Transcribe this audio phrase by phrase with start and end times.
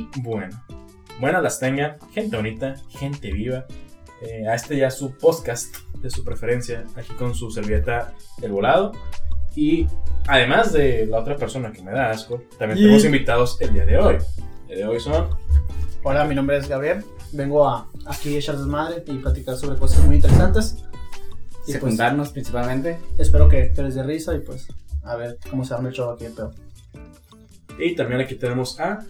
[0.00, 0.62] Y bueno,
[1.20, 3.66] buenas las tengan, gente bonita, gente viva.
[4.22, 8.92] Eh, a este ya su podcast de su preferencia, aquí con su servilleta El Volado.
[9.56, 9.86] Y
[10.26, 13.84] además de la otra persona que me da asco, también Y- tenemos invitados el día
[13.84, 14.16] de hoy.
[14.68, 15.28] El día de hoy son
[16.02, 17.04] Hola, mi nombre es Gabriel.
[17.32, 20.76] Vengo a aquí a echar desmadre y platicar sobre cosas muy interesantes.
[20.78, 20.84] Y
[21.64, 22.98] pues, secundarnos principalmente.
[23.18, 24.66] espero que te les dé risa y pues
[25.02, 26.54] a ver cómo se arma el show aquí el pedo.
[27.78, 29.00] Y también aquí tenemos a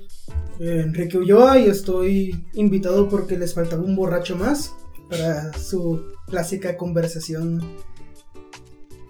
[0.60, 4.76] Enrique Ulloa y estoy invitado porque les faltaba un borracho más
[5.08, 7.76] para su clásica conversación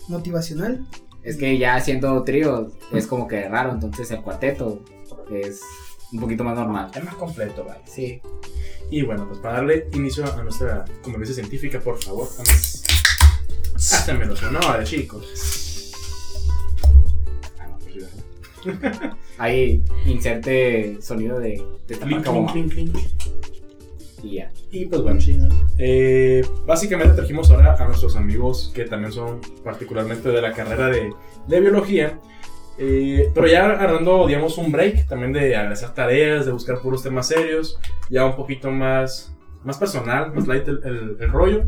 [0.09, 0.87] motivacional.
[1.25, 4.85] Es que ya haciendo trío es como que raro, entonces el cuarteto
[5.33, 5.61] es
[6.13, 6.91] un poquito más normal.
[6.95, 7.83] el más completo, ¿vale?
[7.85, 8.21] Sí.
[8.89, 12.83] Y bueno, pues para darle inicio a nuestra convivencia científica, por favor, vamos.
[13.75, 15.70] Hácenmelo sonora, chicos.
[19.39, 22.97] Ahí inserte sonido de, de Clink, clink, clink.
[24.23, 24.51] y ya.
[24.71, 25.19] Y pues bueno,
[25.79, 31.11] eh, básicamente trajimos ahora a nuestros amigos que también son particularmente de la carrera de,
[31.47, 32.19] de biología.
[32.79, 37.29] Eh, pero ya agarrando, digamos, un break también de hacer tareas, de buscar puros temas
[37.29, 41.65] serios, ya un poquito más, más personal, más light el, el- el rollo.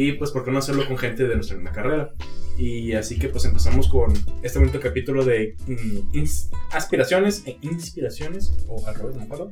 [0.00, 2.12] Y pues, ¿por qué no hacerlo con gente de nuestra misma carrera?
[2.56, 4.12] Y así que pues empezamos con
[4.44, 6.22] este bonito capítulo de mm,
[6.70, 9.50] aspiraciones e inspiraciones, o al revés, no me acuerdo.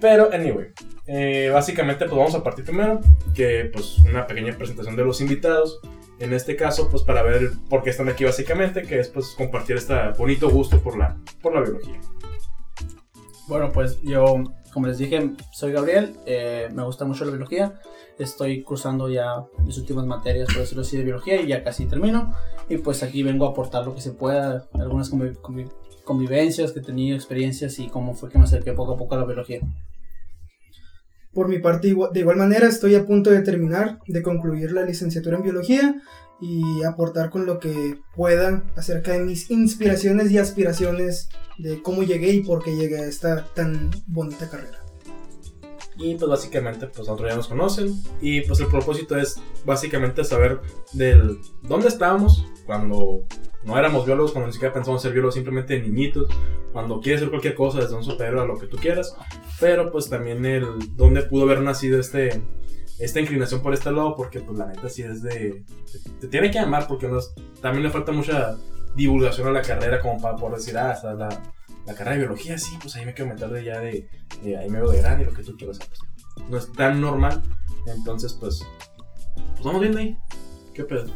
[0.00, 0.72] Pero, anyway,
[1.06, 3.00] eh, básicamente pues vamos a partir primero,
[3.32, 5.78] que pues una pequeña presentación de los invitados.
[6.18, 9.76] En este caso, pues para ver por qué están aquí básicamente, que es pues compartir
[9.76, 12.00] este bonito gusto por la, por la biología.
[13.46, 16.16] Bueno, pues yo, como les dije, soy Gabriel.
[16.26, 17.80] eh, me gusta mucho la biología.
[18.18, 22.32] Estoy cursando ya mis últimas materias, por decirlo así, de biología y ya casi termino.
[22.68, 25.70] Y pues aquí vengo a aportar lo que se pueda, algunas convi- convi-
[26.04, 29.18] convivencias que he tenido, experiencias y cómo fue que me acerqué poco a poco a
[29.18, 29.60] la biología.
[31.32, 35.36] Por mi parte, de igual manera, estoy a punto de terminar, de concluir la licenciatura
[35.36, 35.96] en biología
[36.40, 42.30] y aportar con lo que pueda acerca de mis inspiraciones y aspiraciones de cómo llegué
[42.34, 44.78] y por qué llegué a esta tan bonita carrera.
[45.96, 47.94] Y pues básicamente pues nosotros ya nos conocen.
[48.20, 50.60] Y pues el propósito es básicamente saber
[50.92, 53.20] del dónde estábamos cuando
[53.64, 56.28] no éramos biólogos, cuando ni siquiera pensamos ser biólogos, simplemente niñitos,
[56.72, 59.14] cuando quieres hacer cualquier cosa, desde un superhéroe a lo que tú quieras,
[59.60, 60.66] pero pues también el
[60.96, 62.42] dónde pudo haber nacido este
[62.98, 65.64] esta inclinación por este lado, porque pues la neta sí es de...
[65.90, 68.56] Te, te tiene que llamar porque no es- también le falta mucha
[68.94, 71.28] divulgación a la carrera como para poder decir, ah, está la,
[71.86, 74.08] la carrera de biología, sí, pues ahí me quiero meter de ya de,
[74.56, 77.42] ahí me veo de grande, lo que tú quieras, pues, no es tan normal,
[77.86, 78.64] entonces pues,
[79.52, 80.16] pues vamos viendo ahí,
[80.72, 81.06] qué pedo,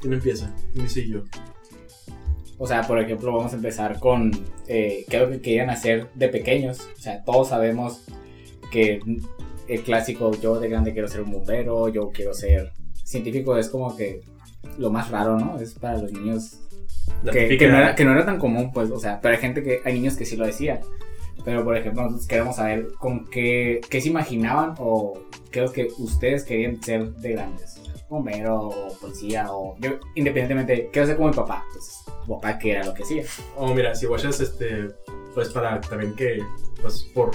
[0.00, 0.54] ¿quién empieza?
[0.72, 1.24] ¿Quién dice yo?
[2.58, 4.30] O sea, por ejemplo, vamos a empezar con
[4.66, 6.80] eh, qué es lo que querían hacer de pequeños.
[6.96, 8.04] O sea, todos sabemos
[8.70, 9.00] que
[9.68, 12.72] el clásico, yo de grande quiero ser un bombero, yo quiero ser
[13.04, 14.22] científico, es como que
[14.78, 15.58] lo más raro, ¿no?
[15.58, 16.60] Es para los niños
[17.30, 19.62] que, que no era, que no era tan común, pues, o sea, pero hay gente
[19.62, 20.80] que, hay niños que sí lo decían.
[21.44, 25.72] Pero, por ejemplo, nosotros queremos saber con qué, qué se imaginaban o qué es lo
[25.72, 27.80] que ustedes querían ser de grandes.
[28.08, 29.76] Bombero o policía o...
[29.78, 31.64] Yo, independientemente, quiero ser como mi papá.
[31.68, 33.24] Entonces, tu papá, ¿qué era lo que hacía?
[33.56, 34.88] Oh, mira, si guachas, este,
[35.34, 36.40] pues para también que,
[36.80, 37.30] pues por,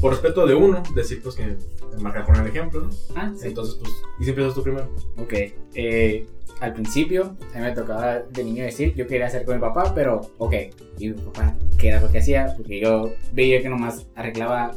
[0.00, 1.56] por respeto de uno, decir pues que
[1.98, 2.90] marcar con el ejemplo, ¿no?
[3.16, 3.48] Ah, sí.
[3.48, 4.90] Entonces, pues, y si empiezas tú primero.
[5.18, 5.32] Ok.
[5.74, 6.26] eh,
[6.60, 9.92] al principio, a mí me tocaba de niño decir, yo quería ser con mi papá,
[9.94, 10.54] pero, ok.
[10.98, 12.52] Y mi papá, ¿qué era lo que hacía?
[12.56, 14.72] Porque yo veía que nomás arreglaba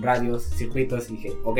[0.00, 1.58] radios, circuitos, y dije, ok,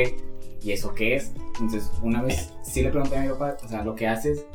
[0.63, 1.33] ¿y eso qué es?
[1.61, 4.47] Entonces, una vez sí le pregunté a mi papá, o sea, lo que haces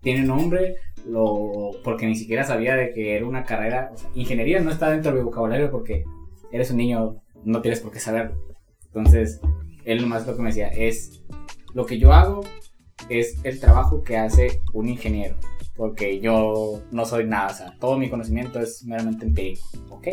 [0.00, 4.60] tiene nombre, lo, porque ni siquiera sabía de que era una carrera, o sea, ingeniería
[4.60, 6.04] no está dentro de mi vocabulario porque
[6.50, 8.36] eres un niño, no tienes por qué saberlo.
[8.86, 9.40] Entonces,
[9.84, 11.22] él nomás lo que me decía es,
[11.74, 12.42] lo que yo hago
[13.08, 15.36] es el trabajo que hace un ingeniero,
[15.76, 20.08] porque yo no soy nada, o sea, todo mi conocimiento es meramente empírico, ¿ok?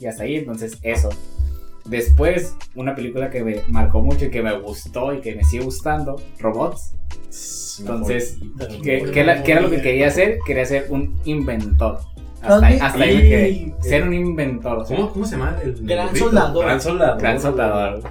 [0.00, 1.10] Y hasta ahí, entonces eso.
[1.84, 5.64] Después, una película que me marcó mucho y que me gustó y que me sigue
[5.64, 6.94] gustando, Robots.
[7.80, 8.38] Entonces,
[8.82, 10.38] ¿Qué, qué era, qué era lo que quería hacer?
[10.46, 12.00] Quería ser un inventor.
[12.40, 13.74] Hasta ahí, hasta ahí me quedé.
[13.80, 14.78] Ser un inventor.
[14.78, 15.58] o sea, ¿Cómo, ¿Cómo se llama?
[15.62, 16.64] El Gran soldador.
[16.64, 17.20] Gran soldador.
[17.20, 18.02] Gran soldador.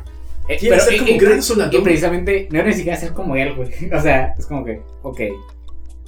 [0.47, 1.73] Eh, Quiere ser como y- gran soldador.
[1.75, 3.69] Y precisamente, no ni siquiera ser como él, güey.
[3.93, 5.21] O sea, es como que, ok.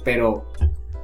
[0.04, 0.46] Pero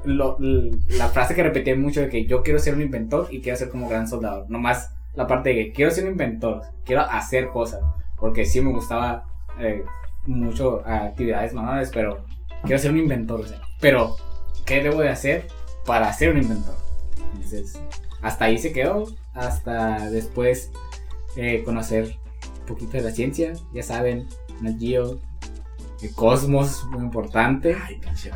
[0.04, 3.56] lo- la frase que repetí mucho de que yo quiero ser un inventor y quiero
[3.58, 4.48] ser como gran soldador.
[4.50, 7.80] Nomás la parte de que quiero ser un inventor, quiero hacer cosas.
[8.18, 9.24] Porque sí me gustaba
[9.58, 9.82] eh,
[10.26, 12.24] mucho actividades manuales, pero
[12.64, 13.40] quiero ser un inventor.
[13.40, 14.14] O sea, pero,
[14.64, 15.46] ¿qué debo de hacer
[15.86, 16.74] para ser un inventor?
[17.34, 17.80] Entonces,
[18.20, 19.06] hasta ahí se quedó.
[19.34, 20.70] hasta después
[21.36, 22.16] eh, conocer
[22.72, 23.52] poquito de la ciencia.
[23.72, 24.26] Ya saben,
[24.60, 25.20] Nat Geo,
[26.02, 27.76] el cosmos, muy importante.
[27.80, 28.30] Ay, pinche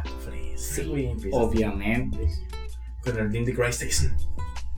[0.57, 2.19] Sí, güey, Obviamente.
[3.03, 4.17] Con el Neil deGrasse Tyson.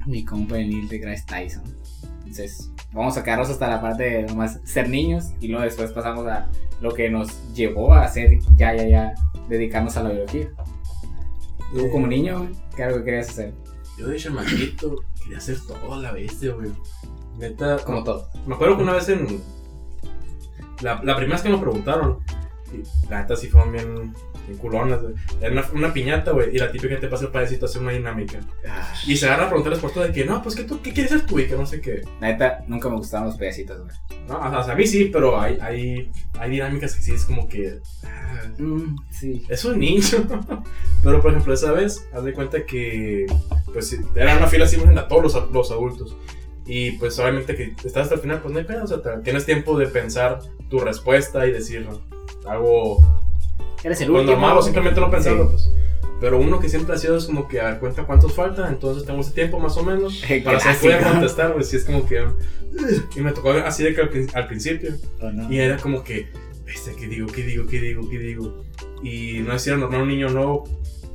[0.06, 1.64] Mi compa el Neil deGrasse Tyson.
[2.18, 6.26] Entonces, vamos a quedarnos hasta la parte de nomás ser niños y luego después pasamos
[6.26, 6.50] a
[6.80, 9.14] lo que nos llevó a hacer ya, ya, ya,
[9.48, 10.50] dedicarnos a la biología.
[11.72, 13.54] Tú Eh, como niño, güey, ¿qué era lo que querías hacer?
[13.98, 16.70] Yo de chamaquito quería hacer todo a la bestia, güey.
[17.38, 18.28] Neta, Como todo.
[18.46, 19.40] Me acuerdo que una vez en.
[20.82, 22.18] La, la primera vez que me preguntaron,
[22.72, 24.14] y la neta sí fueron bien,
[24.46, 25.14] bien culonas, güey.
[25.40, 27.90] Era una, una piñata, güey, y la típica te pasa el padecito a hacer una
[27.92, 28.38] dinámica.
[29.06, 31.10] Y se agarra a preguntarles por todo de que, no, pues que tú, ¿qué quieres
[31.10, 31.38] ser tú?
[31.40, 32.02] Y que no sé qué.
[32.20, 33.96] La neta, nunca me gustaban los pedacitos, güey.
[34.28, 37.48] No, o sea, a mí sí, pero hay, hay, hay dinámicas que sí es como
[37.48, 37.78] que.
[38.04, 38.24] ah,
[38.58, 39.44] Mm, sí.
[39.48, 40.02] es un niño.
[41.02, 43.26] pero por ejemplo, esa vez, haz de cuenta que.
[43.72, 46.16] Pues era una fila así a todos los, los adultos.
[46.68, 49.46] Y pues obviamente que estás hasta el final, pues no hay pedo, o sea, tienes
[49.46, 50.38] tiempo de pensar
[50.68, 51.88] tu respuesta y decir
[52.46, 53.00] algo
[53.82, 54.32] Eres el pues, último.
[54.40, 55.50] normal o simplemente no pensarlo, Sí.
[55.52, 55.70] pues.
[56.20, 59.04] Pero uno que siempre ha sido es como que a ver, cuenta cuántos faltan, entonces
[59.06, 61.10] tengo ese tiempo más o menos para saber qué voy a Clásico.
[61.12, 62.24] contestar, pues si es como que...
[63.16, 65.50] Y me tocó así de que al, al principio, ¿O no?
[65.52, 66.28] y era como que,
[66.66, 68.64] este, ¿qué digo, qué digo, qué digo, qué digo?
[69.02, 70.64] Y no es si era normal un niño no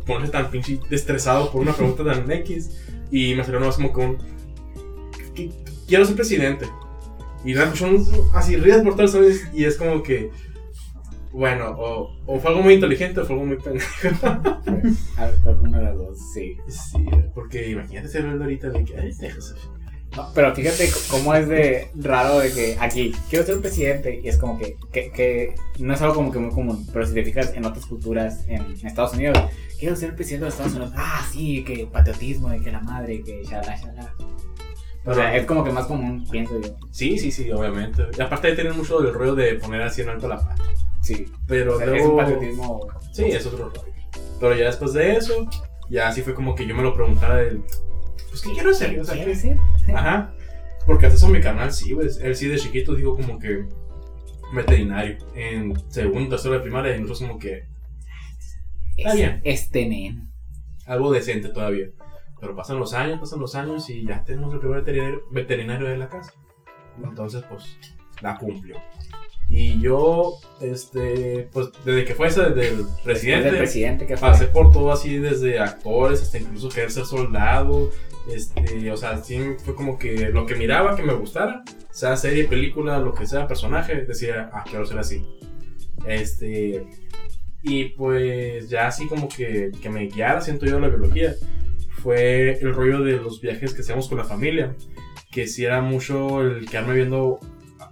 [0.05, 2.71] ponerse tan pinche estresado por una pregunta tan X,
[3.11, 4.23] y me salió nomás como con, "Qu-
[5.87, 6.65] quiero ser presidente.
[7.45, 9.41] Y pues son así, rías por todas ¿sabes?
[9.53, 10.29] Y es como que,
[11.31, 13.87] bueno, o, o fue algo muy inteligente o fue algo muy pendejo.
[15.17, 16.55] Al- Alguna de las dos, sí.
[16.69, 19.55] Sí, porque imagínate ser el ahorita de que, ay, déjase.
[20.15, 24.37] No, pero fíjate cómo es de raro de que aquí quiero ser presidente y es
[24.37, 27.51] como que, que, que no es algo como que muy común, pero si te fijas
[27.55, 29.39] en otras culturas en Estados Unidos,
[29.79, 33.41] quiero ser presidente de Estados Unidos, ah, sí, que patriotismo y que la madre, que
[33.43, 33.75] shala,
[35.05, 36.75] O sea, es como que más común, pienso yo.
[36.91, 38.03] Sí, sí, sí, obviamente.
[38.17, 40.57] Y aparte de tener mucho del rollo de poner así en alto la paz.
[41.01, 42.87] Sí, Pero o sea, es un patriotismo.
[43.11, 43.83] Sí, es otro rollo.
[44.39, 45.47] Pero ya después de eso,
[45.89, 47.61] ya así fue como que yo me lo preguntaba del...
[48.29, 48.97] Pues, ¿qué quiero hacer?
[48.99, 49.57] O sea, ¿Quiero ¿qué- ser?
[49.93, 50.33] Ajá.
[50.85, 52.07] Porque hasta eso mi canal sí, güey.
[52.21, 53.65] Él sí de chiquito dijo como que
[54.53, 55.17] veterinario.
[55.35, 57.65] En segundo, tercero de primaria y nosotros como que
[58.95, 59.41] Está Es- bien.
[59.43, 60.29] Este nen.
[60.85, 61.87] algo decente todavía.
[62.43, 65.95] Pero pasan los años, pasan los años y ya tenemos el primer veterinario, veterinario de
[65.95, 66.33] la casa.
[67.01, 67.77] Entonces, pues,
[68.21, 68.75] la cumplió.
[69.47, 74.27] Y yo, este, pues, desde que fue ese del presidente, Del presidente que fue.
[74.27, 77.91] pasé por todo así, desde actores hasta incluso querer ser soldado.
[78.29, 82.43] Este, o sea, sí fue como que lo que miraba que me gustara, sea serie,
[82.43, 85.25] película, lo que sea, personaje, decía, ah, quiero ser así.
[86.05, 86.85] Este,
[87.61, 91.35] y pues ya así como que, que me guiara, siento yo, la biología,
[92.03, 94.75] fue el rollo de los viajes que hacíamos con la familia,
[95.31, 97.39] que sí era mucho el quedarme viendo,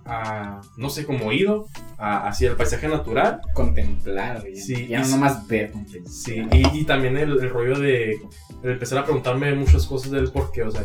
[0.05, 1.67] a, no sé, como oído,
[1.97, 4.55] a- hacia el paisaje natural Contemplar, güey.
[4.57, 6.13] Sí, ya y no nomás ver, contemplar.
[6.13, 8.19] Sí, y, y también el, el rollo de,
[8.61, 10.83] de empezar a preguntarme muchas cosas del por qué, o sea,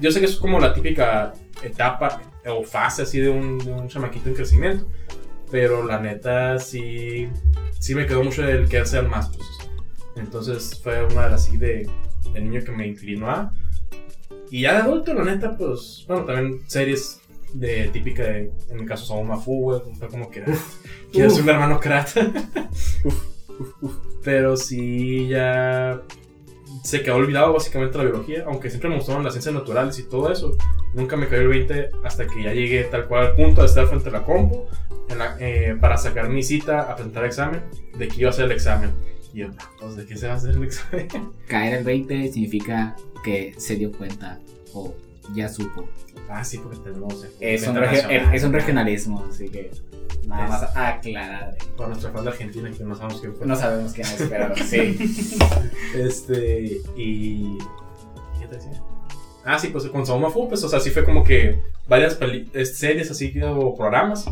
[0.00, 1.32] yo sé que es como la típica
[1.62, 4.86] etapa o fase así de un, de un chamaquito en crecimiento,
[5.50, 7.28] pero la neta sí,
[7.80, 9.46] sí me quedó mucho el querer ser más, pues.
[10.16, 11.88] Entonces fue una de las así de,
[12.32, 13.52] de niño que me inclinó a.
[14.50, 17.20] Y ya de adulto, la neta, pues, bueno, también series
[17.54, 20.44] de típica de, en mi caso, Saúl Mafu, güey, fue como que,
[21.12, 22.08] quiero ser un hermano crack.
[24.24, 26.02] Pero sí, ya
[26.82, 30.30] se quedó olvidado básicamente la biología, aunque siempre me gustaron las ciencias naturales y todo
[30.30, 30.56] eso.
[30.94, 33.86] Nunca me cayó el 20 hasta que ya llegué tal cual al punto de estar
[33.86, 34.66] frente a la compu
[35.08, 37.62] en la- eh, para sacar mi cita a presentar examen,
[37.96, 38.90] de que iba a hacer el examen.
[39.36, 41.08] Y yo, pues, ¿de qué se va a hacer el examen?
[41.46, 44.38] Caer el 20 significa que se dio cuenta
[44.72, 44.94] o
[45.34, 45.86] ya supo.
[46.30, 47.26] ah, sí, porque tenemos...
[47.38, 49.70] Es un, es regionalismo, así que
[50.26, 51.54] nada Es- más aclarar.
[51.76, 53.46] Para nuestra fan de Argentina, que no sabemos quién fue.
[53.46, 54.96] No sabemos quién es, pero sí.
[55.94, 57.58] Este, y.
[58.40, 58.80] ¿Qué te decía?
[59.44, 62.18] Ah, sí, pues con Sauma Fu, pues, o sea, sí fue como que varias
[62.72, 64.24] series así o programas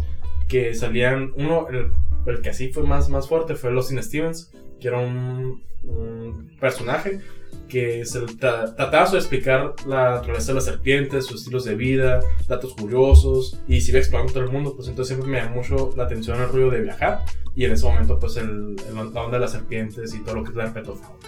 [0.49, 1.30] que salían.
[1.37, 1.92] Uno, el,
[2.26, 4.50] el que así fue más, más fuerte fue Los Stevens,
[4.81, 7.21] que era un, un personaje
[7.69, 12.21] que se tra- trataba de explicar la naturaleza de las serpientes, sus estilos de vida,
[12.49, 15.93] datos curiosos, y se iba explorando todo el mundo, pues entonces siempre me llamó mucho
[15.97, 19.33] la atención el ruido de viajar, y en ese momento, pues el, el- la onda
[19.33, 21.19] de las serpientes y todo lo que es la herpetofauna.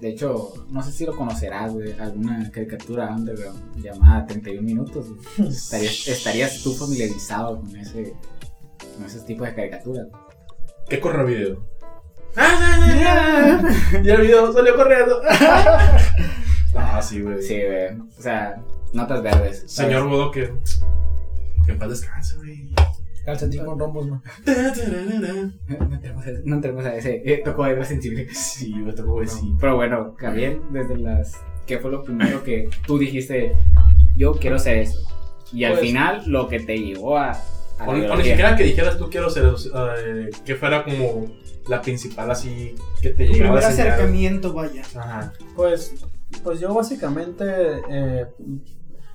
[0.00, 1.92] De hecho, no sé si lo conocerás, güey.
[1.98, 5.06] Alguna caricatura underground llamada 31 minutos.
[5.38, 8.12] Estarías, estarías tú familiarizado con ese,
[8.96, 10.06] con esos tipos de caricaturas.
[10.88, 11.66] ¿Qué corre el video?
[14.04, 15.20] y el video salió corriendo.
[16.78, 17.40] Ah, sí, güey.
[17.42, 17.88] Sí, güey.
[18.18, 18.62] O sea,
[18.92, 19.58] notas verdes.
[19.66, 19.72] ¿sabes?
[19.72, 20.52] Señor Bodo, que.
[21.64, 22.70] Que en paz descanse, güey.
[23.24, 24.22] Calcetín con rombos, no.
[26.44, 27.22] No entremos a, no a ese.
[27.24, 28.28] Eh, tocó algo sensible.
[28.32, 29.50] Sí, me tocó decir.
[29.58, 31.32] Pero bueno, Gabriel, desde las.
[31.66, 33.56] ¿Qué fue lo primero que tú dijiste?
[34.16, 35.00] Yo quiero ser eso.
[35.52, 37.36] Y al Pues- final, lo que te llevó a.
[37.84, 39.52] O, o ni siquiera que dijeras tú quiero ser
[39.98, 41.26] eh, que fuera como
[41.68, 44.82] la principal así que te llegaba primer acercamiento, vaya.
[44.94, 45.32] Ajá.
[45.54, 45.94] Pues,
[46.42, 47.44] pues yo básicamente,
[47.90, 48.26] eh,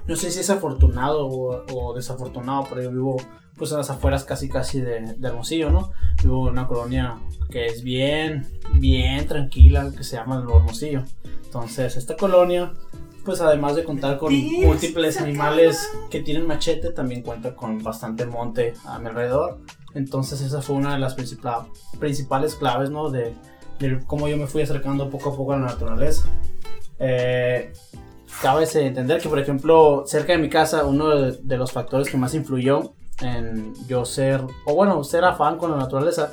[0.06, 3.18] no sé si es afortunado o, o desafortunado, pero yo vivo
[3.58, 5.92] pues a las afueras casi casi de, de Hermosillo, ¿no?
[6.24, 7.18] Vivo en una colonia
[7.52, 8.48] que es bien,
[8.80, 11.04] bien tranquila, que se llama el Hermosillo.
[11.44, 12.74] Entonces, esta colonia,
[13.24, 18.74] pues además de contar con múltiples animales que tienen machete, también cuenta con bastante monte
[18.86, 19.60] a mi alrededor.
[19.94, 21.68] Entonces, esa fue una de las principal-
[22.00, 23.10] principales claves, ¿no?
[23.10, 23.34] De,
[23.80, 26.24] de cómo yo me fui acercando poco a poco a la naturaleza.
[27.00, 27.74] Eh,
[28.42, 32.10] cabe de entender que, por ejemplo, cerca de mi casa, uno de, de los factores
[32.10, 36.32] que más influyó en yo ser, o bueno, ser afán con la naturaleza,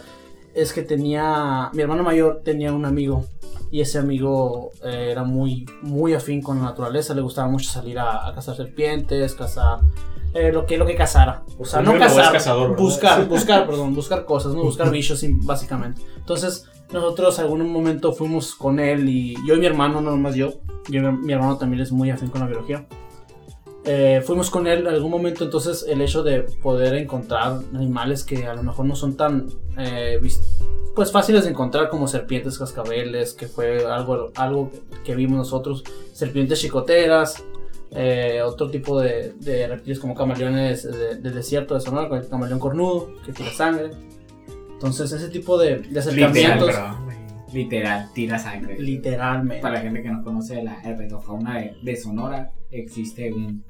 [0.54, 3.24] es que tenía, mi hermano mayor tenía un amigo
[3.70, 7.98] y ese amigo eh, era muy, muy afín con la naturaleza, le gustaba mucho salir
[7.98, 9.80] a, a cazar serpientes, cazar
[10.34, 11.42] eh, lo que lo que cazara.
[11.58, 16.02] O sea, no cazar, buscar, buscar, perdón, buscar cosas, no buscar bichos básicamente.
[16.16, 20.52] Entonces, nosotros algún momento fuimos con él y yo y mi hermano, no nomás yo,
[20.88, 22.86] yo mi hermano también es muy afín con la biología.
[23.90, 28.44] Eh, fuimos con él en algún momento, entonces el hecho de poder encontrar animales que
[28.46, 29.46] a lo mejor no son tan
[29.78, 30.18] eh,
[30.94, 34.70] pues fáciles de encontrar como serpientes cascabeles, que fue algo, algo
[35.04, 37.42] que vimos nosotros, serpientes chicoteras,
[37.92, 42.58] eh, otro tipo de, de reptiles como camaleones de- del desierto de Sonora, el camaleón
[42.58, 43.90] cornudo, que tira sangre.
[44.72, 46.74] Entonces ese tipo de, de Literal, acercamientos,
[47.54, 48.78] literal, tira sangre.
[48.78, 49.62] literalmente.
[49.62, 53.64] Para la gente que no conoce la herpetofauna de, de Sonora, existe un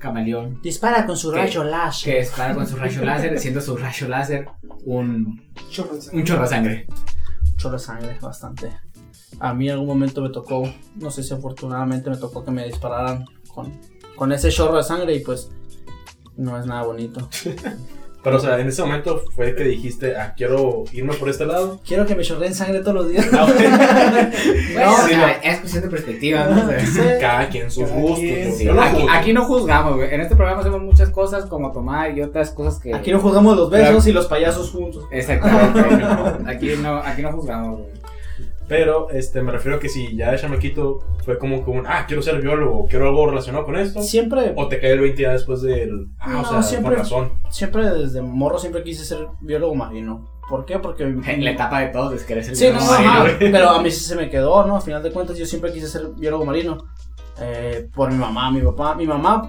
[0.00, 1.36] camaleón Dispara con su ¿Qué?
[1.38, 2.12] rayo láser.
[2.14, 4.48] que dispara con su rayo láser, siendo su rayo láser
[4.84, 5.40] un,
[5.70, 6.24] Chorro de un sangre.
[6.24, 6.86] chorro de sangre.
[7.56, 8.72] chorro de sangre bastante.
[9.38, 10.62] A mí en algún momento me tocó,
[10.96, 13.72] no sé si afortunadamente me tocó que me dispararan con,
[14.16, 15.50] con ese chorro de sangre y pues
[16.36, 17.28] no es nada bonito.
[18.22, 21.80] Pero, o sea, en ese momento fue que dijiste, ah, quiero irme por este lado.
[21.86, 23.26] Quiero que me chorreen sangre todos los días.
[23.32, 23.50] Ah, ok.
[24.74, 25.26] Bueno, sí, no.
[25.42, 26.68] es cuestión de perspectiva, ¿no?
[27.20, 28.18] Cada quien sus Cada gustos.
[28.20, 28.54] quien, ¿no?
[28.54, 30.14] sí, Yo no aquí, no juzgamos, güey.
[30.14, 32.94] En este programa hacemos muchas cosas como tomar y otras cosas que.
[32.94, 34.08] Aquí no jugamos los besos Claro.
[34.08, 35.04] y los payasos juntos.
[35.10, 35.80] Exactamente.
[35.96, 36.38] no.
[36.50, 37.90] Aquí no, aquí no juzgamos, güey.
[38.70, 42.04] Pero este, me refiero a que si ya de chamaquito fue como que un, ah,
[42.06, 44.00] quiero ser biólogo, quiero algo relacionado con esto.
[44.00, 46.98] Siempre, O te cae el 20 ya después del, ah, o No, sea, siempre- por
[47.00, 47.32] razón.
[47.50, 50.24] siempre desde morro siempre quise ser biólogo marino.
[50.48, 50.78] ¿Por qué?
[50.78, 51.04] Porque
[51.38, 53.90] La etapa de todos es querer ser Sí, no, biólogo ajá, marino, pero a mí
[53.90, 54.76] sí se me quedó, ¿no?
[54.76, 56.78] A final de cuentas yo siempre quise ser biólogo marino.
[57.40, 58.94] eh, por mi mamá, mi papá.
[58.94, 59.48] Mi mamá,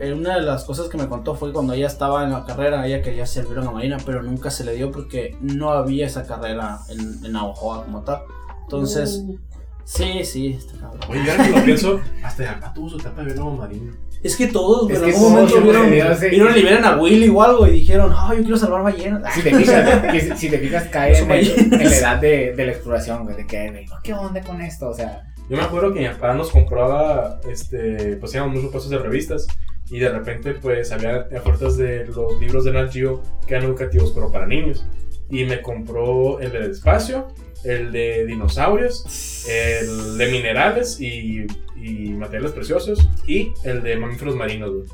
[0.00, 2.44] eh, una de las cosas que me contó fue que cuando ella estaba en la
[2.44, 6.24] carrera, ella quería ser bióloga marina, pero nunca se le dio porque no había esa
[6.26, 8.22] carrera en, en Navajoa como tal.
[8.68, 9.24] Entonces,
[9.84, 11.00] sí, sí, está cabrón.
[11.08, 13.92] Oye, yo ahora que lo pienso, hasta acá tuvo su etapa de biólogo marino.
[14.22, 15.90] Es que todos, Es en que algún momento vieron,
[16.30, 19.32] vieron Liberen a Willy o algo y dijeron, ah, yo quiero salvar ballenas.
[19.32, 22.66] Si te fijas, si, si te fijas cae en, el- en la edad de, de
[22.66, 24.88] la exploración, güey, de que, güey, ¿qué onda con esto?
[24.88, 28.90] O sea, Yo me acuerdo que mi papá nos compraba, este, pues íbamos muchos puestos
[28.90, 29.46] de revistas
[29.88, 34.10] y de repente pues había ofertas de los libros de Nat Geo que eran educativos
[34.12, 34.84] pero para niños.
[35.30, 37.28] Y me compró el del espacio,
[37.64, 41.46] el de dinosaurios, el de minerales y,
[41.76, 44.84] y materiales preciosos y el de mamíferos marinos, güey.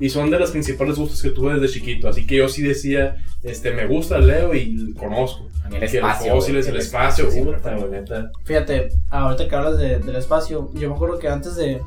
[0.00, 3.16] Y son de los principales gustos que tuve desde chiquito, así que yo sí decía,
[3.44, 5.46] este, me gusta, leo y conozco.
[5.64, 6.34] a mí el Que espacio.
[6.34, 8.30] los fósiles, güey, el espacio, siempre puta.
[8.44, 11.80] Fíjate, ahorita que hablas de- del espacio, yo me acuerdo que antes de.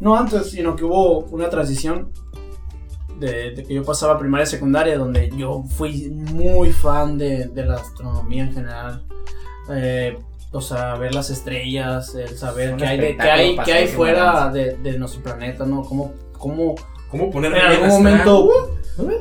[0.00, 2.12] No antes, sino que hubo una transición
[3.18, 7.64] de, de que yo pasaba primaria y secundaria, donde yo fui muy fan de, de
[7.64, 9.02] la astronomía en general.
[9.70, 10.18] Eh,
[10.52, 14.50] o sea, ver las estrellas, el saber qué hay, de, qué hay, qué hay fuera
[14.50, 15.82] de, de nuestro planeta, ¿no?
[15.82, 16.76] Cómo, cómo
[17.10, 18.48] ¿Cómo poner en algún momento,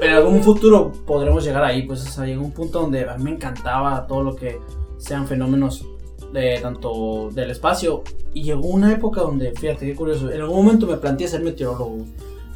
[0.02, 3.26] en algún futuro podremos llegar ahí, pues, o sea, llegó un punto donde a mí
[3.26, 4.60] me encantaba todo lo que
[4.98, 5.86] sean fenómenos
[6.34, 10.88] de tanto del espacio y llegó una época donde, fíjate qué curioso, en algún momento
[10.88, 12.06] me planteé ser meteorólogo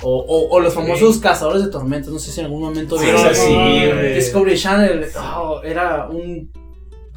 [0.01, 3.05] o, o, o los famosos cazadores de tormentas, no sé si en algún momento Sí,
[3.05, 4.13] vieron sí.
[4.15, 5.05] Discovery Channel,
[5.37, 6.51] oh, era un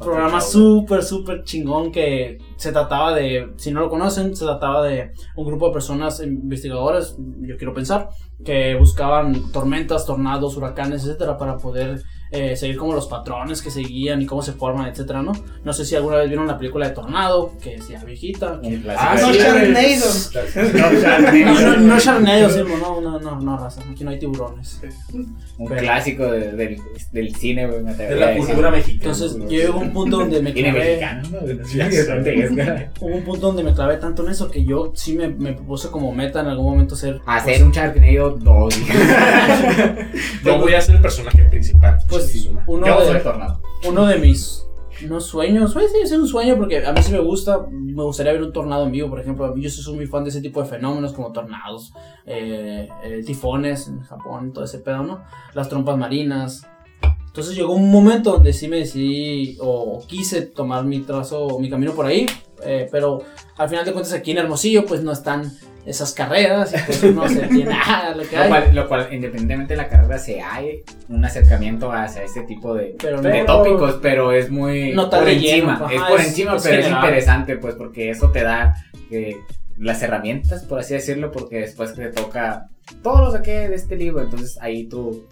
[0.03, 5.11] programa súper, súper chingón que se trataba de, si no lo conocen, se trataba de
[5.35, 8.09] un grupo de personas investigadoras, yo quiero pensar,
[8.43, 12.01] que buscaban tormentas, tornados, huracanes, etcétera, para poder
[12.33, 15.31] eh, seguir como los patrones que seguían y cómo se forman, etcétera, ¿no?
[15.63, 18.59] No sé si alguna vez vieron la película de Tornado, que es ya viejita.
[18.59, 19.07] que- Un clásico.
[19.07, 20.05] Ah, No, Sharknado.
[20.73, 23.81] No, No, no, no Sharknado, sí, no, no, no, no, raza.
[23.91, 24.81] Aquí no hay tiburones.
[25.57, 26.77] Un Pero- clásico de- del,
[27.11, 29.13] del cine, güey, me De la cultura mexicana.
[29.13, 31.01] Entonces, yo llego a un punto donde me Cine clavé.
[31.31, 31.39] ¿no?
[32.99, 35.89] Hubo un punto donde me clavé tanto en eso que yo sí me, me propuse
[35.89, 37.21] como meta en algún momento ser.
[37.25, 38.73] Hacer pues, un Sharknado 2.
[40.43, 41.97] Yo voy a ser el personaje principal.
[42.09, 42.63] Pues, Suma.
[42.67, 43.61] uno de, Tornado.
[43.87, 44.63] uno de mis
[45.07, 48.33] no sueños, pues sí, es un sueño porque a mí sí me gusta, me gustaría
[48.33, 50.41] ver un tornado en vivo, por ejemplo, a mí yo soy muy fan de ese
[50.41, 51.91] tipo de fenómenos como tornados,
[52.25, 55.23] eh, eh, tifones en Japón, todo ese pedo, ¿no?
[55.53, 56.65] Las trompas marinas.
[57.25, 61.93] Entonces llegó un momento donde sí me decidí o quise tomar mi trazo, mi camino
[61.93, 62.27] por ahí,
[62.63, 63.23] eh, pero
[63.57, 65.51] al final de cuentas aquí en Hermosillo pues no están
[65.85, 69.73] esas carreras y pues uno se tiene a lo que Lo cual, lo cual, independientemente
[69.73, 74.31] de la carrera, se hay un acercamiento hacia este tipo de, Pero de tópicos, pero
[74.31, 75.73] es muy No por lleno, encima.
[75.73, 78.75] ajá, es por es- encima, pero es interesante, pues, porque eso te da
[79.11, 79.35] eh,
[79.77, 82.67] las herramientas, por así decirlo, porque después te toca
[83.01, 85.27] todo lo saqué de este libro, entonces ahí tú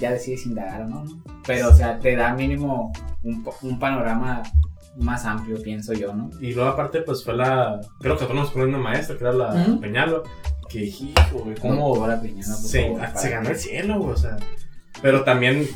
[0.00, 1.22] ya decides indagar o no, ¿no?
[1.46, 2.92] Pero, o sea, te da mínimo
[3.24, 4.42] un, un panorama
[4.96, 6.30] más amplio, pienso yo, ¿no?
[6.40, 9.54] Y luego aparte pues fue la, creo que nos con una maestra que era la
[9.54, 9.80] Ujú.
[9.80, 10.22] Peñalo,
[10.68, 11.12] que hijo,
[11.44, 14.36] güey, cómo Doctora Piñana, por se, favor, se ganó el cielo, güey, o sea.
[15.02, 15.66] Pero también,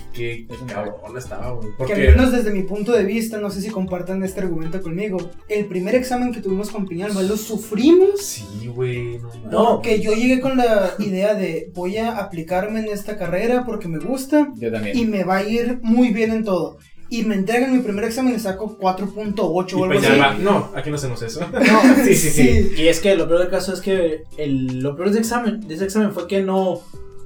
[0.60, 1.68] un cabrón estaba, güey.
[1.68, 4.82] Que al Porque, menos desde mi punto de vista, no sé si compartan este argumento
[4.82, 5.16] conmigo.
[5.48, 9.50] El primer examen que tuvimos con Piñalba lo sufrimos sí, güey, no.
[9.76, 13.88] No, que yo llegué con la idea de voy a aplicarme en esta carrera porque
[13.88, 14.98] me gusta Yo también.
[14.98, 16.76] y me va a ir muy bien en todo.
[17.20, 20.06] Y me entregan mi primer examen y saco 4.8 o algo pues así.
[20.08, 21.40] ya va- no, aquí no hacemos eso.
[21.52, 22.72] No, Sí, sí, sí.
[22.76, 25.66] Y es que lo peor del caso es que el, lo peor de ese examen,
[25.66, 26.80] de ese examen fue que no,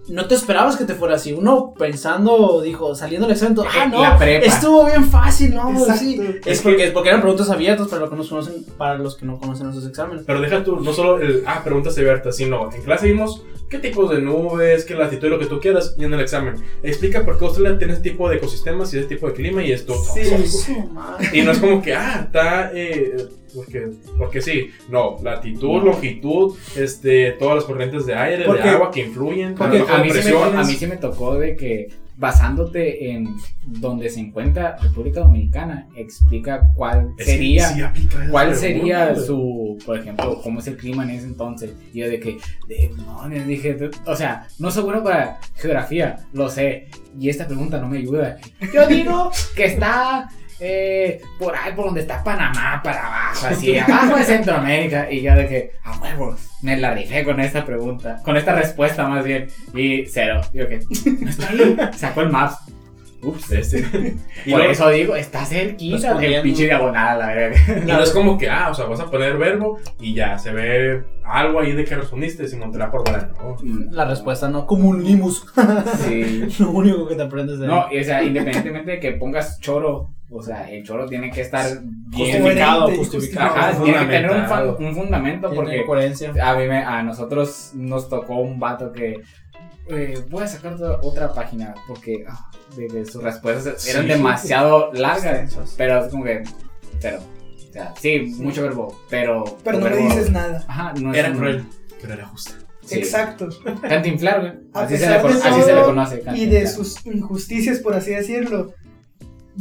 [0.08, 1.32] no te esperabas que te fuera así.
[1.32, 4.46] Uno pensando, dijo, saliendo del examen, todo, ah, no, La prepa.
[4.46, 5.94] estuvo bien fácil, no, Exacto.
[6.00, 6.20] sí.
[6.44, 9.16] Es Es porque, es porque eran preguntas abiertas para los que no conocen, para los
[9.16, 10.24] que no conocen esos exámenes.
[10.26, 14.10] Pero deja tú, no solo el, ah, preguntas abiertas, sino en clase vimos qué tipos
[14.10, 16.54] de nubes, qué latitud, lo que tú quieras, y en el examen.
[16.82, 19.72] Explica por qué Australia tiene ese tipo de ecosistemas y ese tipo de clima y
[19.72, 19.94] esto.
[20.14, 20.74] Sí.
[20.92, 21.28] Madre.
[21.34, 24.70] Y no es como que, ah, está, eh, porque, porque sí.
[24.88, 29.78] No, latitud, longitud, este, todas las corrientes de aire, Porque- de agua que influyen, Porque
[29.88, 33.28] a mí, sí me, a mí sí me tocó de que basándote en
[33.64, 40.58] donde se encuentra República Dominicana, explica cuál sería, sí cuál sería su, por ejemplo, cómo
[40.58, 41.74] es el clima en ese entonces.
[41.92, 46.48] Y yo de que, demonios, dije, de- o sea, no soy bueno para geografía, lo
[46.48, 48.36] sé, y esta pregunta no me ayuda.
[48.74, 50.28] Yo digo que está
[50.60, 55.10] eh, por ahí, por donde está Panamá, para abajo, así, abajo de Centroamérica.
[55.10, 59.06] Y yo de que, a huevo, me la rifé con esta pregunta, con esta respuesta
[59.06, 59.48] más bien.
[59.74, 60.80] Y cero, digo que,
[61.20, 62.56] no está ahí, sacó el maps.
[63.20, 63.78] Ups, Este.
[64.46, 66.42] y, por luego- eso digo, está cerquita, el Respondiendo.
[66.44, 67.58] pinche diagonal, la verga.
[67.82, 70.52] y no es como que, ah, o sea, vas a poner verbo y ya se
[70.52, 73.32] ve algo ahí de que respondiste, sin te la por volar.
[73.40, 73.56] No.
[73.90, 75.44] La respuesta no, como un limus.
[76.06, 76.46] Sí.
[76.60, 80.10] lo único que te aprendes de No, y, o sea, independientemente de que pongas choro,
[80.30, 83.46] o sea, el choro tiene que estar bien justificado, justificado.
[83.56, 84.76] Ajá, tiene que tener un, fundamentado.
[84.76, 86.32] fan- un fundamento porque coherencia.
[86.42, 89.20] a, mí me- a nosotros nos tocó un vato que
[89.90, 94.08] eh, voy a sacar otra, página porque ah, de, de sus respuestas eran Sí.
[94.08, 96.42] demasiado largas, pero es como que,
[97.00, 99.44] pero, o sea, sí, mucho verbo, pero...
[99.64, 100.62] Pero no verbo- dices nada.
[100.68, 101.64] Ajá, no es Era un- cruel,
[102.02, 102.52] pero era justa.
[102.84, 102.98] sí.
[102.98, 103.48] Exacto.
[103.80, 104.52] Cantinflar, güey.
[104.74, 106.22] Así, se le, así se le conoce.
[106.34, 108.74] Y de sus injusticias, por así decirlo.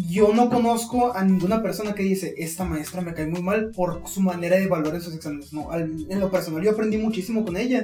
[0.10, 4.04] Yo no conozco a ninguna persona que dice, esta maestra me cae muy mal por
[4.06, 5.52] su manera de en sus exámenes.
[5.54, 7.84] No, en lo personal yo aprendí muchísimo con ella.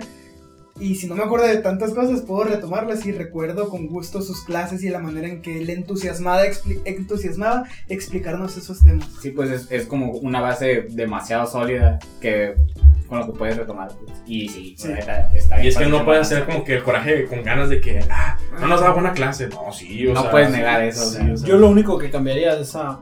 [0.80, 4.44] Y si no me acuerdo de tantas cosas, puedo retomarlas y recuerdo con gusto sus
[4.44, 9.08] clases y la manera en que le entusiasmaba, expli- entusiasmaba explicarnos esos temas.
[9.22, 12.56] Sí, pues es, es como una base demasiado sólida que
[13.20, 13.90] con lo que puedes retomar.
[13.90, 14.12] pues.
[14.26, 14.92] Y sí, Sí.
[15.34, 18.00] está Y es que no de ser como que el coraje con ganas de que,
[18.10, 19.48] ah, no nos da buena clase.
[19.50, 21.34] No, sí, o No sea, puedes sí, negar eso, sí, sea.
[21.34, 21.48] o sea.
[21.48, 23.00] Yo lo único que cambiaría de esa,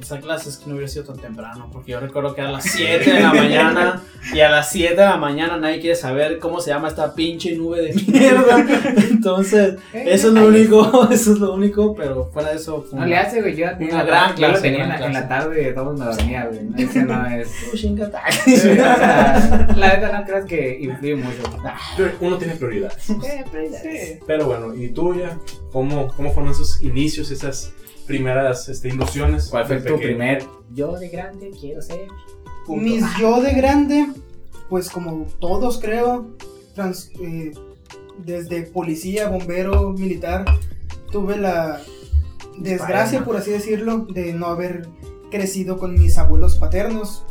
[0.00, 2.64] esa clase es que no hubiera sido tan temprano, porque yo recuerdo que a las
[2.64, 6.60] 7 de la mañana y a las 7 de la mañana nadie quiere saber cómo
[6.60, 8.64] se llama esta pinche nube de mierda.
[9.10, 13.06] Entonces, eso es lo único, eso es lo único, pero fuera de eso fue No
[13.06, 13.56] le hace, güey.
[13.56, 16.46] Yo, Una gran yo lo clase, tenía en la, en la tarde, todos me dormía,
[16.46, 16.64] güey.
[16.64, 17.48] No, Ese no es.
[17.72, 17.76] Oh,
[19.76, 21.42] la neta no creas que influye mucho.
[22.20, 22.92] Uno tiene prioridad.
[23.08, 24.18] Eh, prioridades.
[24.26, 25.38] Pero bueno, ¿y tú ya?
[25.72, 27.72] ¿Cómo, cómo fueron esos inicios, esas
[28.16, 29.48] primeras este, ilusiones?
[29.48, 29.98] ¿Cuál fue tu pequeño?
[30.00, 30.44] primer?
[30.74, 32.06] Yo de grande quiero ser.
[32.66, 32.82] Punto.
[32.82, 34.06] Mis yo de grande,
[34.68, 36.26] pues como todos creo,
[36.74, 37.52] trans- eh,
[38.18, 40.44] desde policía, bombero, militar,
[41.10, 41.80] tuve la
[42.58, 44.86] desgracia, por así decirlo, de no haber
[45.30, 47.24] crecido con mis abuelos paternos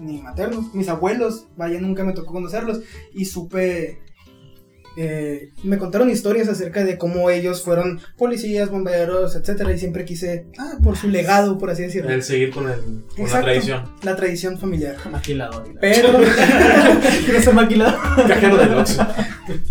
[0.00, 0.74] ni maternos.
[0.74, 2.80] Mis abuelos, vaya, nunca me tocó conocerlos
[3.12, 4.00] y supe
[4.96, 10.46] eh, me contaron historias acerca de cómo ellos fueron policías, bomberos, etcétera, y siempre quise,
[10.58, 12.10] ah, por su legado, por así decirlo.
[12.10, 13.84] El seguir con, el, con la tradición.
[14.02, 14.96] La tradición familiar.
[15.10, 15.74] Maquilador.
[15.80, 16.10] Pero,
[17.24, 17.98] ¿Quieres ser maquilador?
[18.28, 19.06] Cajero del Oxxo.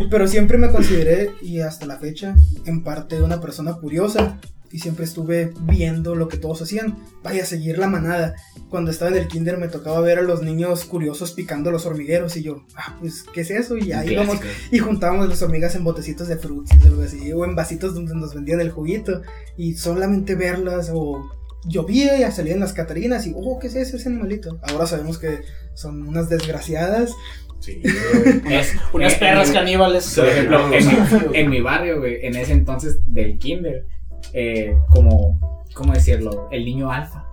[0.10, 4.40] pero siempre me consideré, y hasta la fecha, en parte una persona curiosa.
[4.74, 6.98] Y siempre estuve viendo lo que todos hacían.
[7.24, 8.36] Vaya a seguir la manada.
[8.70, 12.36] Cuando estaba en el kinder me tocaba ver a los niños curiosos picando los hormigueros.
[12.36, 13.78] Y yo, ah, pues, ¿qué es eso?
[13.78, 14.40] Y ahí íbamos
[14.72, 18.16] y juntábamos las hormigas en botecitos de frutas o algo así, o en vasitos donde
[18.16, 19.22] nos vendían el juguito,
[19.58, 21.30] y solamente verlas, o
[21.66, 24.60] llovía y salían las catarinas, y oh, ¿qué es eso, ese animalito?
[24.64, 25.42] Ahora sabemos que
[25.76, 27.12] son unas desgraciadas.
[27.60, 27.82] Sí,
[28.94, 30.16] Unas eh, perras caníbales.
[30.16, 33.86] Por ejemplo, en mi barrio, güey, en ese entonces del kinder,
[34.34, 35.40] eh, como,
[35.74, 36.48] ¿cómo decirlo?
[36.52, 37.26] El niño alfa.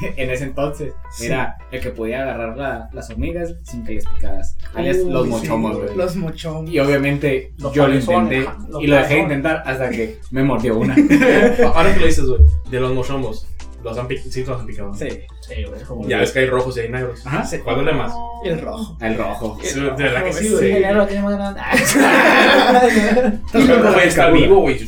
[0.16, 1.26] en ese entonces Sí.
[1.26, 4.56] era el que podía agarrar la- las hormigas sin que les picaras.
[4.74, 5.94] Alias Uy, los sí, mochomos, güey.
[5.96, 6.70] Los mochomos.
[6.70, 8.48] Y obviamente Los yo lo intenté
[8.80, 10.94] y lo dejé de intentar hasta que me mordió una.
[11.74, 13.46] Ahora que lo dices, güey, de los mochomos,
[13.84, 14.94] los han sí los han picado.
[14.94, 15.08] Sí,
[15.40, 16.08] Sí, güey.
[16.08, 17.26] Ya ves que hay rojos y hay negros.
[17.26, 17.44] Ajá.
[17.44, 17.58] Sí.
[17.58, 18.12] ¿Cuál duele más?
[18.44, 18.96] el rojo.
[19.00, 19.58] El rojo.
[19.62, 20.72] Sí, de verdad que sí, Sí, güey.
[20.76, 21.60] el negro tiene más grande.
[23.54, 24.78] Luego, güey, está vivo, güey.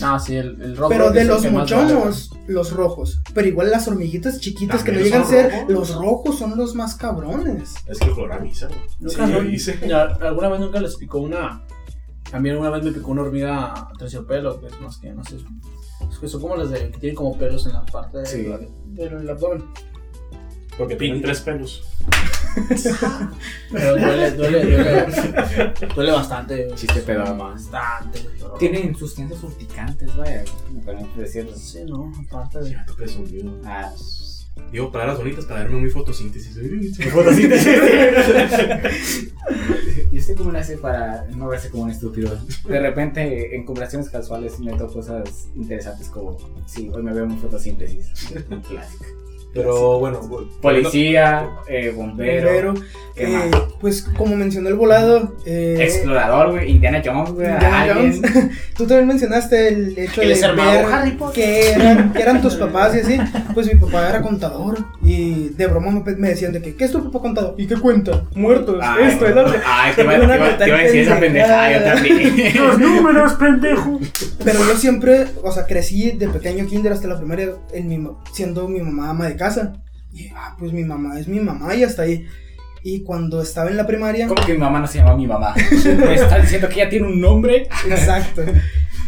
[0.00, 0.88] No, sí, el, el rojo.
[0.90, 3.20] Pero de los mochomos, los rojos.
[3.32, 5.70] Pero igual las hormiguitas chiquitas que no ¿También llegan a ser, rojos?
[5.72, 7.74] los rojos son los más cabrones.
[7.86, 8.06] Es que.
[8.06, 9.26] Nunca
[9.58, 11.62] Sí, alguna vez nunca les picó una.
[12.32, 15.36] A mí alguna vez me picó una hormiga terciopelo, que es más que, no sé.
[16.10, 18.42] Es que son como las de que tienen como pelos en la parte de- Sí.
[18.42, 18.68] del,
[19.10, 19.64] del abdomen.
[20.78, 21.82] Porque tienen tres pelos.
[23.72, 25.06] Pero duele, duele, duele.
[25.94, 26.64] duele bastante.
[26.64, 26.76] güey.
[26.76, 27.36] Chiste pedorro.
[27.36, 28.20] Bastante.
[28.38, 30.44] pero- Tienen sustancias urticantes, vaya.
[30.72, 31.54] Me podemos decirlo.
[31.56, 32.70] Sí, no, aparte de.
[32.72, 33.52] Ya, tú presumido.
[33.64, 33.92] Ah,
[34.70, 36.56] Digo, palabras bonitas para darme mi fotosíntesis.
[40.12, 42.38] ¿Y usted cómo le hace para no verse como un estúpido?
[42.68, 48.06] De repente, en conversaciones casuales, meto cosas interesantes como, sí, hoy me veo en fotosíntesis.
[48.68, 49.06] Clásica.
[49.54, 50.20] Pero bueno,
[50.60, 52.74] Policía, eh, bombero, Bombero.
[53.14, 53.62] ¿qué Eh, más?
[53.80, 58.22] pues como mencionó el volado, eh, explorador, güey, Indiana Jones, güey, Indiana alguien.
[58.22, 58.50] Jones.
[58.76, 61.34] Tú también mencionaste el hecho de ver Harry Potter.
[61.44, 63.18] que eran, que eran tus papás y así.
[63.54, 66.92] Pues mi papá era contador y de broma me, me decían de que, ¿qué es
[66.92, 67.54] tu papá contador?
[67.58, 68.24] ¿Y qué cuenta?
[68.34, 69.60] Muertos, Ay, esto, el otro.
[69.66, 72.54] Ay, te iba, a decir esa pendejada, yo también.
[72.80, 74.00] números, pendejo!
[74.42, 78.66] Pero yo siempre, o sea, crecí de pequeño kinder hasta la primaria en mi, siendo
[78.66, 79.74] mi mamá ama de casa.
[80.10, 82.26] Y ah, pues mi mamá es mi mamá y hasta ahí.
[82.82, 85.54] Y cuando estaba en la primaria, ¿Cómo que mi mamá no se llama mi mamá?
[85.84, 87.68] ¿Me estás diciendo que ella tiene un nombre?
[87.88, 88.42] exacto,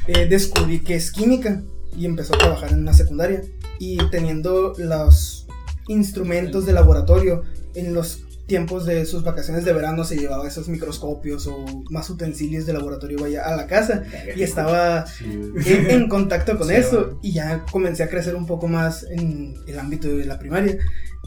[0.08, 1.62] eh, descubrí que es química
[1.96, 3.40] y empezó a trabajar en una secundaria.
[3.78, 5.45] Y teniendo los
[5.88, 7.42] instrumentos de laboratorio.
[7.74, 12.64] En los tiempos de sus vacaciones de verano se llevaba esos microscopios o más utensilios
[12.64, 14.04] de laboratorio vaya a la casa.
[14.36, 17.00] Y estaba en, en contacto con Sí, eso.
[17.04, 17.18] bueno.
[17.22, 20.78] y ya comencé a crecer un poco más en el ámbito de la primaria.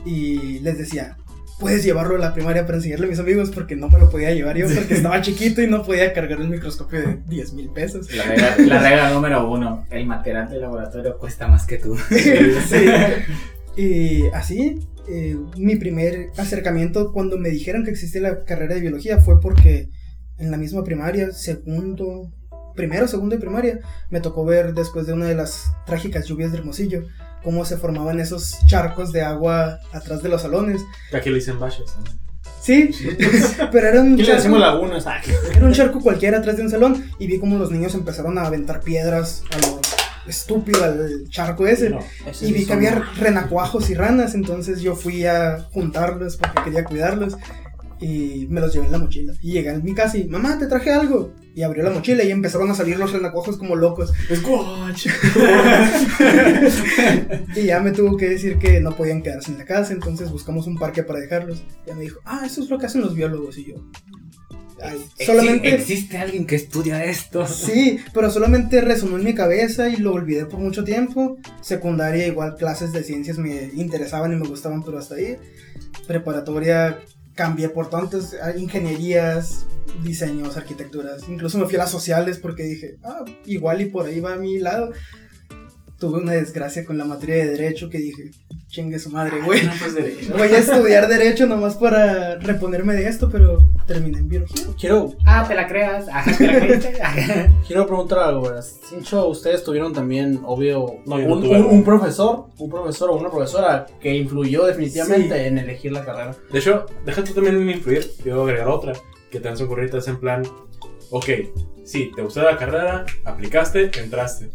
[0.06, 1.17] Y les decía
[1.60, 4.32] puedes llevarlo a la primaria para enseñarle a mis amigos porque no me lo podía
[4.34, 8.10] llevar yo porque estaba chiquito y no podía cargar el microscopio de 10 mil pesos.
[8.15, 11.98] La regla, la regla número uno, el material de laboratorio cuesta más que tú.
[12.10, 12.86] Sí.
[13.80, 19.20] Y así, eh, mi primer acercamiento cuando me dijeron que existía la carrera de biología
[19.20, 19.88] fue porque
[20.38, 22.30] en la misma primaria, segundo,
[22.76, 26.58] primero, segundo de primaria, me tocó ver después de una de las trágicas lluvias de
[26.58, 27.06] Hermosillo
[27.42, 30.82] cómo se formaban esos charcos de agua atrás de los salones.
[31.13, 31.86] Aquí le dicen baches.
[32.62, 32.89] Sí,
[33.72, 35.08] pero era un Aquí le decimos charco, lagunas.
[35.08, 35.22] ah,
[35.56, 38.46] era un charco cualquiera atrás de un salón y vi cómo los niños empezaron a
[38.46, 39.80] aventar piedras a lo
[40.30, 41.89] estúpido al charco ese.
[41.89, 42.00] No.
[42.26, 46.84] ese Y vi que había renacuajos y ranas, entonces yo fui a juntarlos porque quería
[46.84, 47.38] cuidarlos
[48.02, 49.34] y me los llevé en la mochila.
[49.42, 51.34] Y llegué a mi casa y, mamá, te traje algo.
[51.54, 54.13] Y abrió la mochila y empezaron a salir los renacuajos como locos.
[54.34, 55.08] Squatch.
[57.56, 60.68] Y ya me tuvo que decir que no podían quedarse en la casa, entonces buscamos
[60.68, 61.63] un parque para dejarlos.
[61.86, 63.58] Ya me dijo, ah, eso es lo que hacen los biólogos.
[63.58, 63.76] Y yo,
[64.82, 65.74] ay, solamente...
[65.76, 67.46] ¿Existe alguien que estudia esto?
[67.48, 71.38] Sí, pero solamente resonó en mi cabeza y lo olvidé por mucho tiempo.
[71.62, 75.38] Secundaria, igual clases de ciencias me interesaban y me gustaban, pero hasta ahí.
[76.08, 77.00] Preparatoria,
[77.36, 79.65] cambié por tantas ingenierías,
[80.04, 81.28] diseños, arquitecturas.
[81.30, 84.38] Incluso me fui a las sociales porque dije, ah, igual y por ahí va a
[84.38, 84.92] mi lado.
[85.98, 88.32] Tuve una desgracia con la materia de derecho que dije,
[88.69, 89.65] chingue su madre, güey.
[89.65, 90.32] No, pues derecho.
[90.38, 94.63] Voy a estudiar derecho nomás para reponerme de esto, pero terminé en biología.
[94.79, 96.05] Quiero, Ah, te la creas.
[96.12, 96.45] Ah, te
[96.97, 98.53] la quiero preguntar algo, güey.
[98.62, 103.15] Sincho, ustedes tuvieron también, obvio, No, yo no un, tuve un- profesor, un profesor o
[103.17, 106.36] una profesora que influyó definitivamente en elegir la carrera.
[106.51, 108.10] De hecho, deja tú también influir.
[108.21, 108.93] Quiero agregar otra
[109.32, 110.43] que te ocurrir, es en plan,
[111.12, 111.25] ok,
[111.84, 114.49] sí, te gustó la carrera, aplicaste, entraste.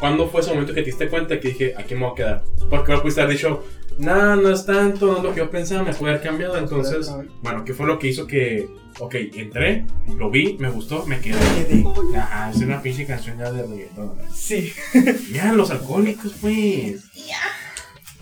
[0.00, 2.44] ¿Cuándo fue ese momento que te diste cuenta que dije, aquí me voy a quedar?
[2.70, 3.62] Porque ahora pudiste haber dicho,
[3.98, 6.56] no, no es tanto, no es lo que yo pensaba, me puede haber cambiado.
[6.56, 7.10] Entonces,
[7.42, 8.66] bueno, ¿qué fue lo que hizo que,
[8.98, 9.84] ok, entré,
[10.16, 11.36] lo vi, me gustó, me quedé?
[11.68, 11.84] Quedé.
[12.16, 14.14] Ajá, es una pinche canción ya de reggaetón.
[14.34, 14.72] Sí.
[15.32, 17.04] Ya, los alcohólicos, pues.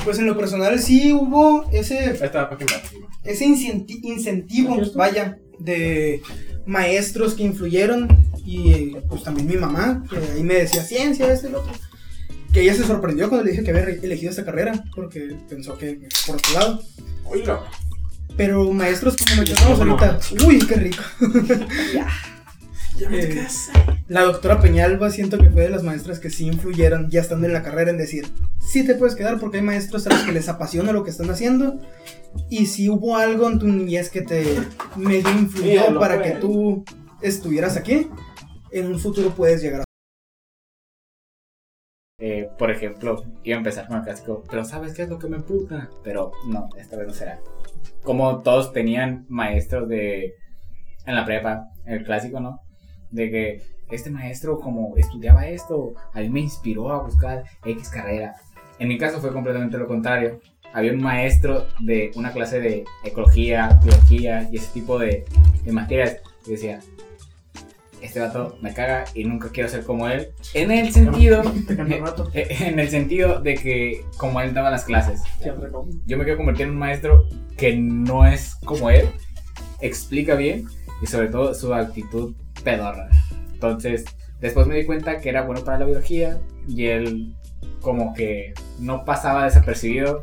[0.04, 4.76] Pues en lo personal sí hubo ese Ahí está, para que me ese incenti- incentivo,
[4.94, 6.22] vaya, de
[6.66, 8.08] maestros que influyeron
[8.50, 11.72] y pues también mi mamá, que ahí me decía ciencia, esto y lo otro.
[12.50, 16.08] Que ella se sorprendió cuando le dije que había elegido esta carrera, porque pensó que
[16.26, 16.82] por otro lado.
[17.26, 17.60] Oiga.
[18.38, 21.02] Pero maestros como mencionamos ahorita, uy, qué rico.
[22.98, 23.46] Ya me Eh.
[24.08, 27.52] La doctora Peñalba siento que fue de las maestras que sí influyeron ya estando en
[27.52, 28.26] la carrera en decir,
[28.66, 31.28] sí te puedes quedar porque hay maestros a los que les apasiona lo que están
[31.28, 31.78] haciendo
[32.48, 34.58] y si hubo algo en tu niñez que te
[34.96, 36.84] medio influyó para que tú
[37.20, 38.08] estuvieras aquí,
[38.70, 39.84] en un futuro puedes llegar a...
[42.20, 45.28] Eh, por ejemplo, iba a empezar con el clásico, pero ¿sabes qué es lo que
[45.28, 45.88] me puta?
[46.02, 47.40] Pero no, esta vez no será.
[48.02, 50.34] Como todos tenían maestros de
[51.06, 52.60] en la prepa, el clásico, ¿no?
[53.10, 58.34] De que este maestro como estudiaba esto, a mí me inspiró a buscar X carrera.
[58.78, 60.40] En mi caso fue completamente lo contrario.
[60.74, 65.24] Había un maestro de una clase de ecología, biología y ese tipo de,
[65.64, 66.80] de materias que decía,
[68.02, 70.28] este vato me caga y nunca quiero ser como él.
[70.54, 75.22] En el sentido Te cambio En el sentido de que, como él daba las clases,
[75.44, 79.08] yo me quiero convertir en un maestro que no es como él,
[79.80, 80.66] explica bien
[81.02, 82.34] y sobre todo su actitud
[82.64, 83.08] pedorra.
[83.52, 84.04] Entonces,
[84.40, 87.34] después me di cuenta que era bueno para la biología y él
[87.80, 90.22] como que no pasaba desapercibido,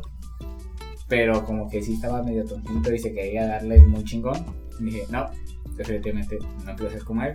[1.08, 4.44] pero como que sí estaba medio tontito y se quería darle muy chingón.
[4.80, 5.30] Y dije, no,
[5.76, 7.32] definitivamente no quiero ser como él.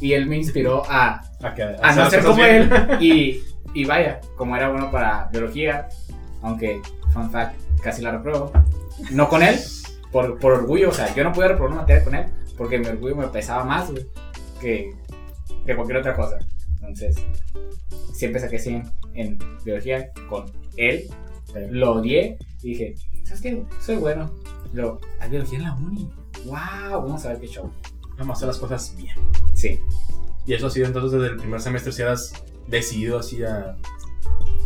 [0.00, 2.70] Y él me inspiró a A, que, a no ser como él.
[3.00, 3.42] Y,
[3.74, 5.88] y vaya, como era bueno para biología,
[6.42, 6.80] aunque,
[7.12, 8.52] fun fact, casi la repruebo.
[9.10, 9.56] No con él,
[10.12, 12.86] por, por orgullo, o sea, yo no pude reprobar una materia con él, porque mi
[12.86, 13.90] orgullo me pesaba más,
[14.60, 14.94] que,
[15.64, 16.38] que cualquier otra cosa.
[16.80, 17.16] Entonces,
[18.12, 21.08] siempre saqué 100 en biología con él,
[21.70, 23.62] lo odié y dije, ¿sabes qué?
[23.80, 24.30] Soy bueno.
[24.72, 26.10] Luego, hay biología en la uni.
[26.44, 27.02] ¡Wow!
[27.02, 27.70] Vamos a ver qué show.
[28.18, 29.14] Vamos a hacer las cosas bien.
[29.56, 29.80] Sí,
[30.44, 33.74] Y eso ha sido entonces desde el primer semestre, si eras decidido así a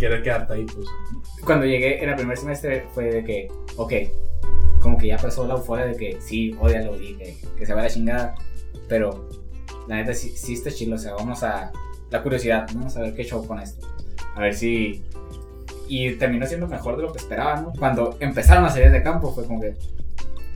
[0.00, 0.86] querer quedarte ahí, pues.
[1.44, 3.92] cuando llegué en el primer semestre fue de que, ok,
[4.80, 7.80] como que ya pasó la euforia de que sí, odialo y que, que se va
[7.80, 8.34] a la chingada,
[8.88, 9.28] pero
[9.86, 11.70] la neta sí, sí está chido, o sea, vamos a,
[12.10, 13.86] la curiosidad, vamos a ver qué show con esto,
[14.34, 15.04] a ver si,
[15.86, 17.72] y terminó siendo mejor de lo que esperaba, ¿no?
[17.78, 19.76] Cuando empezaron las series de campo fue como que,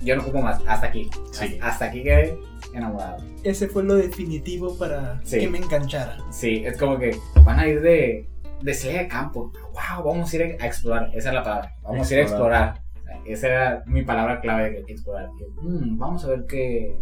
[0.05, 1.59] yo no ocupo más, hasta aquí, Sí.
[1.63, 2.39] hasta aquí quedé
[2.73, 3.17] enamorado.
[3.43, 5.41] Ese fue lo definitivo para Sí.
[5.41, 6.19] que me enganchara.
[6.31, 8.29] Sí, es como que van a ir de,
[8.63, 9.53] de serie de campo.
[9.73, 11.11] Wow, vamos a ir a explorar.
[11.15, 11.75] Esa es la palabra.
[11.83, 12.81] Vamos a ir a explorar.
[13.27, 15.29] Esa era mi palabra clave de explorar.
[15.39, 16.97] Que, mm, vamos a ver qué,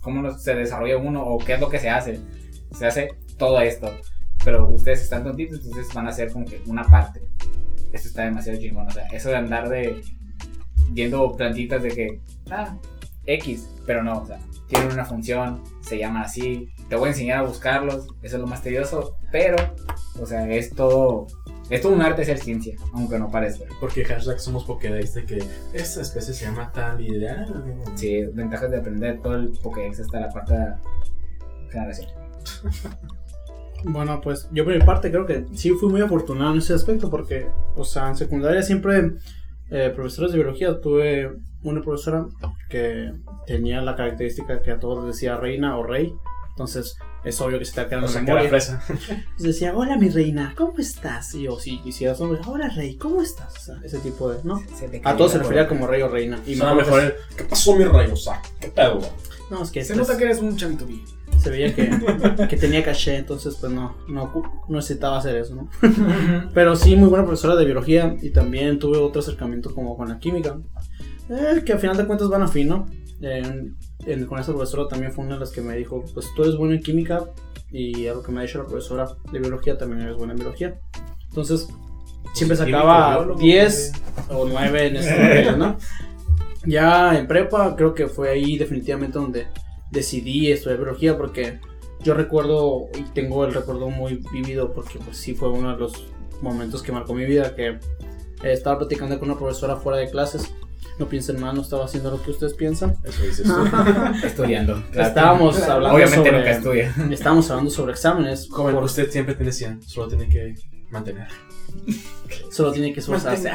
[0.00, 2.20] cómo se desarrolla uno o qué es lo que se hace.
[2.72, 3.90] Se hace todo esto.
[4.44, 7.20] Pero ustedes están tontitos, entonces van a hacer como que una parte.
[7.92, 8.86] Eso está demasiado chingón.
[8.86, 10.00] O sea, eso de andar de
[10.90, 12.76] viendo plantitas de que, ah,
[13.26, 17.38] X, pero no, o sea, tienen una función, se llaman así, te voy a enseñar
[17.38, 19.56] a buscarlos, eso es lo más tedioso, pero,
[20.20, 21.26] o sea, es todo,
[21.70, 23.64] es todo un arte ser ciencia, aunque no parezca.
[23.80, 25.38] Porque hashtag somos Pokédex de que
[25.72, 27.30] esta especie se llama tal y de.
[27.30, 27.46] ah,
[27.94, 30.80] Sí, ventajas de aprender todo el Pokédex hasta la cuarta
[31.70, 32.10] generación.
[33.84, 37.10] Bueno, pues yo por mi parte creo que sí fui muy afortunado en ese aspecto
[37.10, 39.14] porque, o sea, en secundaria siempre
[39.72, 41.32] eh, profesores de biología tuve
[41.62, 42.26] una profesora
[42.68, 43.12] que
[43.46, 46.12] tenía la característica que a todos les decía reina o rey,
[46.50, 48.42] entonces es obvio que se te queda O en la
[49.38, 51.34] decía, hola mi reina, ¿cómo estás?
[51.34, 53.54] Y yo, si quisieras hombre, hola rey, ¿cómo estás?
[53.56, 54.62] O sea, ese tipo de, ¿no?
[54.76, 56.38] Se A todos se refería como rey o reina.
[56.46, 57.14] Y Suena mejor el.
[57.36, 58.10] ¿Qué pasó, mi rey?
[58.10, 59.00] O sea, ¿qué pedo?
[59.50, 61.02] No, es que Se pues, nota que eres un chantubi.
[61.42, 61.90] Se veía que,
[62.48, 64.32] que tenía caché, entonces pues no, no,
[64.68, 65.68] no necesitaba hacer eso, ¿no?
[66.54, 70.18] Pero sí, muy buena profesora de biología y también tuve otro acercamiento como con la
[70.18, 70.58] química,
[71.28, 72.86] eh, que al final de cuentas van a fin, ¿no?
[73.20, 73.76] En-
[74.26, 76.74] con esa profesora también fue una de las que me dijo, pues tú eres bueno
[76.74, 77.24] en química
[77.70, 80.40] y a lo que me ha dicho la profesora de biología también eres buena en
[80.40, 80.80] biología.
[81.28, 81.68] Entonces,
[82.34, 83.92] siempre Químico, sacaba biólogo, 10
[84.30, 85.76] o 9 en materias, ¿no?
[86.66, 89.46] Ya en prepa creo que fue ahí definitivamente donde
[89.92, 91.60] decidí estudiar biología porque
[92.02, 96.06] yo recuerdo y tengo el recuerdo muy vivido porque pues sí fue uno de los
[96.40, 97.78] momentos que marcó mi vida que eh,
[98.42, 100.52] estaba platicando con una profesora fuera de clases.
[100.98, 102.94] No piensen mal, no estaba haciendo lo que ustedes piensan.
[103.04, 103.64] Eso dices tú.
[104.26, 104.82] Estudiando.
[104.90, 105.08] claro.
[105.08, 106.94] Estábamos hablando Obviamente sobre nunca estudia.
[107.10, 108.48] estábamos hablando sobre exámenes.
[108.50, 110.54] Joven, por- usted siempre tiene 100, solo tiene que
[110.90, 111.28] mantener.
[112.50, 113.50] Solo tiene que esforzarse.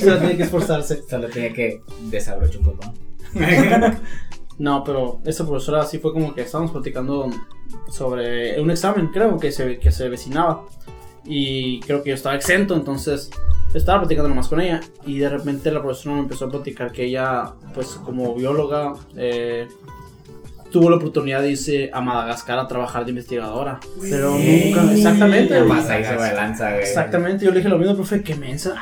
[0.00, 1.02] Solo tiene que esforzarse.
[1.08, 2.94] Solo tenía que desabrochar un poco.
[4.60, 7.30] No, pero esa profesora sí fue como que estábamos platicando
[7.90, 10.66] sobre un examen, creo que se, que se vecinaba.
[11.24, 13.30] Y creo que yo estaba exento, entonces
[13.72, 14.80] estaba platicando nomás con ella.
[15.06, 19.66] Y de repente la profesora me empezó a platicar que ella, pues como bióloga, eh,
[20.70, 23.80] tuvo la oportunidad de irse a Madagascar a trabajar de investigadora.
[24.00, 25.60] Pero nunca, exactamente.
[25.62, 26.82] Más ahí se va de lanza, güey.
[26.82, 28.74] Exactamente, yo le dije lo mismo, profe, qué mensa.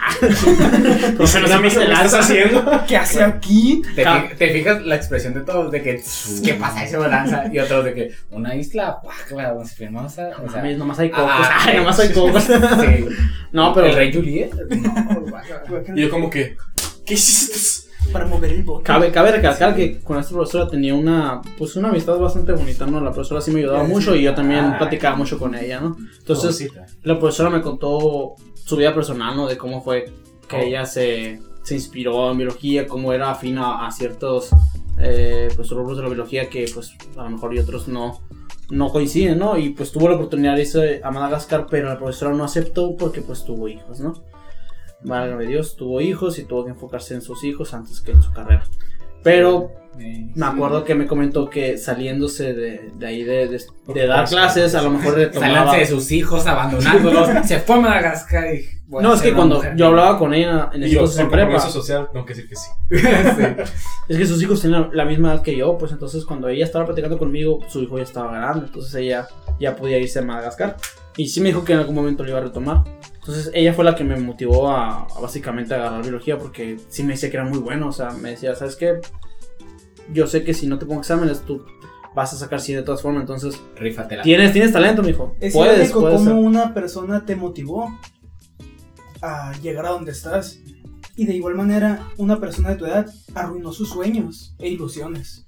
[1.16, 2.18] Profe, ¿qué estás lanza.
[2.20, 2.82] haciendo?
[2.88, 3.82] ¿Qué hace aquí?
[3.94, 5.70] ¿Te, fi- te fijas la expresión de todos?
[5.70, 6.02] De que,
[6.44, 6.84] ¿qué pasa?
[6.84, 7.44] Ese balanza.
[7.52, 10.30] Y otros de que, una isla, guácala, hermosa.
[10.44, 11.30] O sea, Mames, nomás hay cocos.
[11.32, 12.42] ah, Ay, nomás hay cocos.
[12.80, 13.06] sí.
[13.52, 14.52] No, pero ¿El rey Juliet?
[14.70, 15.26] No.
[15.94, 16.56] Y yo como que,
[17.06, 17.87] ¿qué hiciste?
[18.12, 18.84] Para mover el bote.
[18.84, 23.00] Cabe, cabe recalcar que con esta profesora tenía una, pues una amistad bastante bonita, ¿no?
[23.00, 24.78] La profesora sí me ayudaba Sí, mucho y yo también Ah.
[24.78, 25.96] platicaba mucho con ella, ¿no?
[26.18, 26.86] Entonces, Pobrecita.
[27.02, 29.46] la profesora me contó su vida personal, ¿no?
[29.46, 30.06] De cómo fue
[30.48, 30.60] que Oh.
[30.60, 34.48] ella se, se inspiró en biología, cómo era afín a, a ciertos,
[34.98, 38.20] eh, pues, rubros de la biología que, pues, a lo mejor y otros no,
[38.70, 39.58] no coinciden, ¿no?
[39.58, 43.20] Y, pues, tuvo la oportunidad de irse a Madagascar, pero la profesora no aceptó porque,
[43.20, 44.14] pues, tuvo hijos, ¿no?
[45.02, 48.32] Válgame Dios, tuvo hijos y tuvo que enfocarse en sus hijos antes que en su
[48.32, 48.64] carrera.
[49.22, 54.28] Pero me acuerdo que me comentó que saliéndose de, de ahí de, de- de dar
[54.28, 55.74] clases, a lo mejor retomaba...
[55.76, 57.28] De sus hijos, abandonándolos.
[57.46, 58.64] se fue a Madagascar y.
[58.88, 59.74] No, es que cuando mujer.
[59.76, 62.56] yo hablaba con ella en ese yo, entonces en prepa, social, tengo que decir que
[62.56, 62.68] sí.
[62.88, 63.72] Sí.
[64.08, 66.86] es que sus hijos tenían la misma edad que yo, pues entonces cuando ella estaba
[66.86, 69.28] platicando conmigo, su hijo ya estaba grande, entonces ella
[69.60, 70.76] ya podía irse a Madagascar.
[71.18, 72.84] Y sí me dijo que en algún momento lo iba a retomar.
[73.14, 77.12] Entonces ella fue la que me motivó a, a básicamente agarrar biología porque sí me
[77.12, 79.00] decía que era muy bueno, o sea, me decía, ¿sabes qué?
[80.10, 81.62] Yo sé que si no te pongo exámenes, tú
[82.14, 84.22] vas a sacar 100 de todas formas, entonces Rífatela.
[84.22, 85.36] tienes, tienes talento, mijo.
[85.40, 86.32] Es Puedes, cómo ser.
[86.32, 87.92] una persona te motivó
[89.20, 90.58] a llegar a donde estás.
[91.18, 93.04] Y de igual manera, una persona de tu edad
[93.34, 95.44] arruinó sus sueños e ilusiones.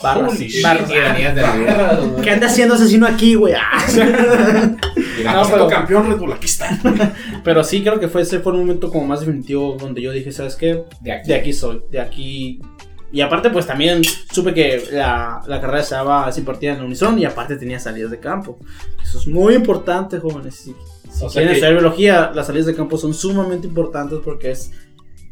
[0.00, 0.62] Barras, shit.
[0.62, 0.88] barras.
[0.88, 2.00] La vida.
[2.22, 3.54] ¿Qué anda haciendo asesino aquí, güey?
[3.54, 3.84] Ah.
[5.18, 6.78] Mira, No, pero- campeón Red Bull, aquí está.
[7.44, 10.30] Pero sí creo que fue ese fue el momento como más definitivo donde yo dije,
[10.30, 10.84] ¿sabes qué?
[11.00, 11.28] De aquí.
[11.28, 12.60] De aquí soy, de aquí.
[13.12, 16.84] Y aparte, pues también supe que la, la carrera se daba se impartía en la
[16.84, 18.58] Unison y aparte tenía salidas de campo.
[19.02, 20.54] Eso es muy importante, jóvenes.
[20.54, 20.74] Si,
[21.14, 24.50] si O sea quieren que- estudiar biología, las salidas de campo son sumamente importantes porque
[24.50, 24.70] es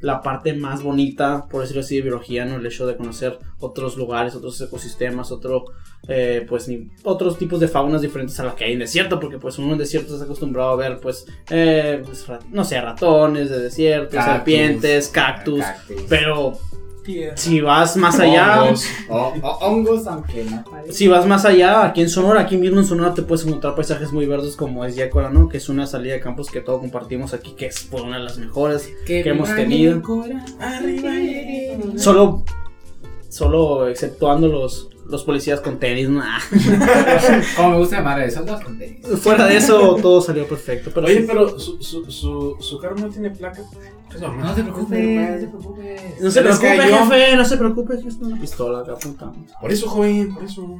[0.01, 2.57] la parte más bonita, por decirlo así, de biología, ¿no?
[2.57, 5.65] El hecho de conocer otros lugares, otros ecosistemas, otro,
[6.09, 9.39] eh, pues, ni- otros tipos de faunas diferentes a la que hay en desierto, porque
[9.39, 13.61] pues uno en desierto está acostumbrado a ver, pues, eh, pues, no sé, ratones de
[13.61, 14.33] desierto, Cactus.
[14.35, 16.03] serpientes, cactus, Cactus.
[16.09, 16.59] pero
[17.03, 17.37] Tierra.
[17.37, 18.63] si vas más allá...
[18.63, 18.87] Hongos.
[19.09, 20.93] O, o hongos, aunque no parece.
[20.93, 24.13] Si vas más allá, aquí en Sonora, aquí mismo en Sonora te puedes encontrar paisajes
[24.13, 25.49] muy verdes como es Yácola, ¿no?
[25.49, 28.25] Que es una salida de campos que todos compartimos aquí, que es pues, una de
[28.25, 28.93] las mejores.
[29.07, 30.03] que hemos tenido.
[31.97, 32.45] Solo,
[33.29, 36.23] solo exceptuando los, los policías con tenis, ¿no?
[36.23, 36.39] Ah.
[37.57, 39.07] Como me gusta llamar eso, dos con tenis.
[39.21, 40.91] Fuera de eso, todo salió perfecto.
[40.95, 43.63] Pero Oye, sí, pero su, su, su, su carro no tiene placa.
[44.21, 44.47] Normal.
[44.47, 46.21] No te preocupes, no te preocupes.
[46.21, 49.39] no se se preocupe, jefe, no se preocupe, que es una pistola acá apuntando.
[49.61, 50.79] Por eso, joven, por eso.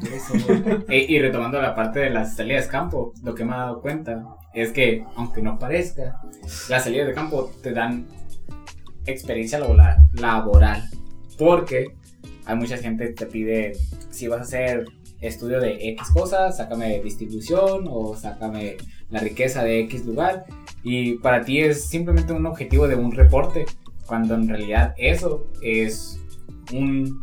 [0.89, 4.25] Y retomando la parte de las salidas de campo, lo que me he dado cuenta
[4.55, 6.21] es que, aunque no parezca,
[6.69, 8.07] las salidas de campo te dan
[9.07, 10.89] experiencia laboral, laboral
[11.39, 11.97] porque
[12.45, 13.73] hay mucha gente que te pide
[14.11, 14.85] si vas a hacer
[15.23, 18.77] estudio de X cosas, sácame distribución o sácame
[19.09, 20.45] la riqueza de X lugar.
[20.83, 23.65] Y para ti es simplemente un objetivo de un reporte
[24.07, 26.21] cuando en realidad eso es
[26.73, 27.23] un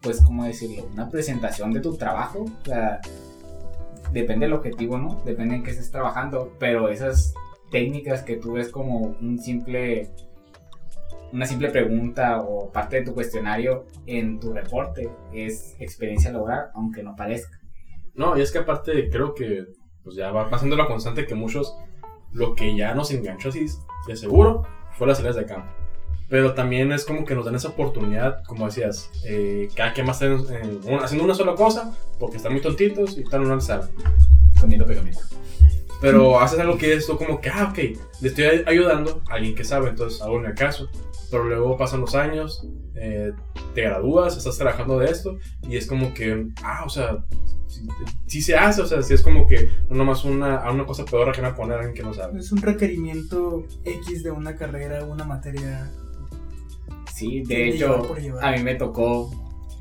[0.00, 2.44] pues cómo decirlo una presentación de tu trabajo.
[2.44, 3.00] O sea,
[4.12, 7.34] depende del objetivo no depende en qué estés trabajando pero esas
[7.70, 10.10] técnicas que tú ves como un simple
[11.32, 17.02] una simple pregunta o parte de tu cuestionario en tu reporte es experiencia laboral, aunque
[17.02, 17.58] no parezca.
[18.14, 19.64] No, y es que aparte creo que
[20.02, 21.76] pues ya va pasando la constante que muchos
[22.32, 23.66] lo que ya nos enganchó así
[24.06, 24.62] de seguro
[24.96, 25.68] fue las salidas de campo.
[26.30, 30.20] Pero también es como que nos dan esa oportunidad, como decías, eh, cada quien más
[30.22, 30.44] en-
[30.84, 33.88] en haciendo una sola cosa porque están muy tontitos y están en una sala.
[34.60, 35.20] Comiendo pegamento.
[36.00, 37.78] Pero haces algo que es tú como que, ah, ok,
[38.20, 40.88] le estoy ay- ayudando a alguien que sabe, entonces hago el caso.
[41.30, 43.32] Pero luego pasan los años, eh,
[43.74, 47.24] te gradúas, estás trabajando de esto, y es como que, ah, o sea,
[47.66, 47.86] sí,
[48.26, 51.04] sí se hace, o sea, sí es como que no nomás una, a una cosa
[51.04, 52.38] peor que poner a alguien que no sabe.
[52.38, 55.90] Es un requerimiento X de una carrera, una materia.
[57.14, 58.06] Sí, de hecho,
[58.40, 59.30] a mí me tocó,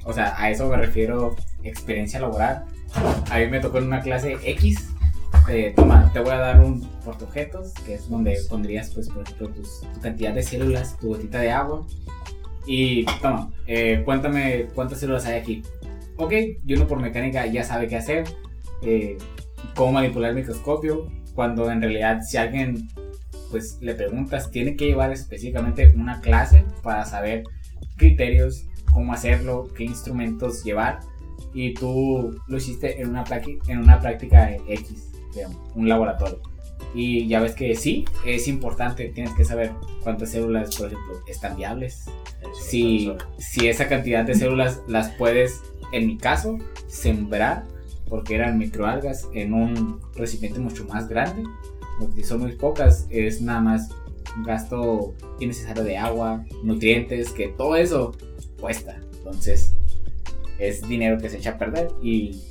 [0.03, 2.65] o sea, a eso me refiero experiencia laboral.
[3.29, 4.89] A mí me tocó en una clase X.
[5.49, 9.49] eh, toma, te voy a dar un portaobjetos, que es donde pondrías, pues, por ejemplo,
[9.49, 11.85] tus- tu cantidad de células, tu gotita de agua.
[12.65, 15.63] Y toma, eh, cuéntame cuántas células hay aquí.
[16.17, 16.33] Ok,
[16.65, 18.25] y uno por mecánica ya sabe qué hacer,
[18.81, 19.17] eh,
[19.75, 22.89] cómo manipular el microscopio, cuando en realidad si alguien
[23.51, 27.43] pues le preguntas, tiene que llevar específicamente una clase para saber
[27.95, 30.99] criterios, cómo hacerlo, qué instrumentos llevar.
[31.53, 33.23] Y tú lo hiciste en una,
[33.67, 36.41] en una práctica X, digamos, un laboratorio.
[36.93, 39.71] Y ya ves que sí, es importante, tienes que saber
[40.03, 42.05] cuántas células, por ejemplo, están viables.
[42.59, 45.61] Si, si esa cantidad de células las puedes,
[45.91, 46.57] en mi caso,
[46.87, 47.65] sembrar,
[48.09, 51.43] porque eran microalgas, en un recipiente mucho más grande,
[51.99, 53.89] porque son muy pocas, es nada más
[54.45, 58.15] gasto innecesario de agua, nutrientes, que todo eso
[58.59, 58.99] cuesta.
[59.17, 59.73] Entonces,
[60.59, 62.41] es dinero que se echa a perder y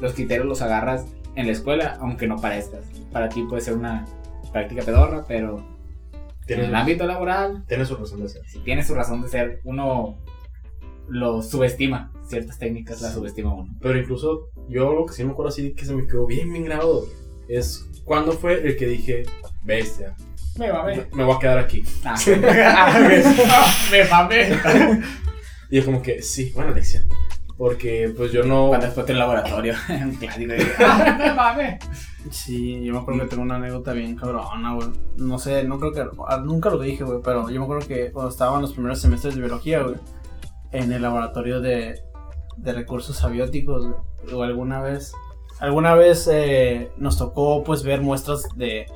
[0.00, 2.84] los criterios los agarras en la escuela, aunque no parezcas.
[3.10, 4.06] Para ti puede ser una
[4.52, 5.64] práctica pedorra, pero
[6.48, 8.46] en el ámbito laboral, tienes su razón de ser.
[8.46, 10.18] si tiene su razón de ser, uno
[11.08, 12.12] lo subestima.
[12.26, 13.74] Ciertas técnicas las subestima uno.
[13.80, 16.64] Pero incluso yo lo que sí me acuerdo así que se me quedó bien, bien
[16.64, 17.06] grabado
[17.48, 19.24] es cuando fue el que dije,
[19.62, 20.14] bestia,
[20.58, 21.82] Me va me, me voy a quedar aquí.
[22.04, 22.16] Ah,
[23.90, 25.02] me mamé.
[25.70, 27.08] Y yo como que, sí, buena lección.
[27.62, 28.66] Porque pues yo no...
[28.70, 30.52] Cuando después en el laboratorio, un clásico.
[30.52, 31.78] de, "Ah.
[32.28, 34.88] Sí, yo me acuerdo que tengo una anécdota bien cabrona, güey.
[35.18, 36.04] No sé, no creo que.
[36.26, 39.00] ah, Nunca lo dije, güey, pero yo me acuerdo que cuando estaba en los primeros
[39.00, 39.94] semestres de biología, güey,
[40.72, 42.00] en el laboratorio de,
[42.56, 45.12] de recursos abióticos, güey, o alguna vez.
[45.60, 48.86] Alguna vez eh, nos tocó, pues, ver muestras de.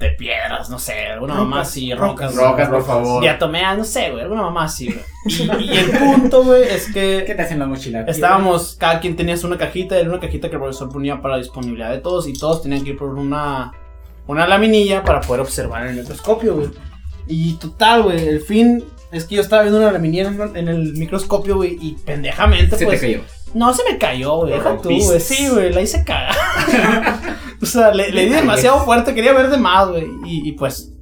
[0.00, 2.34] De piedras, no sé, alguna mamá así, rocas.
[2.34, 2.50] rocas.
[2.50, 3.22] Rocas, por favor.
[3.22, 5.04] Diatomeas, no sé, güey, alguna mamá así, güey.
[5.60, 7.24] Y, y el punto, güey, es que.
[7.26, 8.04] ¿Qué te hacen la mochila?
[8.08, 11.42] Estábamos, cada quien tenía una cajita, era una cajita que el profesor ponía para la
[11.42, 13.72] disponibilidad de todos y todos tenían que ir por una,
[14.26, 16.70] una laminilla para poder observar en el microscopio, güey.
[17.28, 18.82] Y total, güey, el fin
[19.12, 23.00] es que yo estaba viendo una laminilla en, el- microscopio, güey, y pendejamente, Se pues...
[23.00, 23.22] te cayó.
[23.52, 26.34] No, se me cayó, güey, deja tú, güey, sí, güey, la hice cagar.
[27.62, 30.92] o sea, le, le di demasiado fuerte, quería ver de más, güey, y, y pues...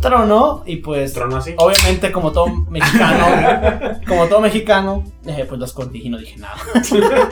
[0.00, 1.12] Tronó, y pues...
[1.12, 1.54] Trono así.
[1.56, 3.26] Obviamente, como todo mexicano,
[4.06, 6.56] como todo mexicano, eh, pues lo escondí y no dije nada.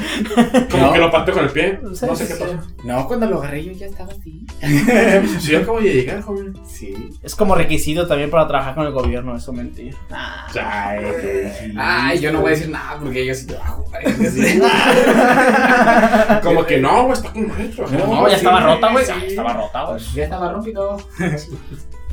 [0.70, 0.92] Como No.
[0.92, 1.80] que lo pateó con el pie.
[1.94, 2.58] Sí, No sé sí, qué pasó.
[2.84, 4.44] No, cuando lo agarré yo ya estaba así.
[5.40, 6.54] Si yo acabo de llegar, joven.
[6.66, 6.94] Sí.
[7.22, 9.96] Es como requisito también para trabajar con el gobierno, eso mentira.
[10.10, 10.46] Ah.
[11.78, 13.84] Ay, yo no voy a decir nada porque yo sí trabajo.
[16.42, 17.86] Como que no, güey, está con maestro.
[17.88, 19.04] No, ya estaba sí, rota, güey.
[19.04, 19.12] sí.
[19.20, 20.00] Ya estaba rota, güey.
[20.14, 20.96] Ya estaba rompido.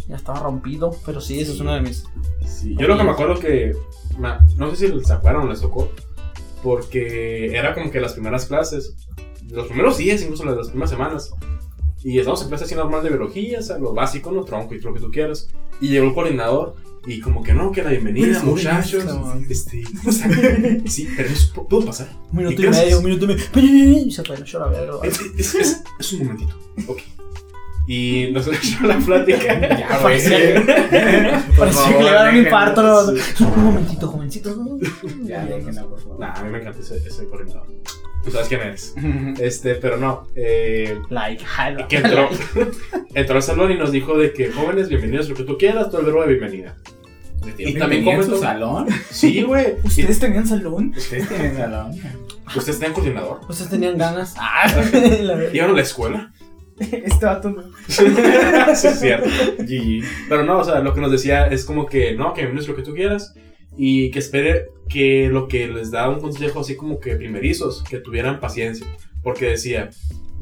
[0.08, 0.92] Ya estaba rompido.
[1.06, 2.04] Pero sí, eso es una de mis.
[2.46, 3.74] Sí, yo lo que me acuerdo que.
[4.58, 5.92] No sé si se acuerdan o les tocó.
[6.62, 8.96] Porque era como que las primeras clases.
[9.50, 11.32] Los primeros días, incluso las, las primeras semanas.
[12.04, 14.80] Y estamos en clase así normal de biología, o sea, lo básico, lo tronco y
[14.82, 15.48] lo que tú quieras.
[15.80, 16.76] Y llegó el coordinador.
[17.06, 19.04] Y como que no, que la bienvenida, muchachos.
[19.04, 19.46] cabrón.
[19.50, 20.30] Este, o sea,
[20.86, 22.08] sí, permiso, ¿puedo pasar?
[22.32, 23.44] Un minuto y, medio, un minuto y medio.
[24.06, 24.98] Y se apagó la verga.
[25.04, 26.56] Es, es, es- es un momentito.
[26.88, 27.00] Ok.
[27.88, 29.78] Y nos echó la plática.
[29.78, 30.22] Ya, güey.
[31.58, 32.82] Parecía que le iba a dar un infarto.
[32.82, 33.48] ¿no?
[33.48, 34.80] Un momentito, jovencito.
[35.24, 36.20] Ya, déjenlo, por favor.
[36.20, 37.68] Nah, a mí me encanta ese, ese coordinador.
[38.24, 38.96] Tú sabes quién eres.
[39.40, 40.28] Este, pero no.
[40.36, 41.88] Eh, Like, jalo.
[41.90, 42.30] que entró,
[43.14, 46.00] entró al salón y nos dijo de que jóvenes, bienvenidos, lo que tú quieras, todo
[46.00, 46.78] el verbo de bienvenida.
[47.58, 48.38] Y también ¿Tenía en su comentó.
[48.48, 48.88] salón?
[49.12, 49.74] Sí, güey.
[49.84, 50.94] Y- ¿Ustedes tenían salón?
[50.96, 51.92] ¿Ustedes tienen salón?
[52.56, 53.42] ¿Ustedes tenían coordinador?
[53.50, 54.36] Ustedes tenían ganas.
[54.38, 54.72] Ah.
[55.52, 56.32] ¿Iban a la escuela?
[56.80, 57.64] Este vato no.
[57.88, 58.06] sí,
[58.88, 59.30] es cierto.
[59.60, 60.04] GG.
[60.30, 62.76] Pero no, o sea, lo que nos decía es como que no, que bienvenidos lo
[62.76, 63.34] que tú quieras.
[63.76, 67.98] Y que espere que lo que les da un consejo así como que primerizos, que
[68.00, 68.86] tuvieran paciencia.
[69.24, 69.90] Porque decía,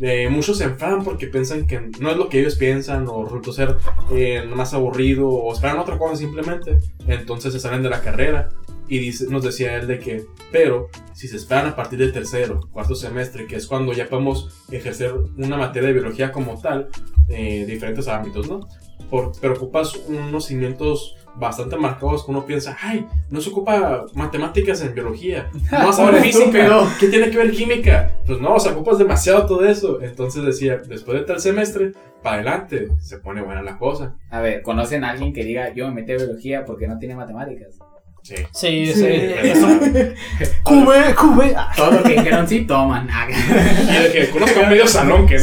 [0.01, 3.53] eh, muchos se enfadan porque piensan que no es lo que ellos piensan o resultó
[3.53, 3.77] ser
[4.11, 6.77] eh, más aburrido o esperan otra cosa simplemente.
[7.07, 8.49] Entonces se salen de la carrera.
[8.92, 12.60] Y dice, nos decía él de que, pero si se esperan a partir del tercero,
[12.74, 16.89] cuarto semestre, que es cuando ya podemos ejercer una materia de biología como tal,
[17.30, 18.68] eh, diferentes ámbitos, ¿no?
[19.10, 24.82] Por, pero ocupas unos cimientos bastante marcados que uno piensa, ay, no se ocupa matemáticas
[24.82, 26.86] en biología, no vas a ver física.
[27.00, 28.18] ¿qué tiene que ver química?
[28.26, 30.02] Pues no, o sea, ocupas demasiado todo eso.
[30.02, 34.18] Entonces decía, después de tal semestre, para adelante, se pone buena la cosa.
[34.30, 37.16] A ver, ¿conocen a alguien que diga yo me metí a biología porque no tiene
[37.16, 37.80] matemáticas?
[38.22, 38.36] Sí.
[38.51, 38.93] Sí, Sí.
[38.93, 39.05] sí.
[39.43, 39.67] Eso.
[40.63, 41.55] Cube, cube.
[41.76, 43.07] Todo lo que dijeron sí toman.
[43.09, 45.38] Y de que conozco a medio salón que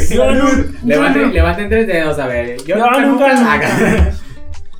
[0.84, 2.56] levanten, levanten tres dedos, a ver.
[2.64, 4.12] Yo No, nunca, nunca.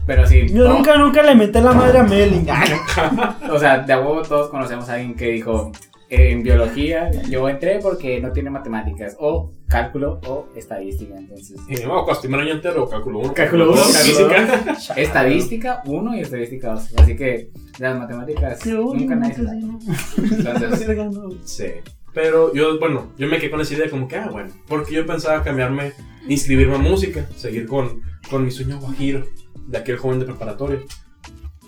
[0.07, 0.47] Pero sí.
[0.49, 2.47] Yo nunca, nunca le metí la madre a Melin.
[2.51, 5.71] Ah, O sea, de a huevo todos conocemos a alguien que dijo
[6.11, 11.17] en biología yo entré porque no tiene matemáticas o cálculo o estadística.
[11.17, 12.07] Entonces, Y no,
[12.39, 13.35] año entero, cálculo 1.
[13.35, 14.75] Cálculo uno, física.
[14.97, 16.95] estadística 1 y estadística 2.
[16.97, 19.43] Así que las matemáticas nunca nadie se
[20.23, 20.87] Entonces,
[21.45, 21.67] Sí.
[22.15, 25.07] Pero yo, bueno, yo me quedé con esa idea como que, ah, bueno, porque yo
[25.07, 25.93] pensaba cambiarme,
[26.27, 28.01] inscribirme a música, seguir con,
[28.31, 29.25] con mi sueño guajiro
[29.67, 30.81] de aquel joven de preparatoria.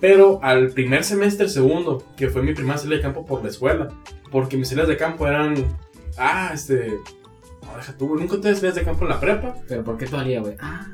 [0.01, 3.89] Pero al primer semestre, segundo, que fue mi primera salida de campo por la escuela,
[4.31, 5.55] porque mis salidas de campo eran,
[6.17, 6.95] ah, este,
[7.63, 10.41] no, deja tú, nunca tuve salidas de campo en la prepa, pero ¿por qué todavía,
[10.41, 10.55] güey?
[10.61, 10.87] Ah,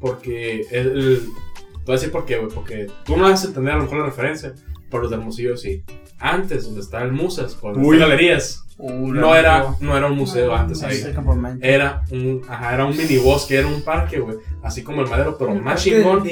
[0.00, 3.48] porque el, el- te voy a decir por qué, güey, porque tú no vas a
[3.48, 4.52] entender a lo mejor la referencia,
[4.90, 5.82] pero los de Hermosillo sí.
[6.20, 7.98] Antes, donde estaba el Musas, por las Uy.
[7.98, 10.96] galerías, no era, no era un museo antes ahí.
[10.96, 11.14] Ese.
[11.60, 14.36] Era un, ajá, era un minibosque, era un parque, güey.
[14.62, 16.22] Así como el madero, pero El más chingón.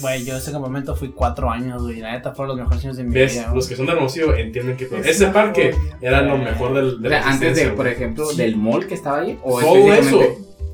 [0.00, 2.00] Güey, yo ese campamento fui cuatro años, güey.
[2.00, 3.32] La neta fueron los mejores años de mi ¿Ves?
[3.34, 3.42] vida.
[3.44, 3.54] güey.
[3.56, 5.96] Los que son de Hermosillo entienden que Es ese una parque joya.
[6.02, 8.36] era lo mejor del, de o la sea, antes de, por ejemplo, Sí.
[8.36, 9.38] del mall que estaba ahí.
[9.42, 10.20] O Todo eso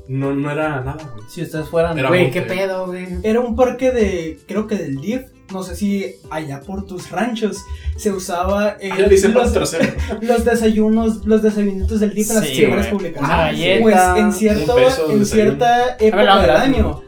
[0.09, 1.23] no, no era nada, güey.
[1.29, 1.97] Si ustedes fueran.
[1.97, 3.07] Era Güey, qué pedo, güey.
[3.23, 5.21] Era un parque de, creo que del DIF,
[5.51, 7.57] no sé si allá por tus ranchos
[7.97, 9.53] se usaba eh, los,
[10.21, 12.89] los desayunos, los desayunitos del DIF en las Sí, güey.
[12.89, 13.21] públicas.
[13.27, 13.81] Galleta.
[13.81, 14.75] Pues en, cierto,
[15.11, 17.01] en cierta época del año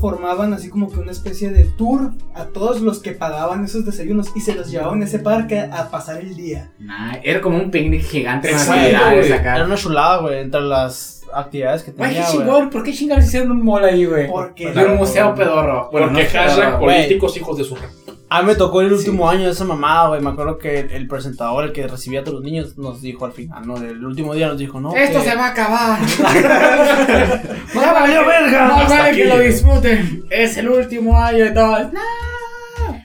[0.00, 4.28] formaban así como que una especie de tour a todos los que pagaban esos desayunos
[4.34, 6.72] y se los llevaban a ese parque a pasar el día.
[6.78, 8.90] Nah, era como un picnic gigante güey.
[8.94, 12.30] Era una chulada, güey, entre las actividades que tenía, qué güey.
[12.32, 12.70] chingón.
[12.70, 14.28] ¿Por qué chingados hicieron un mall ahí, güey?
[14.28, 15.88] Porque De un museo pedorro.
[15.92, 17.76] Bueno, Porque no hashtag políticos hijos de su
[18.32, 18.94] A mí me tocó el Sí.
[18.94, 20.20] último año de esa mamada, güey.
[20.20, 23.32] Me acuerdo que el presentador, el que recibía a todos los niños, nos dijo al
[23.32, 24.94] final, no, el último día nos dijo, no.
[24.94, 25.98] Esto que- se va a acabar.
[27.74, 28.68] ¡Ya valió verga!
[28.68, 30.24] No vale que lo disfruten.
[30.30, 31.78] Es el último año y todo.
[31.92, 32.00] No,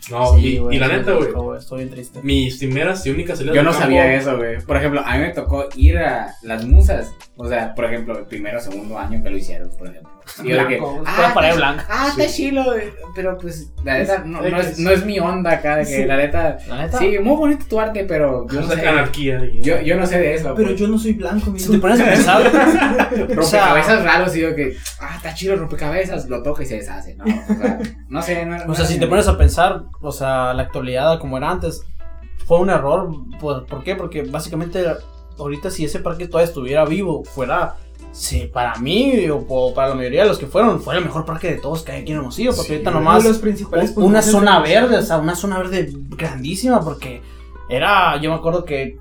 [0.07, 1.29] Sí, y, güey, y la neta, güey.
[1.57, 2.19] Estoy bien triste.
[2.21, 4.59] Mis primeras y únicas salidas Yo no campo- sabía eso, güey.
[4.61, 7.11] Por ejemplo, a mí me tocó ir a las musas.
[7.37, 10.11] O sea, por ejemplo, el primero o segundo año que lo hicieron, por ejemplo.
[10.43, 11.85] Y yo que, ah, pared está- blanca.
[11.89, 12.91] Ah, está chilo, güey.
[13.15, 15.77] Pero pues, la neta, no, no es, no es mi onda acá.
[15.77, 16.05] De que Sí.
[16.05, 16.97] la neta, La neta.
[16.97, 18.87] sí, muy bonito tu arte, pero yo no sé.
[18.87, 19.39] anarquía.
[19.61, 20.53] Yo, yo no sé de eso.
[20.55, 20.79] Pero pues.
[20.79, 21.71] yo no soy blanco, Si amigo.
[21.73, 22.43] te pones a pensar,
[23.27, 27.15] Rompecabezas raros y digo que, ah, está chido el rompecabezas, lo toca y se deshace,
[27.15, 27.25] ¿no?
[27.25, 27.79] O sea,
[28.09, 31.37] no sé, no, o sea, si te pones a pensar, o sea, la actualidad como
[31.37, 31.85] era antes,
[32.45, 33.09] fue un error.
[33.39, 33.95] ¿Por, ¿por qué?
[33.95, 34.85] Porque básicamente
[35.37, 37.75] ahorita si ese parque todavía estuviera vivo, fuera,
[38.11, 41.25] sí, para mí o po- para la mayoría de los que fueron, fue el mejor
[41.25, 44.03] parque de todos que hay aquí en Hermosillo, porque Sí, ahorita nomás los principales un-
[44.03, 47.21] una zona de- verde, o sea, una zona verde grandísima porque
[47.67, 48.99] era, yo me acuerdo que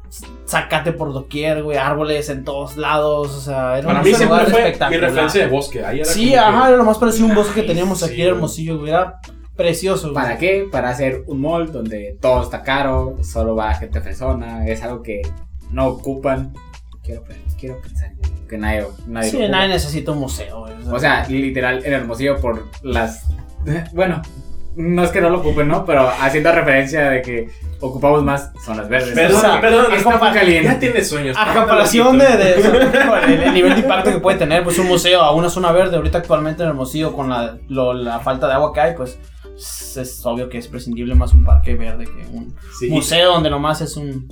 [0.48, 4.26] zacate por doquier, güey, árboles en todos lados, o sea, era Para un mí siempre
[4.38, 5.00] lugar fue mi espectacular.
[5.02, 5.84] referencia de bosque.
[5.84, 8.02] Ahí era Sí, como que- ajá, era lo más parecido a un bosque que teníamos
[8.02, 8.28] aquí sí, en.
[8.28, 9.20] Hermosillo, güey, era
[9.56, 10.10] precioso.
[10.12, 10.14] güey.
[10.22, 10.66] ¿Para qué?
[10.70, 15.22] Para hacer un mall donde todo está caro, solo va gente persona, es algo que
[15.70, 16.52] no ocupan.
[17.02, 17.22] Quiero,
[17.58, 18.12] quiero pensar
[18.48, 20.72] que nadie, nadie Sí, nadie necesita un museo, güey.
[20.90, 23.24] O sea, literal, en Hermosillo por las...
[23.92, 24.20] Bueno,
[24.76, 25.84] no es que no lo ocupen, ¿no?
[25.84, 27.48] Pero haciendo referencia de que
[27.80, 29.14] ocupamos más zonas verdes.
[29.14, 30.64] Perdón, O sea, perdón, está muy caliente.
[30.68, 31.36] Ya tienes sueños.
[31.38, 32.54] a comparación de, de-
[33.34, 35.96] el, el nivel de impacto que puede tener pues un museo a una zona verde
[35.96, 39.18] ahorita actualmente en Hermosillo con la, lo- la falta de agua que hay pues
[39.56, 43.50] es, es obvio que es prescindible más un parque verde que un Sí, museo donde
[43.50, 44.28] nomás es un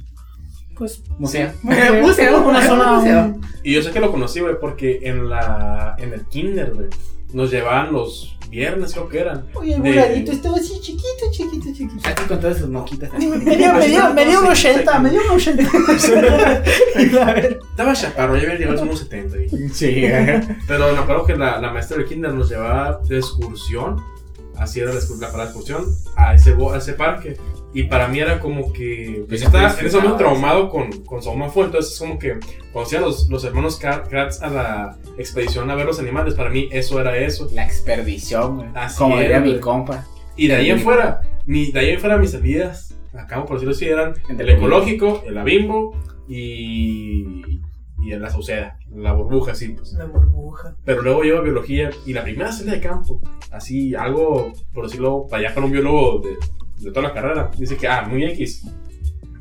[0.76, 1.52] pues Museo.
[1.62, 3.24] museo, Museo, una zona museo.
[3.26, 6.88] un- Y yo sé que lo conocí, güey, porque en la en el kinder, güey,
[7.32, 9.46] nos llevaban los viernes, creo que eran.
[9.54, 12.08] Oye, el De- estaba así chiquito, chiquito, chiquito.
[12.08, 13.10] Aquí con todas sus moquitas.
[13.12, 15.62] me dio, me dio, me dio un 80, me dio un 80.
[17.22, 17.60] A ver.
[17.70, 19.36] Estaba chaparro, ya había llegado unos 70.
[19.36, 19.68] güey.
[19.70, 20.04] Sí.
[20.66, 23.96] Pero me acuerdo que la, la maestra del kinder nos llevaba de excursión,
[24.56, 25.86] así era la, la parada de excursión,
[26.16, 27.36] a ese, a parque.
[27.74, 29.24] Y para mí era como que.
[29.28, 32.34] Yo estaba en ese momento traumado con, con Somafo, entonces es como que
[32.70, 36.50] cuando hacían los, los hermanos Kra- Kratz a la expedición a ver los animales, para
[36.50, 37.48] mí eso era eso.
[37.52, 40.06] La expedición, Como diría mi compa.
[40.36, 43.74] Y de ahí en fuera, mi, de ahí en fuera mis salidas, acabo por decirlo
[43.74, 45.96] así, eran el ecológico, el abimbo
[46.28, 47.60] y,
[48.02, 49.92] y en la sauceda, la burbuja, sí, pues.
[49.92, 50.76] La burbuja.
[50.84, 55.44] Pero luego llevo biología y la primera salida de campo, así, algo, por decirlo, para
[55.44, 56.36] allá para un biólogo de,
[56.84, 58.64] de toda la carrera, dice que, ah, muy X.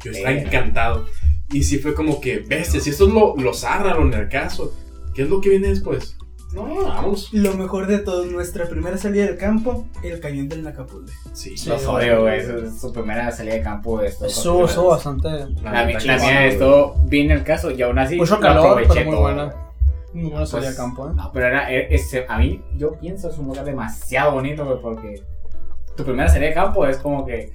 [0.04, 1.06] Yo estaba encantado.
[1.52, 4.74] Y sí fue como que, bestia, si esto es lo, lo zarra, lo caso
[5.14, 6.18] ¿qué es lo que viene después?
[6.54, 7.30] No, vamos.
[7.34, 11.12] Lo mejor de todo, nuestra primera salida del campo, el cañón del Nacapulde.
[11.34, 11.70] Sí, Sí.
[11.70, 12.46] Los odio, güey.
[12.46, 14.28] Su, su primera salida de campo estuvo.
[14.28, 15.30] Estuvo, estuvo bastante.
[15.64, 18.18] La, mía estuvo bien el caso y aún así.
[18.18, 19.22] Mucho lo calor, aproveché pero muy todo.
[19.22, 19.56] buena.
[20.14, 21.14] Muy buena salida Pues, de campo, ¿eh?
[21.16, 24.82] No, pero era, e- ese- a mí, yo pienso es un lugar demasiado bonito, güey,
[24.82, 25.24] porque
[25.96, 27.54] tu primera salida de campo es como que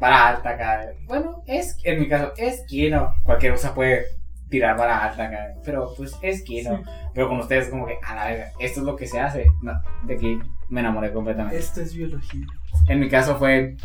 [0.00, 0.80] vara alta acá.
[1.06, 3.14] Bueno, es, en mi caso, es quino.
[3.22, 4.04] Cualquier cosa puede
[4.48, 6.82] tirar vara alta acá, pero pues es quino.
[7.14, 9.46] Pero con ustedes, como que, a la verga, esto es lo que se hace.
[9.62, 9.72] No,
[10.04, 10.38] de aquí
[10.68, 11.58] me enamoré completamente.
[11.58, 12.46] Esto es biología.
[12.88, 13.76] En mi caso fue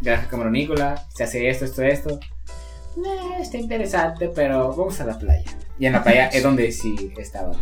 [0.00, 2.20] granja cameronícola, se hace esto, esto, esto.
[2.96, 5.50] Eh, está interesante, pero vamos a la playa.
[5.78, 7.52] Y en la playa es donde sí estaba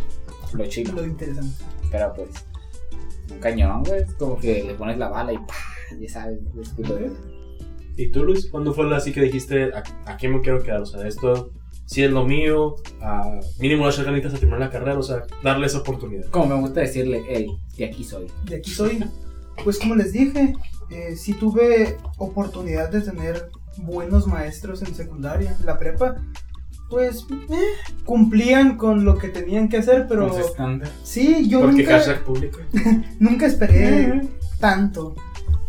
[0.53, 0.93] lo chido.
[0.93, 1.65] Lo interesante.
[1.91, 2.29] Pero pues,
[3.31, 4.05] un cañón, güey.
[4.19, 5.55] Como que le pones la bala y ¡pah!
[5.99, 6.39] Ya sabes,
[7.97, 8.51] ¿Y tú, Luis?
[8.51, 10.81] ¿Cuándo fue la así que dijiste, a, a qué me quiero quedar?
[10.81, 11.53] O sea, esto
[11.93, 15.67] sí es lo mío, a mínimo las ganitas a terminar la carrera, o sea, darle
[15.67, 16.25] esa oportunidad.
[16.31, 18.29] Como me gusta decirle, hey, de aquí soy.
[18.47, 19.05] De aquí soy.
[19.63, 20.55] Pues como les dije,
[20.91, 25.55] eh, sí tuve oportunidad de tener buenos maestros en secundaria.
[25.67, 26.17] La prepa,
[26.89, 32.25] pues eh, cumplían con lo que tenían que hacer, pero Con sí, yo Porque nunca,
[32.25, 32.59] público.
[33.21, 34.29] nunca esperé
[34.59, 35.15] tanto.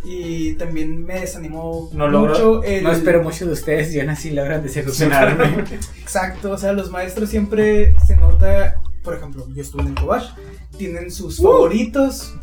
[0.04, 2.84] Y también me desanimó No logro- mucho el...
[2.84, 5.64] No espero mucho de ustedes y aún así logran decepcionarme.
[6.02, 10.36] Exacto, o sea, los maestros siempre se nota, por ejemplo, yo estuve en el Cobach,
[10.78, 12.36] tienen sus favoritos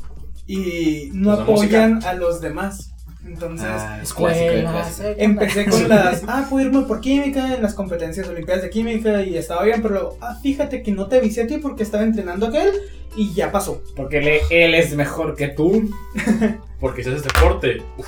[0.46, 2.92] y no de apoyan a los demás.
[3.32, 5.08] Entonces, Ah, Escuela, clásico.
[5.16, 9.36] empecé con las, ah, puedo irme por química en las competencias olimpiadas de química y
[9.36, 12.46] estaba bien, pero luego, ah, fíjate que no te avisé a ti porque estaba entrenando
[12.48, 12.72] aquel
[13.16, 13.82] y ya pasó.
[13.94, 15.90] Porque él, él es mejor que tú.
[16.80, 18.06] Porque si haces deporte, uf,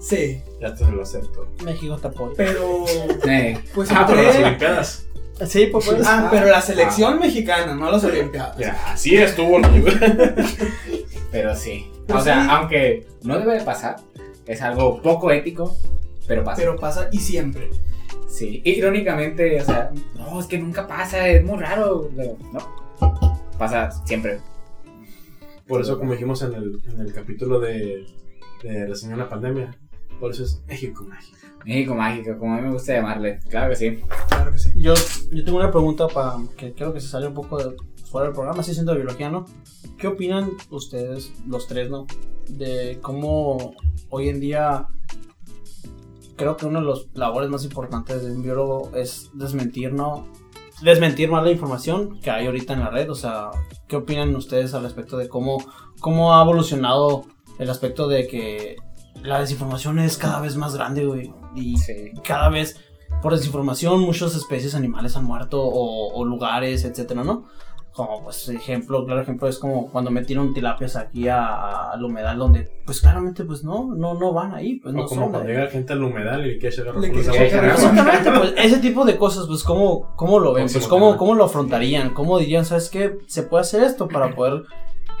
[0.00, 1.48] Sí, ya te lo acepto.
[1.64, 2.34] México te apoya.
[2.36, 2.84] pero
[3.28, 4.36] Eh, pues Ah, pero las.
[4.36, 5.06] Olimpiadas.
[5.46, 6.06] Sí, pues, pues.
[6.06, 8.56] Ah, pero la selección mexicana, no las olimpiadas.
[8.58, 9.60] Ya, así estuvo.
[11.32, 11.90] pero sí.
[12.06, 12.48] Pero o sea, sí.
[12.50, 13.96] aunque no debe de pasar,
[14.46, 15.76] es algo poco ético,
[16.26, 16.62] pero pasa.
[16.62, 17.70] Pero pasa y siempre.
[18.28, 22.10] Sí, irónicamente, o sea, no, es que nunca pasa, es muy raro.
[22.16, 22.60] pero no,
[23.58, 24.40] pasa siempre.
[25.66, 28.06] Por eso, como dijimos en el, en el capítulo de,
[28.62, 29.76] de Reseñando la Pandemia,
[30.20, 31.36] por eso es México mágico.
[31.64, 33.40] México mágico, como a mí me gusta llamarle.
[33.48, 34.00] Claro que sí.
[34.28, 34.70] Claro que sí.
[34.76, 34.94] Yo,
[35.32, 37.76] yo tengo una pregunta para que creo que se sale un poco de,
[38.16, 39.44] fuera del programa, sí siendo de biología, ¿no?
[39.98, 42.06] ¿Qué opinan ustedes, los tres, ¿no?
[42.48, 43.74] De cómo
[44.08, 44.88] hoy en día
[46.36, 50.26] creo que uno de los labores más importantes de un biólogo es desmentir, ¿no?
[50.80, 53.10] Desmentir más la información que hay ahorita en la red.
[53.10, 53.50] O sea,
[53.86, 55.58] ¿qué opinan ustedes al respecto de cómo,
[56.00, 57.24] cómo ha evolucionado
[57.58, 58.76] el aspecto de que
[59.22, 61.34] la desinformación es cada vez más grande, güey?
[61.54, 62.12] Y Sí.
[62.24, 62.80] cada vez
[63.20, 67.44] por desinformación muchas especies animales han muerto o, o lugares, etcétera, ¿no?
[67.96, 72.68] Como pues ejemplo, claro ejemplo es como cuando metieron tilapias aquí a- al humedal donde
[72.84, 75.66] pues claramente pues no, no, no van ahí, pues o no como son cuando llega
[75.68, 76.58] gente al humedal y
[76.90, 77.74] agua.
[77.74, 81.16] Exactamente, pues ese tipo de cosas, pues cómo, cómo lo ven, ¿Cómo se pues cómo,
[81.16, 83.16] cómo lo afrontarían, cómo dirían, ¿sabes qué?
[83.26, 84.64] Se puede hacer esto para poder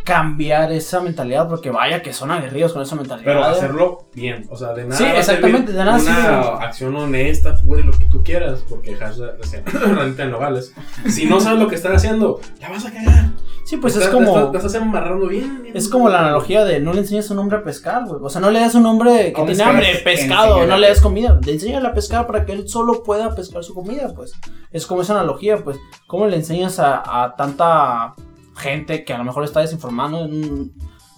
[0.06, 3.24] cambiar esa mentalidad, porque vaya que son aguerridos con esa mentalidad.
[3.26, 4.96] Pero hacerlo bien, o sea, de nada.
[4.96, 9.36] Sí, exactamente, de nada Una acción honesta, pura y lo que tú quieras, porque hashtag
[9.38, 10.72] recién, ranita en nogales.
[11.08, 13.30] Si no sabes lo que estás haciendo, la vas a cagar.
[13.64, 14.28] Sí, pues es como...
[14.38, 15.64] estás- te estás amarrando bien.
[15.64, 15.76] bien.
[15.76, 18.20] Es como la analogía de no le enseñes a un hombre a pescar, güey.
[18.22, 20.02] O sea, no le das a un hombre que ¿Cómo tiene hambre es?
[20.02, 21.36] pescado, no le das comida.
[21.44, 24.34] Le enseñas a pescar para que él solo pueda pescar su comida, pues.
[24.70, 25.78] Es como esa analogía, pues.
[26.06, 28.14] ¿Cómo le enseñas a, a tanta
[28.56, 30.26] gente que a lo mejor está desinformando?
[30.28, 30.70] Mm,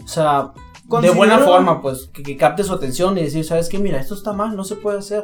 [0.05, 0.53] O sea,
[1.03, 3.79] de buena forma, pues, que, que capte su atención y decir, ¿sabes qué?
[3.79, 5.23] Mira, esto está mal, no se puede hacer.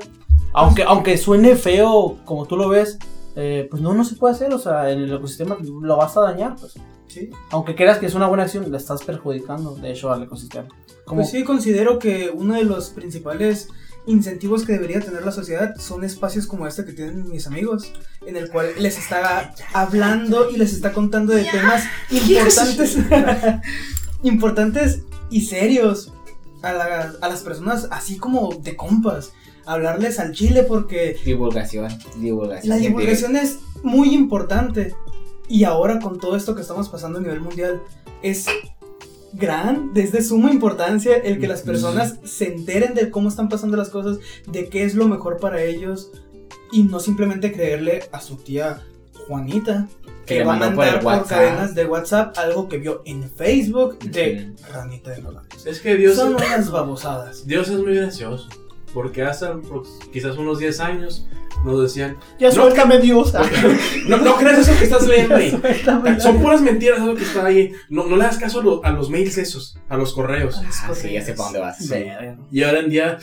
[0.52, 2.98] Aunque, aunque suene feo, como tú lo ves,
[3.34, 4.52] eh, pues no, no se puede hacer.
[4.52, 6.74] O sea, en el ecosistema lo vas a dañar, pues.
[7.08, 7.30] Sí.
[7.50, 10.68] Aunque creas que es una buena acción, le estás perjudicando, de hecho, al ecosistema.
[11.04, 13.68] Como, Pues sí, considero que uno de los principales
[14.06, 17.92] incentivos que debería tener la sociedad son espacios como este que tienen mis amigos,
[18.26, 22.98] en el cual les está hablando y les está contando de temas importantes,
[24.22, 26.12] importantes y serios
[26.62, 29.32] a, la- a las personas, así como de compas.
[29.66, 32.68] Hablarles al chile porque Divulgación, divulgación.
[32.68, 34.94] la divulgación es muy importante.
[35.48, 37.82] Y ahora con todo esto que estamos pasando a nivel mundial,
[38.22, 38.46] es
[39.34, 43.88] gran, desde suma importancia el que las personas se enteren de cómo están pasando las
[43.90, 46.10] cosas, de qué es lo mejor para ellos
[46.72, 48.82] y no simplemente creerle a su tía
[49.26, 49.88] Juanita
[50.26, 51.28] Que que, le va a por mandar por, WhatsApp.
[51.28, 54.72] cadenas de WhatsApp algo que vio en Facebook de Ujú.
[54.72, 55.66] Ranita de Nogales.
[55.66, 57.46] Es que Dios, Son unas babosadas.
[57.46, 58.48] Dios es muy gracioso.
[58.92, 59.46] Porque hace
[60.12, 61.26] quizás unos 10 años
[61.64, 63.32] nos decían: Ya No, suéltame Dios.
[64.06, 65.50] No, no creas eso que estás leyendo ahí.
[66.20, 67.72] Son puras mentiras eso que está ahí.
[67.88, 70.60] No, no le das caso a, lo- a los mails esos, a los correos.
[70.82, 71.80] Ah, sí, ya sé para dónde vas.
[72.52, 73.18] Y ahora en día,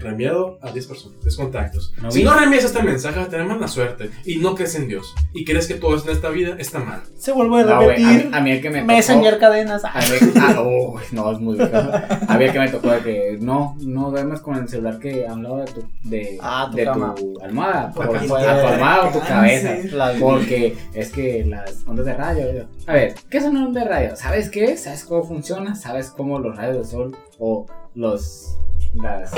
[0.00, 1.92] reenviado a 10 personas, 10 contactos.
[2.02, 4.10] No si no reenvías este mensaje, a tener mala suerte.
[4.24, 5.14] Y no crees en Dios.
[5.32, 7.02] Y crees que todo en esta vida está mal.
[7.18, 8.34] Se vuelve a No, güey, a, mí- repetir.
[8.34, 8.92] a mí el que me tocó.
[8.92, 9.84] Messenger cadenas.
[9.84, 11.58] A mí, ah, uy, no, es muy.
[11.60, 15.34] A el que me tocó de que no, no duermas con el celular que a
[15.34, 17.14] un lado de tu, de, Ah, tu de cama.
[17.14, 17.92] tu almohada.
[17.92, 19.74] Por, Porque a tu almohada o tu cabeza.
[19.92, 22.52] La- Porque es que las ondas de radio.
[22.52, 24.16] yo- A ver, ¿qué son ondas de radio?
[24.16, 24.76] ¿Sabes qué?
[24.76, 25.74] ¿Sabes cómo funciona?
[25.74, 28.56] ¿Sabes cómo los rayos del sol o los.
[28.94, 29.32] Las.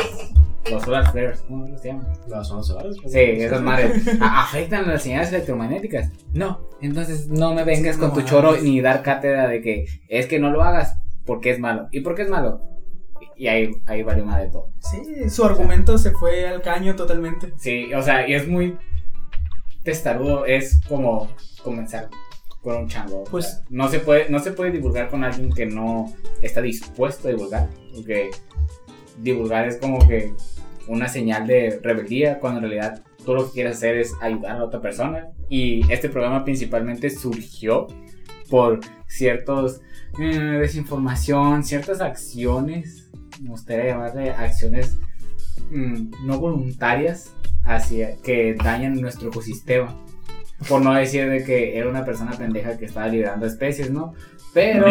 [0.70, 2.06] los solar flares, ¿cómo se llaman?
[2.28, 2.96] Las zonas solares.
[3.06, 6.10] Sí, esas madres afectan las señales electromagnéticas.
[6.32, 10.38] No, entonces no me vengas con tu choro ni dar cátedra de que es que
[10.38, 11.88] no lo hagas porque es malo.
[11.92, 12.62] ¿Y por qué es malo?
[13.36, 14.68] Y ahí, ahí valió más de todo.
[14.78, 17.52] Sí, su argumento se fue al caño totalmente.
[17.58, 18.76] Sí, o sea, y es muy
[19.82, 21.28] testarudo, es como
[21.64, 22.08] comenzar
[22.62, 23.24] con un chango.
[23.24, 26.60] Pues- O sea, no se puede, no se puede divulgar con alguien que no está
[26.62, 27.68] dispuesto a divulgar.
[27.94, 28.30] Porque
[29.18, 30.34] divulgar es como que
[30.88, 34.64] una señal de rebeldía cuando en realidad tú lo que quieres hacer es ayudar a
[34.64, 35.28] otra persona.
[35.48, 37.86] Y este programa principalmente surgió
[38.50, 39.80] por ciertos
[40.18, 43.10] eh, desinformación, ciertas acciones,
[43.40, 44.98] me gustaría llamarle acciones
[45.70, 47.34] mm, no voluntarias
[47.64, 49.96] hacia que dañan nuestro ecosistema.
[50.68, 54.14] Por no decir de que era una persona pendeja que estaba liberando especies, ¿no?
[54.54, 54.86] Pero.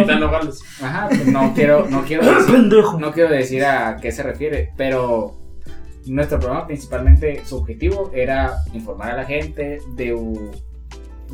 [0.81, 2.55] Ajá, pues no quiero, no quiero decir,
[2.99, 5.37] no quiero decir a qué se refiere, pero
[6.07, 10.51] nuestro programa principalmente su objetivo era informar a la gente de, u-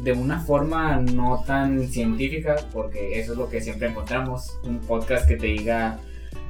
[0.04, 5.28] de una forma no tan científica, porque eso es lo que siempre encontramos, un podcast
[5.28, 6.00] que te diga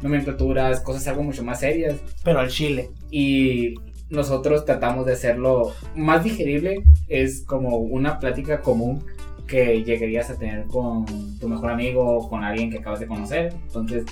[0.01, 2.89] nomenclaturas, cosas algo mucho más serias, Pero al chile.
[3.11, 3.75] y
[4.09, 9.03] nosotros tratamos de hacerlo más digerible, es como una plática común
[9.47, 11.05] que llegarías a tener con
[11.39, 13.53] tu mejor amigo o con alguien que acabas de conocer.
[13.67, 14.03] Entonces,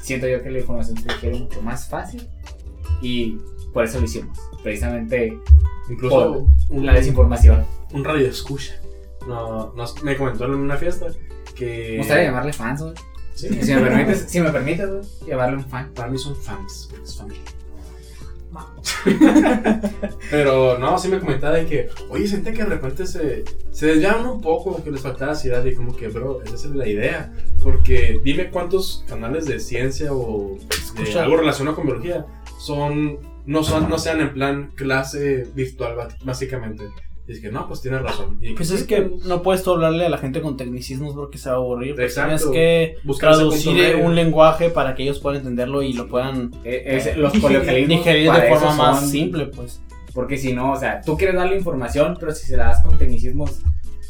[0.00, 2.26] siento yo que la información se digiere mucho más fácil
[3.02, 3.38] y
[3.72, 5.36] por eso lo hicimos, precisamente
[5.90, 7.64] Incluso por la desinformación.
[7.92, 8.74] un radio escucha.
[9.26, 11.06] No, nos- me comentó en una fiesta
[11.54, 11.90] que.
[11.92, 12.94] Me gustaría llamarle fans, güey.
[13.34, 13.48] Sí.
[13.62, 15.90] Si me permites, si me permites, llamarle un fan.
[15.94, 17.42] Para mí son fans, es familia.
[20.30, 24.26] Pero no, sí me comentaba de que, oye, siente que de repente se, se desviaban
[24.26, 27.32] un poco, que les faltaba ciudad y como que, bro, esa es la idea.
[27.62, 30.58] Porque dime cuántos canales de ciencia o
[30.96, 32.26] de algo relacionado con biología
[32.58, 36.84] son, no son, no sean en plan clase virtual, básicamente.
[37.28, 38.38] Y es que no, pues tienes razón.
[38.40, 41.48] Y Pues es que no puedes tú hablarle a la gente con tecnicismos porque se
[41.48, 41.96] va a aburrir.
[41.96, 42.50] Pues Exacto.
[42.50, 47.14] tienes que Buscar traducir un lenguaje para que ellos puedan entenderlo y lo puedan Eh,
[47.16, 49.80] los coloquialismos digerir de forma más simple, pues.
[50.14, 52.96] Porque si no, o sea, tú quieres darle información, pero si se la das con
[52.96, 53.60] tecnicismos,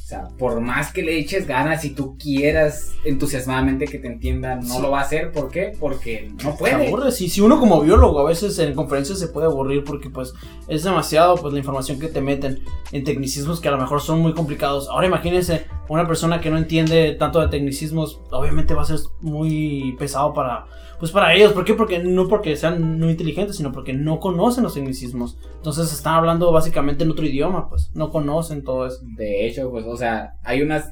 [0.06, 4.60] o sea, por más que le eches ganas y tú quieras entusiasmadamente que te entiendan,
[4.60, 4.80] no Sí.
[4.82, 5.32] lo va a hacer.
[5.32, 5.72] ¿Por qué?
[5.80, 6.86] Porque no puede.
[6.86, 7.20] aburres.
[7.20, 10.32] Y si uno como biólogo a veces en conferencias se puede aburrir porque pues
[10.68, 12.60] es demasiado pues la información que te meten
[12.92, 14.88] en tecnicismos que a lo mejor son muy complicados.
[14.88, 19.96] Ahora imagínense una persona que no entiende tanto de tecnicismos, obviamente va a ser muy
[19.98, 20.66] pesado para
[20.98, 21.52] pues para ellos.
[21.52, 21.74] ¿Por qué?
[21.74, 25.38] Porque no porque sean no inteligentes, sino porque no conocen los tecnicismos.
[25.56, 28.98] Entonces están hablando básicamente en otro idioma, pues no conocen todo eso.
[29.16, 30.88] De hecho, pues, o sea, hay unas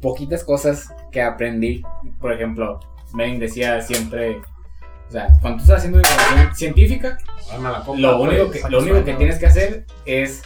[0.00, 1.82] poquitas cosas que aprendí.
[2.20, 2.80] Por ejemplo,
[3.14, 4.40] Melvin decía siempre,
[5.08, 7.18] o sea, cuando tú estás haciendo información científica,
[7.84, 8.28] copa, lo pues.
[8.30, 10.42] único que, lo único que tienes que hacer es.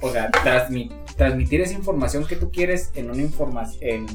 [0.00, 4.06] O sea, transmi- transmitir esa información que tú quieres en una información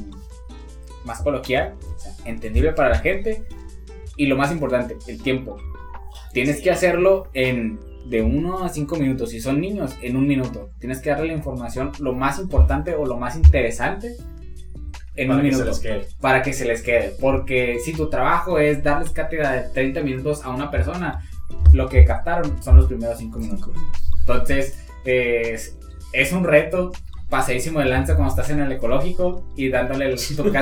[1.04, 3.44] más coloquial, o sea, entendible para la gente.
[4.16, 5.56] Y lo más importante, el tiempo.
[6.32, 9.30] Tienes que hacerlo en de 1 a 5 minutos.
[9.30, 10.70] Si son niños, en un minuto.
[10.78, 14.16] Tienes que darle la información lo más importante o lo más interesante
[15.16, 16.06] en Para un que se minuto quede.
[16.20, 17.14] para que se les quede.
[17.20, 21.22] Porque si tu trabajo es darles cátedra de 30 minutos a una persona,
[21.72, 23.70] lo que captaron son los primeros 5 minutos.
[24.20, 25.76] Entonces, es,
[26.12, 26.92] es un reto
[27.30, 30.14] pasadísimo de lanza cuando estás en el ecológico y dándole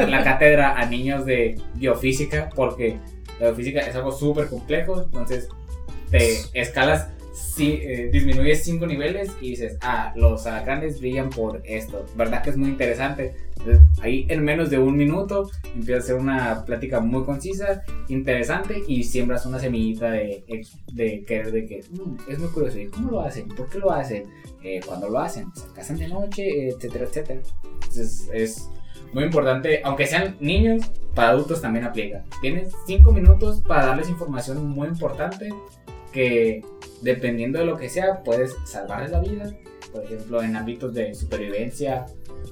[0.07, 2.99] la cátedra a niños de biofísica, porque
[3.41, 5.49] la biofísica es algo súper complejo, entonces
[6.11, 7.09] te escalas
[7.39, 12.05] sí, eh, disminuyes cinco niveles y dices, ah, los alacranes brillan por esto.
[12.17, 13.35] ¿Verdad que es muy interesante?
[13.59, 18.83] Entonces, ahí en menos de un minuto empieza a ser una plática muy concisa, interesante
[18.87, 20.45] y siembras una semillita de,
[20.93, 22.79] de querer de que "Mm, es muy curioso.
[22.79, 23.49] ¿Y cómo lo hacen?
[23.49, 24.25] ¿Por qué lo hacen?
[24.63, 25.47] Eh, ¿Cuándo lo hacen?
[25.55, 26.69] ¿Se casan de noche?
[26.69, 27.41] Etcétera, etcétera.
[27.75, 28.69] Entonces es
[29.13, 30.83] muy importante, aunque sean niños,
[31.15, 32.25] para adultos también aplica.
[32.41, 35.49] Tienes cinco minutos para darles información muy importante
[36.13, 36.65] que
[37.03, 39.53] dependiendo de lo que sea puedes salvarles la vida.
[39.93, 42.07] Por ejemplo, en ámbitos de supervivencia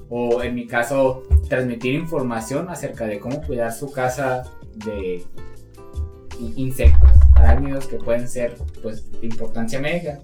[0.09, 4.43] o en mi caso transmitir información acerca de cómo cuidar su casa
[4.73, 5.23] de
[6.39, 10.19] in- insectos, arácnidos que pueden ser pues de importancia médica.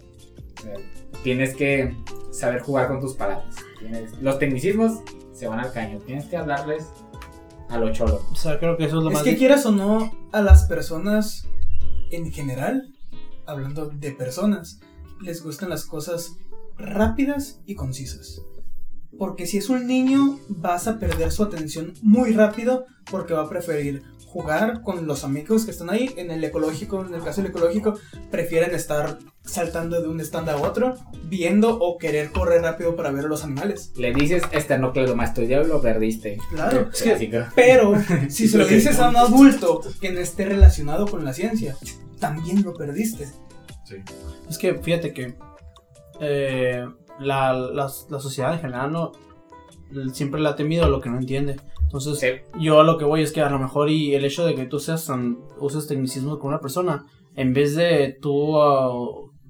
[1.23, 1.95] Tienes que
[2.31, 3.55] saber jugar con tus palabras.
[3.79, 5.01] Tienes- los tecnicismos
[5.33, 5.99] se van al caño.
[6.05, 6.87] Tienes que hablarles
[7.69, 8.21] a lo cholo.
[8.31, 9.47] O sea, creo que eso es lo Es más que difícil.
[9.47, 11.47] quieras o no, a las personas
[12.11, 12.92] en general,
[13.53, 14.79] hablando de personas,
[15.21, 16.35] les gustan las cosas
[16.77, 18.41] rápidas y concisas.
[19.17, 23.49] Porque si es un niño, vas a perder su atención muy rápido porque va a
[23.49, 24.03] preferir
[24.33, 26.11] jugar con los amigos que están ahí.
[26.17, 27.99] En el ecológico, en el caso del ecológico,
[28.31, 33.25] prefieren estar saltando de un stand a otro, viendo o querer correr rápido para ver
[33.25, 33.91] a los animales.
[33.95, 36.39] Le dices esternocleidomastoideo y lo perdiste.
[36.49, 37.45] Claro, es que.
[37.55, 37.93] Pero
[38.29, 41.77] si se lo dices a un adulto que no esté relacionado con la ciencia,
[42.19, 43.27] también lo perdiste.
[43.85, 43.97] Sí.
[44.49, 45.35] Es que fíjate que
[46.19, 46.83] eh,
[47.19, 49.11] la, la, la sociedad en general no
[50.11, 51.57] siempre le ha temido a lo que no entiende.
[51.93, 52.27] Entonces, Sí.
[52.59, 54.65] yo a lo que voy es que a lo mejor y el hecho de que
[54.65, 58.55] tú seas tan, uses tecnicismo con una persona, en vez de tú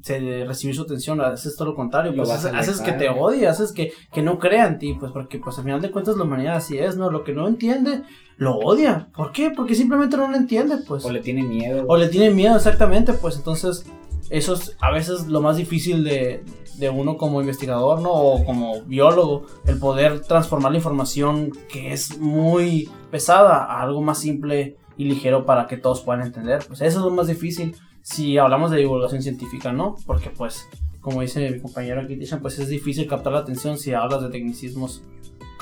[0.02, 3.48] se- recibir su atención, haces todo lo contrario, Lo pues haces, haces que te odie,
[3.48, 6.24] haces que, que no crea en ti, pues porque pues al final de cuentas la
[6.26, 7.10] humanidad así es, ¿no?
[7.10, 8.02] Lo que no entiende,
[8.36, 9.08] lo odia.
[9.16, 9.50] ¿Por qué?
[9.56, 11.06] Porque simplemente no lo entiende, pues.
[11.06, 11.86] O le tiene miedo.
[11.88, 13.86] O le tienen miedo, exactamente, pues entonces
[14.30, 16.44] eso es a veces lo más difícil de,
[16.78, 18.12] de uno como investigador, ¿no?
[18.12, 24.20] O como biólogo, el poder transformar la información que es muy pesada a algo más
[24.20, 26.64] simple y ligero para que todos puedan entender.
[26.68, 29.96] Pues eso es lo más difícil si hablamos de divulgación científica, ¿no?
[30.06, 30.68] Porque pues,
[31.00, 35.04] como dice mi compañero aquí, pues es difícil captar la atención si hablas de tecnicismos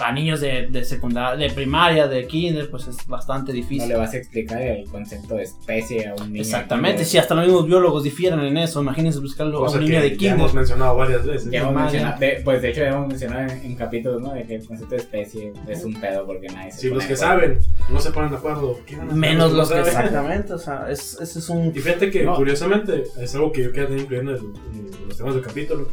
[0.03, 3.83] a niños de, de secundaria, de primaria, de kinder, pues es bastante difícil.
[3.89, 6.41] No le vas a explicar el concepto de especie a un niño.
[6.41, 9.95] Exactamente, si hasta los mismos biólogos difieren en eso, imagínense buscarlo a Cosa un niño
[9.95, 10.35] que de ya kinder.
[10.39, 11.51] hemos mencionado varias veces.
[11.51, 11.91] Ya hemos Primaria.
[11.91, 14.33] mencionado, de- pues de hecho ya hemos mencionado en, en capítulos, ¿no?
[14.33, 17.05] De que el concepto de especie es un pedo porque nadie se Si pone los
[17.07, 19.87] que saben no se ponen de acuerdo, ¿qué van a Menos los que saben?
[19.87, 21.67] exactamente, o sea, es, ese es un...
[21.75, 22.35] Y fíjate que, No.
[22.35, 25.87] curiosamente, es algo que yo quería incluir en, el- en los temas del capítulo.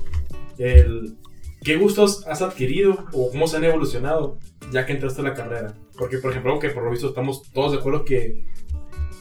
[0.59, 1.17] El,
[1.63, 4.39] ¿Qué gustos has adquirido o cómo se han evolucionado
[4.73, 5.75] ya que entraste a la carrera?
[5.99, 8.45] Porque, por ejemplo, algo que por lo visto estamos todos de acuerdo que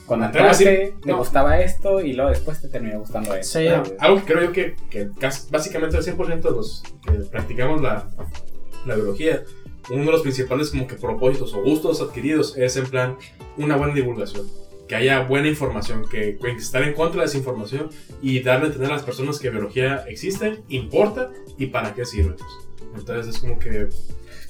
[0.05, 1.17] Cuando entraste, te no.
[1.17, 3.59] gustaba esto y luego después te terminó gustando esto.
[3.59, 3.67] Sí.
[3.67, 7.81] Ah, algo que creo yo que, que casi- básicamente el 100% de los que practicamos
[7.81, 8.07] la,
[8.85, 9.43] la biología,
[9.89, 13.17] uno de los principales como que propósitos o gustos adquiridos es en plan
[13.57, 14.45] una buena divulgación.
[14.87, 17.89] Que haya buena información, que, que estar en contra de esa información
[18.21, 22.35] y darle a entender a las personas que biología existe, importa y para qué sirve.
[22.95, 23.89] Entonces es como que...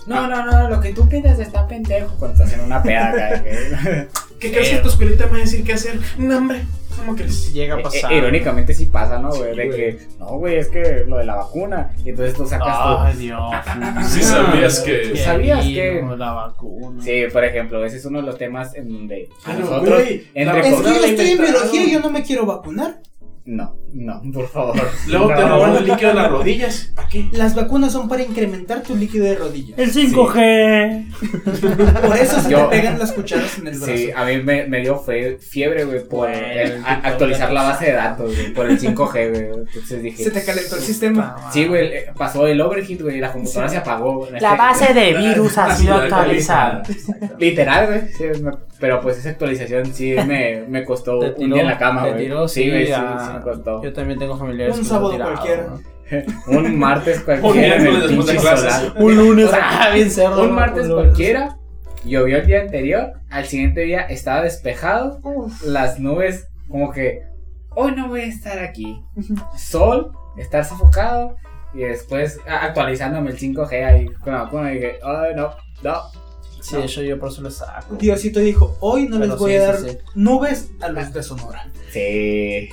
[0.05, 3.43] No, no, no, lo que tú piensas está pendejo cuando estás en una peda.
[4.39, 5.99] ¿Qué crees que tu escuelita me va a decir qué hacer?
[6.17, 6.63] No, hombre,
[6.97, 7.53] ¿cómo crees?
[7.53, 8.11] Llega a Eh, pasar.
[8.13, 9.51] eh, irónicamente sí pasa, ¿no, güey?
[9.51, 9.77] Sí, de güey.
[9.77, 11.91] que, no, güey, es que lo de la vacuna.
[12.03, 13.39] Y entonces tú sacas Ay, Dios.
[14.09, 17.03] Sí sabías que- ¿Tú sabías que- La vacuna.
[17.03, 20.01] Sí, por ejemplo, ese es uno de los temas en donde Ah, no, nosotros...
[20.03, 22.97] güey, entre la Es que yo estoy en biología y yo no me quiero vacunar.
[23.49, 24.75] No, no, por favor.
[25.07, 25.47] Luego te No.
[25.47, 26.91] roban el líquido de las rodillas.
[26.93, 27.29] ¿Para qué?
[27.31, 29.79] Las vacunas son para incrementar tu líquido de rodillas.
[29.79, 32.01] El 5G.
[32.01, 33.95] Por eso se Yo- te pegan las cucharas en el brazo.
[33.95, 37.53] Sí, a mí me, me dio fue fiebre, güey, por Bueno, el- a- tipo, actualizar
[37.53, 39.43] la base de datos, güey, por el 5G, güey.
[39.65, 40.23] Entonces dije...
[40.25, 41.37] Se te calentó el sistema.
[41.53, 44.27] Sí, güey, eh, pasó el overheat, güey, y la computadora se apagó.
[44.41, 46.83] La base de virus ha sido actualizada.
[47.39, 48.01] Literal, güey.
[48.11, 51.78] sí, me- pero pues esa actualización sí me, me costó Te un día en la
[51.78, 52.23] cama, te güey.
[52.23, 53.84] tiró, sí, sí, a- sí me costó.
[53.84, 55.67] Yo también tengo familiares Un sábado tirado, cualquiera.
[55.67, 55.80] ¿no?
[56.57, 58.91] Un martes Un cualquiera en el después de clases.
[58.99, 60.43] Un lunes, ah, bien cerdo.
[60.43, 61.57] Un martes cualquiera,
[62.05, 65.19] llovió el día anterior, al siguiente día estaba despejado,
[65.65, 67.21] las nubes como que,
[67.75, 69.01] hoy no voy a estar aquí.
[69.57, 71.36] Sol, estar sofocado,
[71.73, 75.49] y después actualizándome el 5G ahí con la vacuna y dije, ay no,
[75.84, 76.01] no.
[76.62, 77.95] Sí, de hecho yo por eso le saco.
[77.95, 79.97] Diosito dijo, hoy no Pero les voy sí, a dar sí.
[80.16, 81.72] nubes a los de Sonora.
[81.91, 82.70] Sí,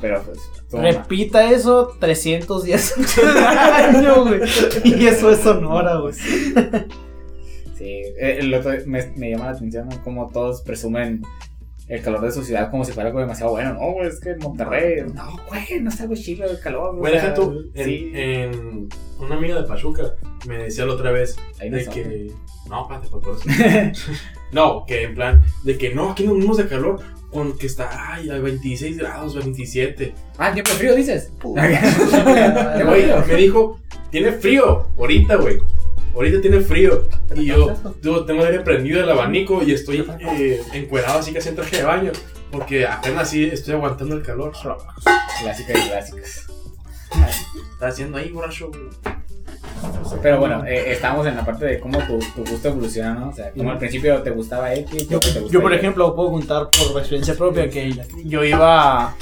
[0.00, 0.38] pero pues...
[0.70, 0.82] toma.
[0.84, 4.40] Repita eso 300 días año, güey.
[4.84, 6.14] Y eso es Sonora, güey.
[6.14, 10.02] Sí, eh, el otro- me, me llama la atención ¿no?
[10.04, 11.22] cómo todos presumen
[11.88, 13.74] el calor de su ciudad como si fuera algo demasiado bueno.
[13.74, 16.96] No, güey, es que en Monterrey, no, güey, no está algo chido el calor.
[16.96, 18.10] Güey, o sea, deja tú, en, sí.
[18.14, 18.88] en
[19.20, 20.14] una amiga de Pachuca
[20.46, 21.10] me decía la otra
[21.60, 22.32] Ahí no de que.
[22.68, 24.02] No, espérate, por eso.
[24.52, 27.00] No, que en plan, de que no, aquí nos unimos de calor
[27.30, 30.12] con que está, ay, a 26 grados, 27.
[30.38, 31.32] Ah, tiempo frío dices.
[31.42, 31.64] Güey,
[33.28, 33.78] me dijo,
[34.10, 35.58] tiene frío, ahorita, güey.
[36.12, 37.04] Ahorita tiene frío.
[37.36, 41.54] Y yo, yo tengo aire prendido el abanico y estoy eh, encuerado así casi en
[41.54, 42.12] traje de baño.
[42.50, 44.52] Porque apenas así estoy aguantando el calor.
[45.40, 46.46] Clásicas y clásicas.
[47.72, 48.70] Está haciendo ahí, borracho.
[50.22, 53.28] Pero bueno, eh, estamos en la parte de cómo tu, tu gusto evoluciona, ¿no?
[53.30, 56.30] O sea, como al principio te gustaba X, Yo, te gusta yo, por ejemplo, puedo
[56.32, 57.94] contar por experiencia propia que
[58.24, 59.14] yo iba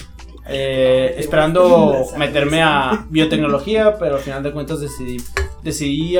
[0.48, 5.18] eh, esperando meterme a biotecnología, pero al final de cuentas decidí,
[5.62, 6.18] decidí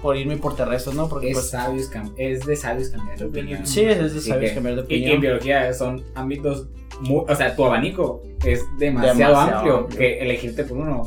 [0.00, 1.08] por irme por terrestres, ¿no?
[1.08, 3.66] Porque Es, pues, sabios es de sabios cambiar de opinión.
[3.66, 5.20] sí, es de sabios que- cambiar de Y que en opinión.
[5.20, 6.66] biología son ámbitos
[7.00, 9.98] muy, o sea, tu abanico es demasiado, Demasiado amplio, amplio.
[9.98, 11.02] que elegirte por uno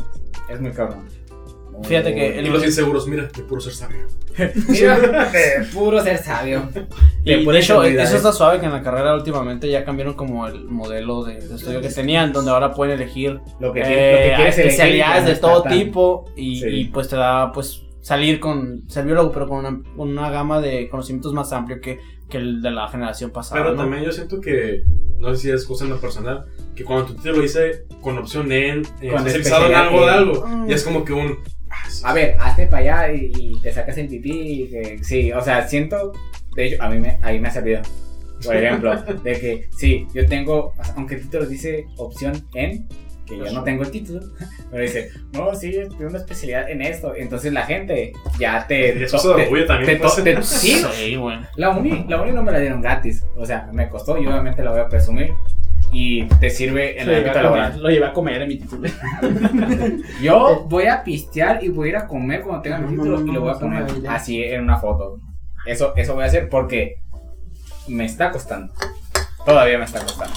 [0.50, 1.08] es muy cabrón.
[1.84, 4.06] Fíjate que Y los inseguros, mira, de puro ser sabio.
[4.70, 6.68] Mira, de puro ser sabio.
[7.24, 10.48] Y De de hecho, eso está suave que en la carrera últimamente ya cambiaron como
[10.48, 14.12] el modelo de, de estudio que tenían, donde ahora pueden elegir Lo que, eh, quieres-
[14.14, 16.68] lo que quieres elegir especialidades de todo tan- tipo y, Sí.
[16.68, 20.60] y, pues te da pues salir con ser biólogo pero con una, con una gama
[20.62, 22.00] de conocimientos más amplio que,
[22.30, 23.82] que el de la generación pasada Pero ¿no?
[23.82, 24.84] también yo siento que,
[25.20, 26.46] no sé si es cosa en lo personal,
[26.76, 30.46] que cuando tu título dice con opción en, eh, Con especializado en algo de algo,
[30.48, 30.68] Mm.
[30.68, 31.38] ya es como que un.
[31.70, 34.32] ah, sí, A ver, hazte para allá y, y te sacas el pipí.
[34.64, 36.12] y que- sí, o sea, siento.
[36.56, 37.82] De hecho, a mí me, ahí me ha servido.
[38.44, 38.94] Por ejemplo,
[39.24, 42.86] de que sí, yo tengo, aunque el título dice opción en,
[43.26, 44.20] que yo no tengo el título,
[44.72, 47.14] pero dice, no, sí, tengo una especialidad en esto.
[47.16, 48.98] Entonces la gente ya te.
[49.00, 49.98] Y eso se te- orgullo también.
[49.98, 50.24] te- pues.
[50.24, 53.26] te- sí, sí bueno la uni, la uni no me la dieron gratis.
[53.38, 55.34] O sea, me costó y obviamente la voy a presumir.
[55.96, 57.84] Y te sirve en lo el llevé, ámbito a laboral.
[57.84, 58.90] lo llevé a comer en mi título
[60.24, 63.32] Yo voy a pistear y voy a ir a comer cuando tenga mi título y
[63.32, 65.20] lo voy a poner así en una foto.
[65.68, 66.96] Eso, eso voy a hacer porque
[67.88, 68.74] me está costando.
[69.46, 70.34] Todavía me está costando.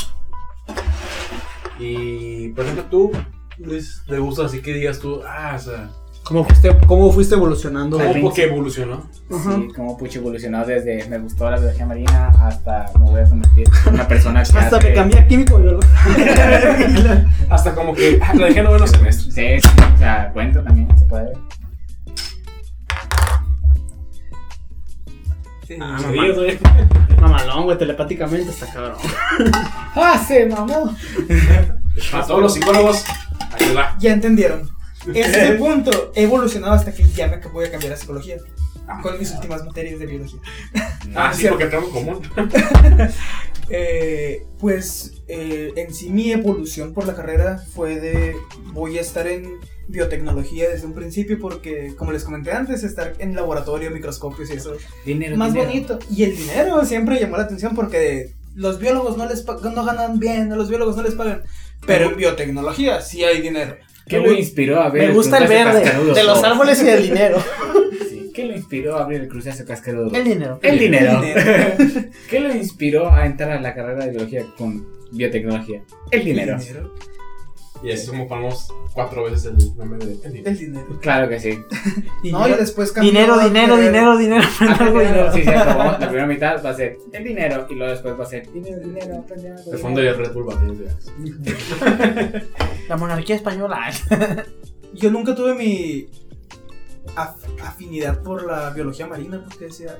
[1.78, 3.12] Y, por ejemplo, tú,
[3.58, 5.90] Luis, te gusta así que digas tú, ah, o sea,
[6.24, 8.34] ¿Cómo fuiste, cómo fuiste evolucionando ¿cómo principio.
[8.34, 9.08] que evolucionó?
[9.30, 13.68] Sí, como pucho evolucionado desde me gustó la biología marina hasta me voy a convertir
[13.86, 15.82] en una persona que hasta hace- me cambié a químico biólogo.
[17.48, 19.30] Hasta como que ah, la dejé en noveno semestre.
[19.30, 21.32] Sí, sí, o sea, cuento también, se puede
[25.68, 25.78] ver.
[25.82, 26.58] Ah, sí, güey.
[27.20, 28.98] mamalón güey telepáticamente está cabrón
[29.94, 30.94] ¡Ah, se mamó!
[32.12, 33.04] A todos los psicólogos,
[33.52, 33.96] ayuda.
[33.98, 34.68] Ya entendieron.
[35.14, 36.12] Ese es el punto.
[36.14, 38.36] He evolucionado hasta que ya me voy a cambiar a psicología.
[39.02, 40.40] Con mis últimas materias de biología.
[41.14, 42.22] Ah, sí, porque tenemos común.
[43.68, 48.36] Eh, pues eh, en sí mi evolución por la carrera fue de
[48.72, 49.58] voy a estar en
[49.88, 54.76] biotecnología desde un principio porque como les comenté antes estar en laboratorio microscopios y eso
[55.04, 55.68] Dinero, más dinero.
[55.70, 60.18] bonito y el dinero siempre llamó la atención porque los biólogos no les no ganan
[60.18, 61.42] bien a los biólogos no les pagan
[61.86, 63.76] pero en biotecnología sí hay dinero
[64.08, 66.14] ¿Qué lo inspiró a ver me gusta el verde cascarudo?
[66.14, 67.38] de los árboles y del dinero
[68.08, 70.14] Sí, ¿Qué lo inspiró a abrir el cascarudo?
[70.14, 71.20] el dinero El dinero.
[71.20, 71.40] dinero.
[72.30, 75.82] ¿Qué lo inspiró a entrar a la carrera de biología con biotecnología?
[76.10, 76.58] El dinero.
[77.82, 80.50] Y así como ponemos cuatro veces el nombre de el dinero.
[80.50, 81.58] el dinero Claro que sí.
[82.32, 85.64] no y después cambió dinero dinero dinero dinero algo dinero Sí, cierto.
[85.78, 88.50] vamos- La primera mitad va a ser el dinero y luego después va a ser
[88.52, 90.18] dinero, dinero, algo, El fondo dinero.
[90.18, 90.46] de Red Bull
[92.88, 93.90] la monarquía española
[94.94, 96.06] yo nunca tuve mi
[97.14, 99.98] af- afinidad por la biología marina porque decía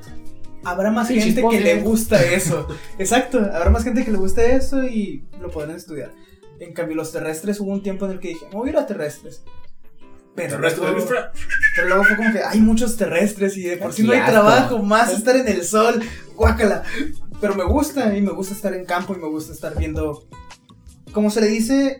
[0.64, 2.66] habrá más Sí, gente que le gusta eso
[2.98, 6.12] exacto habrá más gente que le gusta eso y lo podrán estudiar
[6.60, 8.78] en cambio los terrestres hubo un tiempo en el que dije me voy a ir
[8.78, 9.42] a terrestres
[10.34, 11.32] pero luego, fra-
[11.74, 14.78] pero luego fue como que hay muchos terrestres y de por sí no hay trabajo
[14.82, 16.02] más estar en el sol
[16.34, 16.82] guácala
[17.40, 20.26] pero me gusta y me gusta estar en campo y me gusta estar viendo
[21.12, 21.98] ¿cómo se le dice?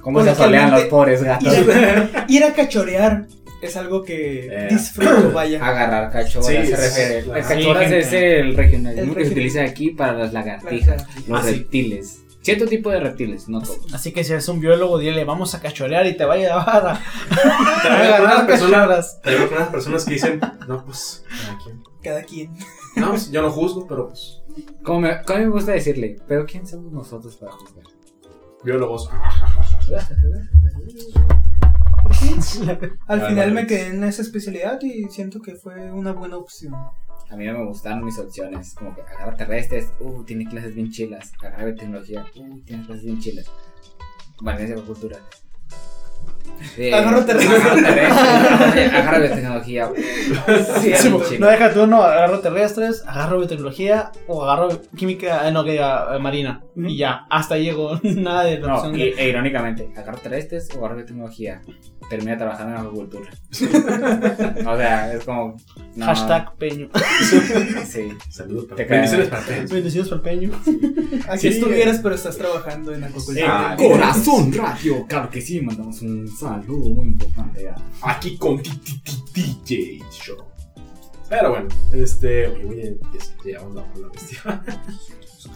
[0.00, 1.52] ¿Cómo se solean los pobres gatos?
[1.56, 3.26] Ir a, ir a cachorear
[3.62, 4.68] es algo que Eh.
[4.70, 5.64] disfruto, vaya.
[5.64, 7.22] Agarrar cachoras Sí, se sí, refiere.
[7.22, 7.38] claro.
[7.40, 11.40] El cachoras Sí, es el regionalismo El que se utiliza aquí para las lagartijas, los
[11.40, 11.54] Ah, sí.
[11.58, 12.21] reptiles.
[12.42, 13.92] Cierto tipo de reptiles, no todos.
[13.94, 16.86] así que si eres un biólogo dile vamos a cachorear y te va a llevar
[16.86, 17.00] a,
[17.82, 19.20] Te a voy a agarrar unas personas,
[19.52, 21.82] unas personas que dicen, no, pues, cada quien.
[22.02, 22.52] Cada quien.
[22.96, 24.42] No, pues, yo no juzgo, pero pues,
[24.82, 27.84] Como me, como me gusta decirle, pero ¿quién somos nosotros para juzgar?
[28.64, 29.10] biólogos.
[33.06, 36.74] Al final me quedé en esa especialidad y siento que fue una buena opción.
[37.32, 38.74] A mí no me gustaron mis opciones.
[38.74, 41.32] Como que agarra terrestres, uh, tiene clases bien chilas.
[41.40, 43.50] Agarra biotecnología, uh, tiene clases bien chilas.
[44.40, 45.18] Valencia cultura.
[46.78, 46.92] Eh.
[46.94, 47.62] Agarra terrestres,
[48.92, 49.90] agarra biotecnología.
[50.80, 55.52] sí, Sí, bien no deja tú, no, agarro terrestres, agarro biotecnología o agarro química, eh,
[55.52, 56.62] no, que diga, eh, marina.
[56.76, 60.68] Y ya, hasta ahí llegó nada de la No, y, de- e irónicamente, agarra terrestres
[60.74, 61.60] o agarra biotecnología.
[62.10, 63.30] Termina trabajando en agricultura.
[64.66, 65.56] o sea, es como.
[65.94, 66.88] no, Hashtag peño.
[67.86, 68.08] Sí.
[68.28, 69.70] Saludos para bendiciones para todos.
[69.70, 70.50] Bendecidos por peño.
[71.28, 73.70] Aquí estuvieras, pero estás trabajando en acuacultura.
[73.72, 77.76] Ah, Corazón Radio, claro que sí, mandamos un saludo muy importante a.
[78.02, 78.60] Aquí con
[79.34, 80.38] DJ Show.
[81.28, 82.48] Pero bueno, este.
[82.48, 82.98] Oye, oye,
[83.44, 84.62] llevamos la la bestia.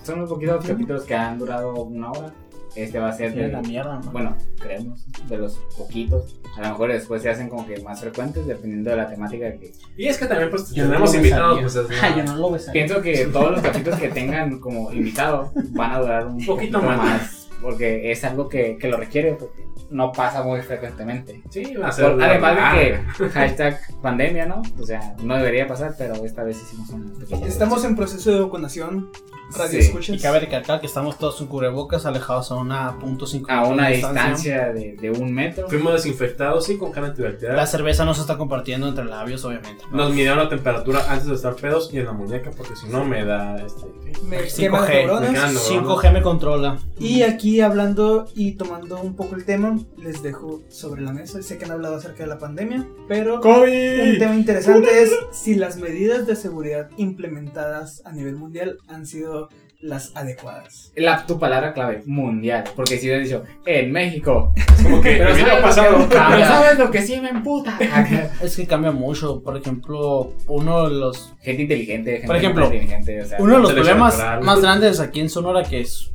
[0.04, 2.32] Son unos poquitos capítulos que han durado una hora.
[2.74, 4.10] Este va a ser De la mierda, ¿no?
[4.10, 6.38] Bueno, creemos, de los poquitos.
[6.56, 9.72] A lo mejor después se hacen como que más frecuentes dependiendo de la temática que.
[9.96, 12.58] Y es que también, pues, tenemos invitados, pues, es yo no lo.
[12.72, 17.45] Pienso que todos los capítulos que tengan como invitado van a durar un poquito, más.
[17.66, 21.42] Porque es algo que, que lo requiere, porque no pasa muy frecuentemente.
[21.50, 22.12] Sí, va a ser.
[22.12, 22.60] Por- además de
[22.90, 23.12] larga.
[23.18, 24.62] que hashtag pandemia, ¿no?
[24.80, 27.44] O sea, no debería pasar, pero esta vez hicimos un pequeño.
[27.44, 29.10] Estamos en proceso de vacunación.
[29.52, 29.86] Radio Sí.
[29.86, 30.16] escuchas.
[30.16, 33.88] Y cabe recalcar que estamos todos en cubrebocas, alejados a una punto cinco a una
[33.88, 35.68] de distancia de, de un metro.
[35.68, 37.56] Fuimos desinfectados, sí, con gel antibacterial.
[37.56, 39.84] La cerveza no se está compartiendo entre labios, obviamente.
[39.90, 39.98] ¿no?
[39.98, 43.04] Nos midieron la temperatura antes de estar pedos y en la muñeca, porque si no
[43.04, 43.86] me da este.
[44.24, 44.56] Me 5G.
[44.56, 45.30] quema las Me neuronas.
[45.30, 46.02] quedan neuronas.
[46.04, 46.78] 5G me controla.
[46.98, 51.42] Y aquí hablando y tomando un poco el tema, les dejo sobre la mesa.
[51.42, 54.18] Sé que han hablado acerca de la pandemia, pero un ¡COVID!
[54.18, 59.35] tema interesante es si las medidas de seguridad implementadas a nivel mundial han sido
[59.80, 60.92] las adecuadas.
[60.96, 62.64] La, tu palabra clave, mundial.
[62.74, 64.52] Porque si hubieras dicho, en México.
[64.82, 65.92] Como que Pero ¿sabes, pasado.
[65.92, 66.46] lo que, pero cambia.
[66.48, 67.78] ¿sabes lo que sí me emputa?
[68.42, 69.42] Es que cambia mucho.
[69.42, 73.22] Por ejemplo, uno de los gente inteligente, gente Por ejemplo, inteligente.
[73.22, 76.10] O sea, Uno de los problemas más grandes aquí en Sonora, que es,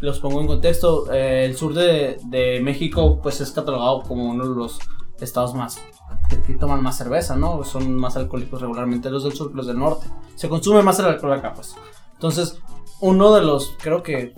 [0.00, 4.48] los pongo en contexto, eh, el sur de, de México pues es catalogado como uno
[4.48, 4.78] de los
[5.20, 5.80] estados más
[6.28, 7.62] que, que toman más cerveza, ¿no?
[7.64, 10.06] Son más alcohólicos regularmente los del sur que los del norte.
[10.34, 11.74] Se consume más el alcohol acá, pues.
[12.14, 12.60] Entonces,
[13.02, 14.32] uno de los, creo que,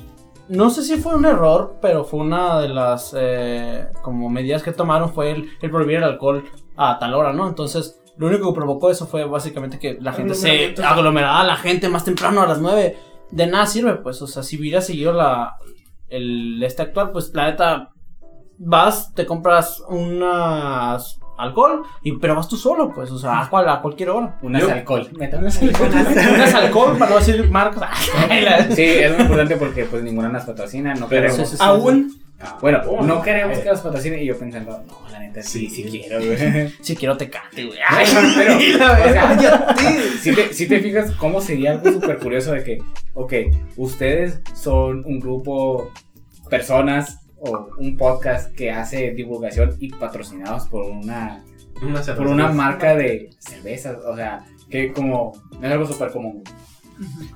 [0.49, 4.73] no sé si fue un error, pero fue una de las eh, como medidas que
[4.73, 6.45] tomaron fue el, el prohibir el alcohol
[6.77, 7.47] a tal hora, ¿no?
[7.47, 11.89] Entonces, lo único que provocó eso fue básicamente que la gente se aglomeraba la gente
[11.89, 12.97] más temprano a las 9.
[13.31, 15.57] De nada sirve, pues, o sea, si hubiera seguido la
[16.09, 17.91] el este actual, pues la neta
[18.59, 23.69] vas, te compras unas alcohol y pero vas tú solo, pues, o sea, a, cual-
[23.69, 24.39] a cualquier hora.
[24.43, 25.09] Unas Yo- alcohol.
[25.39, 25.91] Unas alcohol.
[26.35, 27.91] Unas alcohol para no decir marcas.
[28.75, 31.61] Sí, es muy importante porque pues ninguna nos patrocina, no Pero- queremos.
[31.61, 32.21] Aún
[32.61, 33.63] Bueno, Oh, no queremos eh.
[33.63, 35.83] que nos patrocine y yo pensando, no, la neta sí, Sí.
[35.83, 36.69] sí quiero, güey.
[36.83, 37.79] Si quiero te cante, güey.
[38.37, 39.75] Pero, o sea,
[40.21, 42.79] si te, si te fijas cómo sería algo súper curioso de que,
[43.15, 43.33] ok,
[43.77, 45.91] ustedes son un grupo,
[46.51, 51.43] personas o un podcast que hace divulgación y patrocinados por una,
[51.83, 55.33] Una por una marca de cervezas, o sea, que como,
[55.63, 56.43] es algo súper común.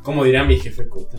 [0.02, 1.18] Como diría mi jefe Cota.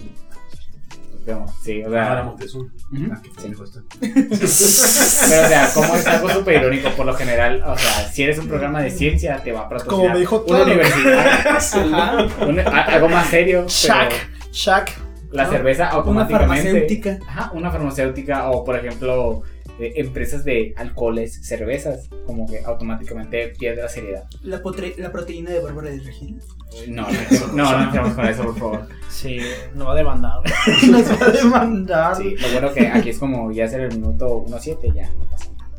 [1.26, 2.72] Como, Sí, o Ahora Montezuma.
[3.12, 3.52] Ah, Sí.
[3.52, 3.82] está.
[4.00, 8.40] pero o sea, como es algo súper irónico por lo general, o sea, si eres
[8.40, 12.28] un programa de ciencia, te va a patrocinar Como me dijo una universidad, Ajá.
[12.48, 14.14] un- a- algo más serio, pero Shaq,
[14.52, 14.90] Shaq.
[15.32, 15.52] La ¿no?
[15.52, 17.20] cerveza Una automáticamente farmacéutica.
[17.28, 19.44] Ajá, una farmacéutica o por ejemplo
[19.80, 24.26] eh, empresas de alcoholes, cervezas, como que automáticamente pierde la seriedad.
[24.44, 24.62] La,
[24.98, 26.42] la proteína de Bárbara de Regil.
[26.90, 28.88] No, no, no, no entramos con eso, por favor.
[29.10, 29.40] Sí,
[29.76, 30.42] nos va a demandar.
[30.90, 32.16] nos va a demandar.
[32.18, 35.46] Sí, lo bueno que aquí es como ya hacer el minuto 1.7, ya no pasa
[35.58, 35.70] nada.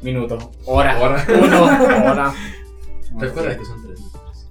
[0.00, 1.26] Minuto, hora, Hora.
[1.28, 1.64] uno,
[2.10, 2.34] hora.
[3.18, 4.46] Recuerda que son tres minutos.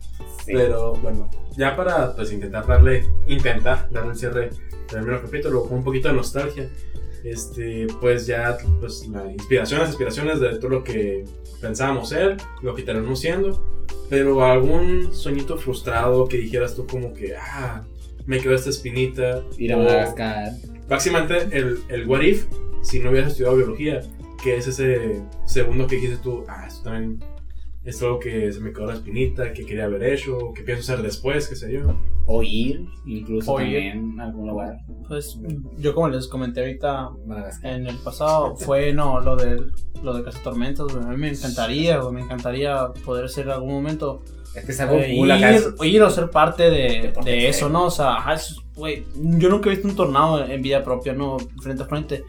[0.45, 0.51] Sí.
[0.53, 4.49] Pero bueno, ya para pues intentar darle, intentar darle el cierre
[4.91, 6.69] del primer capítulo con un poquito de nostalgia.
[7.23, 11.25] Este, pues ya, pues la inspiración, las inspiraciones de todo lo que
[11.59, 13.61] pensábamos ser, lo que terminamos siendo.
[14.09, 17.83] Pero algún sueñito frustrado que dijeras tú como que, ah,
[18.25, 19.43] me quedó esta espinita.
[19.57, 20.51] Ir a Madagascar.
[20.87, 22.45] Básicamente el, el what if,
[22.81, 24.01] si no hubieras estudiado biología,
[24.41, 27.19] que es ese segundo que dijiste tú, ah, esto también
[27.87, 31.03] es algo que se me quedó la espinita, que quería haber hecho, que pienso hacer
[31.03, 31.81] después, qué sé yo.
[32.25, 33.65] O ir, incluso O ir.
[33.93, 34.77] también a algún lugar.
[35.07, 35.39] Pues
[35.77, 37.73] yo como les comenté ahorita Madagascar.
[37.73, 39.61] en el pasado fue no lo de
[40.03, 40.87] lo de Casa Tormentas.
[40.93, 44.21] A mí me encantaría, me encantaría poder ser en algún momento
[44.53, 45.55] Es que es algo eh, cool acá.
[45.55, 47.69] ir, ir o ser parte de, de eso.
[47.69, 47.85] ¿no?
[47.85, 51.37] O sea, ajá, es- güey, yo nunca he visto un tornado en vida propia, ¿no?
[51.63, 52.23] Frente a frente.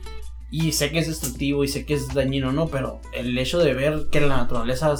[0.50, 2.68] Y sé que es destructivo y sé que es dañino, ¿no?
[2.68, 4.94] Pero el hecho de ver que la naturaleza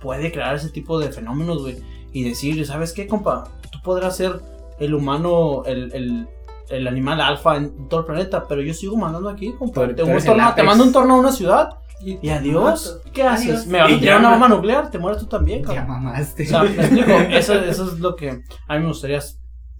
[0.00, 1.78] puede crear ese tipo de fenómenos, güey.
[2.12, 3.44] y decir, ¿sabes qué, compa?
[3.70, 4.40] Tú podrás ser
[4.80, 6.28] el humano, el, el,
[6.70, 9.86] el animal alfa en todo el planeta, pero yo sigo mandando aquí, compa.
[9.94, 11.70] Te, un torno- mando un torno a una ciudad
[12.02, 12.96] Y, y adiós.
[13.02, 13.10] mato.
[13.12, 13.48] ¿Qué haces?
[13.50, 13.66] Adiós.
[13.66, 15.88] Me van a tirar una bomba nuclear, te mueres tú también, Ya cabrón.
[15.88, 16.44] mamaste.
[16.44, 18.30] O sea, me explico, eso, eso es lo que
[18.68, 19.20] a mí me gustaría.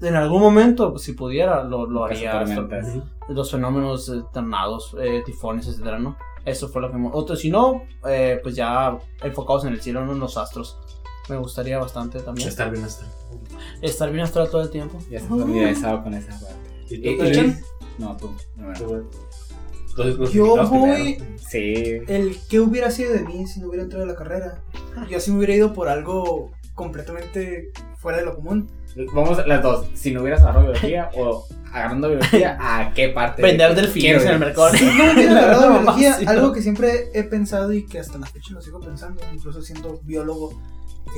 [0.03, 2.43] En algún momento, si pudiera, lo, lo haría.
[3.29, 6.17] Los fenómenos eh, tornados, eh, tifones, etcétera, ¿no?
[6.45, 6.97] Eso fue lo que...
[6.99, 10.79] me- Otro, si no, eh, pues ya enfocados en el cielo, no en los astros.
[11.29, 12.49] Me gustaría bastante también.
[12.49, 13.07] Estar bien hasta.
[13.83, 14.99] Estar bien astral todo el tiempo.
[15.11, 16.57] Ya estás familiarizado con esa parte.
[16.91, 17.57] ¿Y ¿Y- tú, y-?
[17.99, 18.31] No, tú.
[18.57, 19.05] No, no.
[19.91, 21.23] Entonces, los Yo voy.
[21.49, 21.75] Sí.
[22.09, 24.63] el que hubiera sido de mí si no hubiera entrado a la carrera.
[25.11, 28.71] Yo sí me hubiera ido por algo completamente fuera de lo común.
[29.15, 29.87] Vamos a las dos.
[29.95, 33.41] Si no hubieras agarrado biología o agarrando biología, ¿a qué parte?
[33.43, 34.71] Vender de- delfines quiero en el mercado.
[34.71, 38.19] Si no hubiera agarrado No, biología, sí, algo que siempre he pensado y que hasta
[38.19, 40.61] la fecha lo sigo pensando, incluso siendo biólogo,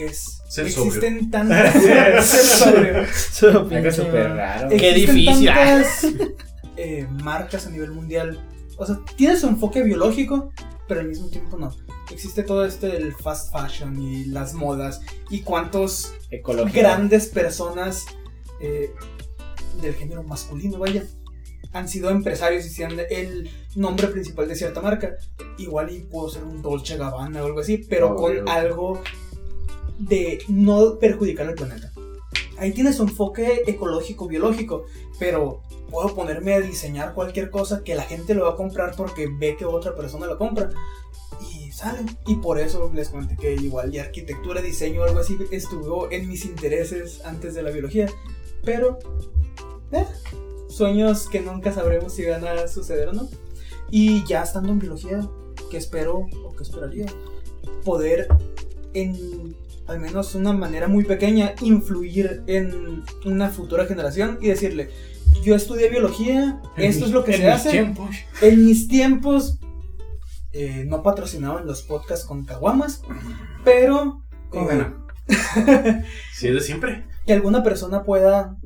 [0.01, 3.77] es Ser existen tantas ser sobrio.
[3.77, 4.69] Algo súper raro.
[4.71, 5.47] Qué difícil.
[5.47, 6.07] tantas
[6.77, 8.39] eh, marcas a nivel mundial.
[8.79, 10.51] O sea, tiene su enfoque biológico,
[10.89, 11.75] pero al mismo tiempo no.
[12.11, 15.01] Existe todo este del fast fashion y las modas
[15.31, 16.15] y cuántos
[16.73, 18.05] grandes personas
[18.61, 18.91] eh,
[19.81, 21.05] del género masculino, vaya,
[21.73, 25.17] han sido empresarios y sean el nombre principal de cierta marca.
[25.59, 28.45] Igual y puedo ser un Dolce Gabbana o algo así, pero Obvio.
[28.45, 29.03] con algo
[29.99, 31.92] de no perjudicar al planeta.
[32.63, 34.85] Ahí tiene su enfoque ecológico, biológico,
[35.19, 39.27] pero puedo ponerme a diseñar cualquier cosa que la gente lo va a comprar porque
[39.27, 40.71] ve que otra persona lo compra.
[41.41, 42.17] Y salen.
[42.25, 46.45] Y por eso les comenté que igual y arquitectura, diseño algo así estuvo en mis
[46.45, 48.07] intereses antes de la biología.
[48.63, 49.01] Pero,
[49.91, 50.07] eh,
[50.69, 53.29] sueños que nunca sabremos si van a suceder o no.
[53.91, 55.29] Y ya estando en biología,
[55.69, 57.07] que espero o que esperaría
[57.85, 58.29] poder
[58.95, 59.57] en
[59.87, 64.91] al menos una manera muy pequeña influir en una futura generación y decirle,
[65.43, 67.71] yo estudié biología, esto es lo que En se mis hace.
[67.71, 68.17] tiempos.
[68.43, 69.59] En mis tiempos
[70.53, 73.03] eh, no patrocinaban los podcasts con caguamas,
[73.65, 74.87] pero ¿Cómo eh,
[76.43, 77.05] es de siempre.
[77.27, 78.59] que alguna persona pueda,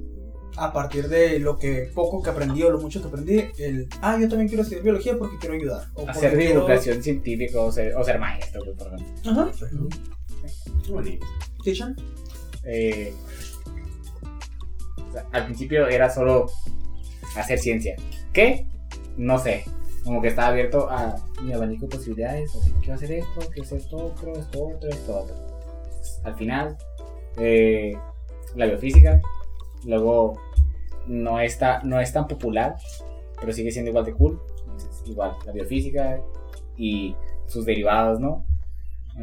[0.57, 4.19] a partir de lo que poco que aprendí o lo mucho que aprendí, el, ah,
[4.21, 5.87] yo también quiero estudiar biología porque quiero ayudar.
[5.95, 9.31] O Hacer quiero- divulgación científica o ser, o ser maestro, por ejemplo.
[9.31, 9.51] Ajá.
[10.85, 11.27] Qué bonito.
[12.65, 13.15] Eh,
[15.09, 16.47] o sea, al principio era solo
[17.37, 17.97] hacer ciencia.
[18.33, 18.67] ¿Qué?
[19.17, 19.65] No sé.
[20.05, 22.55] Como que estaba abierto a mi abanico de posibilidades.
[22.55, 25.35] Así, quiero hacer esto, quiero hacer esto otro, esto otro, esto otro.
[26.25, 26.77] Al final,
[27.39, 27.97] eh,
[28.55, 29.21] la biofísica.
[29.85, 30.41] Luego,
[31.07, 32.77] no, está, no es tan popular,
[33.41, 34.41] pero sigue siendo igual de cool.
[34.61, 36.21] Entonces, igual, la biofísica
[36.77, 37.15] y
[37.47, 38.47] sus derivados, ¿no?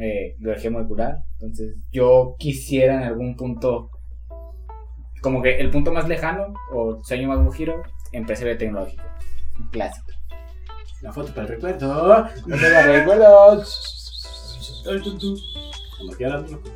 [0.00, 1.16] Eh, biología molecular.
[1.34, 3.90] Entonces, yo quisiera en algún punto,
[5.22, 9.02] como que el punto más lejano o sueño más giro, en PCB tecnológico.
[9.58, 10.06] Un clásico.
[11.02, 12.26] La foto para el recuerdo.
[12.46, 13.62] No la recuerdo.
[14.84, 16.68] Cuando quieras, loco.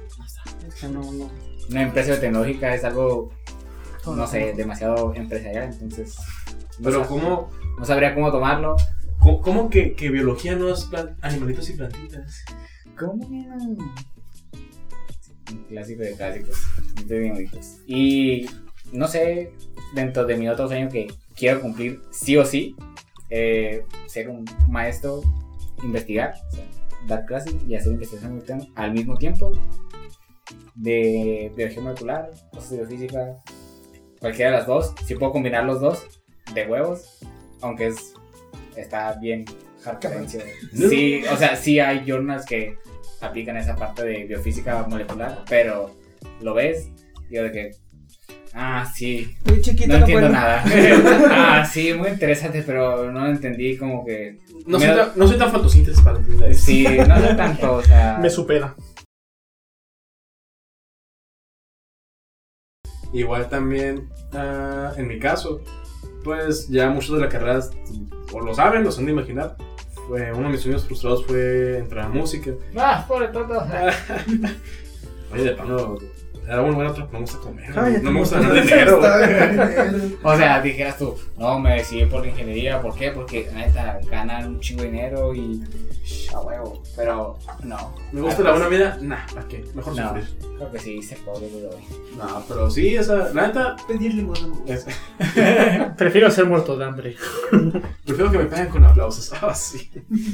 [0.90, 1.30] No, no.
[1.70, 3.30] Una empresa tecnológica es algo,
[4.06, 6.16] no sé, demasiado empresarial, entonces
[6.78, 8.76] no, Pero sab- ¿cómo, no sabría cómo tomarlo.
[9.18, 10.88] cómo, cómo que, que biología no es
[11.20, 12.44] animalitos y plantitas?
[12.98, 13.56] ¿Cómo que no?
[13.56, 13.94] Un
[15.68, 16.58] clásico de clásicos,
[17.06, 17.78] de dibujitos.
[17.86, 18.46] Y
[18.92, 19.52] no sé,
[19.94, 21.06] dentro de mi otro sueño que
[21.36, 22.74] quiero cumplir sí o sí,
[23.30, 25.22] eh, ser un maestro,
[25.82, 26.34] investigar,
[27.06, 28.42] dar clases y hacer investigación
[28.74, 29.52] al mismo tiempo
[30.74, 33.36] de biología molecular, cosas de biofísica,
[34.20, 34.94] cualquiera de las dos.
[35.06, 36.06] Si puedo combinar los dos,
[36.54, 37.18] de huevos,
[37.60, 38.14] aunque es
[38.76, 39.44] está bien
[40.74, 42.76] Sí, o sea, sí hay journals que
[43.20, 45.90] aplican esa parte de biofísica molecular, pero
[46.40, 46.90] lo ves
[47.30, 47.70] y yo de que,
[48.54, 50.64] ah, sí, Muy chiquito, no no entiendo nada.
[51.30, 55.38] ah, sí, muy interesante, pero no lo entendí como que, No soy, tan, no soy
[55.38, 56.64] tan fotosíntesis para entender eso.
[56.66, 58.74] sí, no sé tanto, o sea, Me supera.
[63.12, 65.62] Igual también, ah, en mi caso,
[66.28, 67.60] pues ya muchos de la carrera
[68.34, 69.56] o lo saben, lo han de imaginar.
[70.06, 72.50] Fue, uno de mis sueños frustrados fue entrar a música.
[72.76, 73.54] ah, pobre tonto.
[75.32, 75.96] Oye, de plano,
[76.56, 78.02] muy bueno, pero no me gusta comer.
[78.02, 79.00] No me gusta ganar dinero.
[80.22, 83.10] O sea, dijeras tú, no, me decidí por la ingeniería, ¿por qué?
[83.10, 85.62] Porque neta ganan un chingo de dinero y
[86.34, 87.94] a huevo, pero no.
[88.12, 89.64] Me gusta la buena vida, nah, ¿para qué?
[89.74, 90.08] Mejor No.
[90.08, 90.38] sufrir.
[90.56, 91.70] Creo que sí, ser pobre, pero
[92.16, 94.54] No, pero sí, esa, la neta, Pedir limosna.
[94.66, 94.86] es-
[95.96, 97.16] Prefiero ser muerto de hambre.
[98.06, 99.32] prefiero que me paguen con aplausos.
[99.42, 99.90] Ah, sí.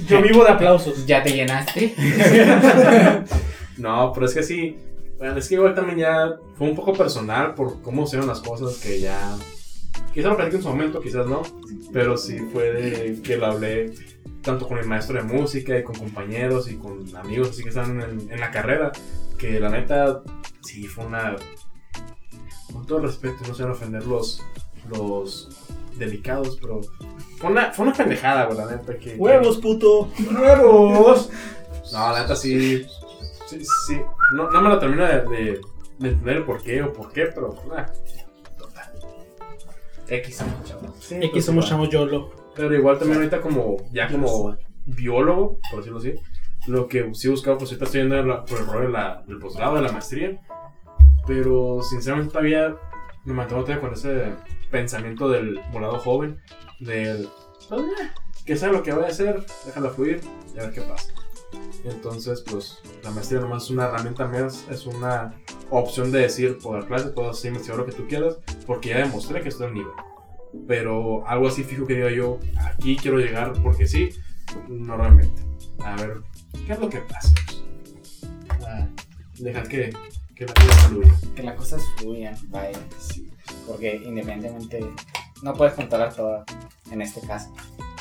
[0.09, 1.05] Yo vivo de aplausos.
[1.07, 1.95] ¿Ya te llenaste?
[3.77, 4.79] No, pero es que sí,
[5.25, 8.77] Bueno, es que igual también ya fue un poco personal por cómo se las cosas
[8.77, 9.35] que ya.
[10.13, 11.41] Quizás lo platiqué en su momento, quizás no.
[11.95, 13.95] Pero sí fue de que lo hablé
[14.43, 18.03] tanto con el maestro de música y con compañeros y con amigos así que están
[18.03, 18.93] en, en la carrera.
[19.39, 20.23] Que la neta,
[20.61, 21.37] sí fue una.
[22.71, 24.43] Con todo respeto, no sé ofender los,
[24.91, 25.49] los
[25.97, 26.83] delicados, pero.
[27.39, 28.99] Fue una, fue una pendejada, güey, la neta.
[28.99, 30.11] Que, ¡Huevos, puto!
[30.31, 31.31] ¡Huevos!
[31.93, 32.85] No, la neta sí.
[33.47, 34.01] Sí, sí.
[34.33, 35.61] No, no me lo termino de, de,
[35.99, 37.55] de entender el por qué o por qué, pero.
[37.69, 37.85] nah,
[38.59, 38.93] total.
[40.09, 40.91] X somos chavos.
[41.01, 42.31] Sí, Aquí pues, somos chamos YOLO.
[42.55, 44.57] Pero igual también ahorita como, ya como
[44.87, 46.15] biólogo, por decirlo así,
[46.67, 49.39] lo que sí he buscado, pues ahorita estoy yendo la- por el de la- del
[49.39, 50.41] posgrado, de la maestría,
[51.27, 52.77] pero sinceramente todavía
[53.25, 54.35] me mantengo todavía con ese
[54.71, 56.39] pensamiento del volado joven,
[56.81, 57.29] del,
[57.69, 58.11] pues, eh,
[58.47, 60.21] que sabe lo que voy a hacer, déjala fluir
[60.55, 61.13] y a ver qué pasa.
[61.85, 65.35] Entonces, pues la maestría nomás es una herramienta más, es una
[65.71, 68.99] opción de decir, puedo dar clases, puedo hacer investigar lo que tú quieras, porque ya
[68.99, 69.93] demostré que estoy al nivel
[70.67, 74.11] pero algo así fijo que diga yo, aquí quiero llegar porque sí,
[74.69, 75.43] no realmente.
[75.81, 76.23] A ver,
[76.67, 77.35] ¿qué es lo que pasa?
[78.67, 78.87] Ah,
[79.39, 79.93] dejar que,
[80.35, 81.15] que la vida fluya.
[81.35, 82.79] Que las cosas fluyan, vaya.
[83.67, 84.81] Porque independientemente
[85.43, 86.45] no puedes controlar todo
[86.91, 87.53] en este caso.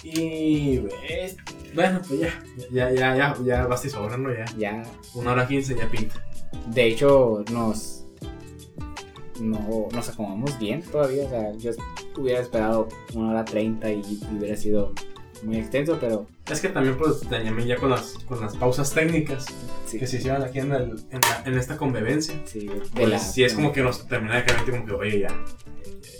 [0.03, 0.79] Y
[1.73, 4.31] bueno, pues ya, ya, ya, ya, ya basta y sobra, ¿no?
[4.33, 4.83] Ya, Ya,
[5.15, 6.15] una hora quince ya pinta.
[6.67, 7.99] de hecho, nos.
[9.39, 11.25] No, nos acomodamos bien todavía.
[11.25, 11.71] O sea, yo
[12.17, 14.93] hubiera esperado una hora treinta y, y hubiera sido
[15.41, 18.93] muy extenso, pero Es que también pues te llamé ya con las, con las pausas
[18.93, 19.45] técnicas
[19.85, 19.97] sí.
[19.99, 22.35] que se hicieron aquí en, el, en, la- en esta convivencia.
[22.45, 25.19] sí, de Pues la- sí, es como que nos termina de caer como que, oye,
[25.21, 25.29] ya,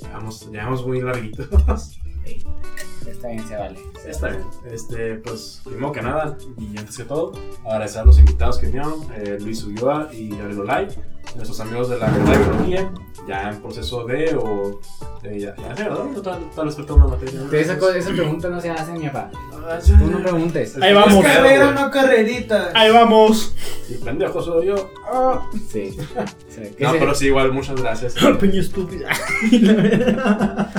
[0.02, 1.48] ya vamos, ya vamos muy larguitos.
[2.26, 3.80] Está bien, se vale.
[4.02, 4.38] se Está vale.
[4.40, 4.74] bien.
[4.74, 7.34] Este, pues, primero que nada, y antes que todo,
[7.66, 10.88] agradecer a los invitados que vinieron, eh, Luis Ulloa y Gabriel Olay,
[11.36, 12.92] nuestros amigos de la verdad biología,
[13.28, 14.80] ya en proceso de, o
[15.24, 17.42] eh, ya, ya o tal, tal vez falta una materia.
[17.50, 19.32] Pero esa, cosa- esa pregunta no se hace, mi papá.
[19.66, 19.80] Ah.
[19.86, 20.78] Tú no preguntes.
[20.82, 21.26] Ahí vamos.
[21.26, 22.72] Es Carrera, no carrerita.
[22.74, 23.56] ¡Ahí vamos!
[23.90, 24.90] Y pendejo soy yo.
[25.12, 25.50] Ah.
[25.72, 25.96] Sí.
[25.98, 28.16] O sea, ¿qué No, se- pero sí, igual, muchas gracias.
[28.40, 29.10] Peña estúpida.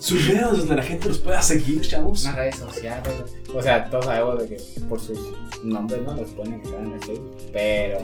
[0.00, 2.22] Sus videos donde la gente los pueda seguir, chavos.
[2.24, 3.08] unas redes sociales.
[3.54, 5.18] O sea, todos sabemos de que por sus
[5.62, 7.36] nombres no los ponen acá en el Facebook.
[7.52, 7.98] Pero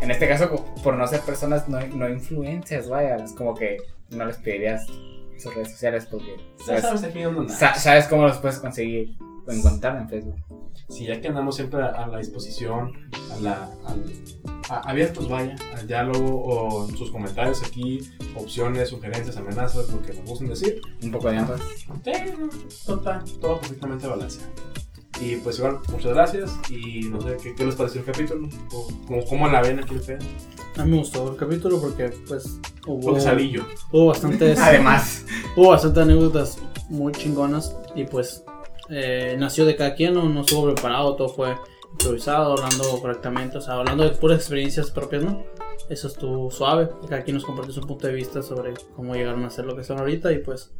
[0.00, 3.78] en este caso, por no ser personas no, no influencias, vaya, es como que
[4.10, 4.86] no les pedirías
[5.38, 9.16] sus redes sociales porque Ya sabes, sabes aquí dónde sabes cómo los puedes conseguir
[9.46, 10.36] o encontrar en Facebook.
[10.90, 12.92] Sí, ya que andamos siempre a, a la disposición,
[13.32, 13.70] a la,
[14.68, 18.00] a- abiertos, vaya, al diálogo o en sus comentarios aquí,
[18.36, 20.80] opciones, sugerencias, amenazas, lo que nos gusten decir.
[21.02, 21.60] Un poco de ambas.
[22.04, 22.12] Sí,
[22.86, 24.50] total, todo perfectamente balanceado.
[25.20, 28.48] Y pues igual, muchas gracias y no sé, ¿qué, qué les pareció el capítulo?
[28.72, 30.18] O, como, ¿Cómo la ven aquí el pedo?
[30.78, 33.66] A mí me gustó el capítulo porque, pues, hubo, Porque salillo.
[33.92, 34.58] hubo bastantes.
[34.60, 35.24] Además,
[35.56, 36.58] Hubo bastantes anécdotas
[36.88, 38.44] muy chingonas y pues
[38.90, 41.56] eh, nació de cada quien, no, no estuvo preparado, todo fue
[41.92, 45.44] improvisado, hablando correctamente, o sea, hablando de puras experiencias propias, ¿no?
[45.88, 49.50] Eso estuvo suave, cada quien nos compartió su punto de vista sobre cómo llegaron a
[49.50, 50.72] ser lo que son ahorita y pues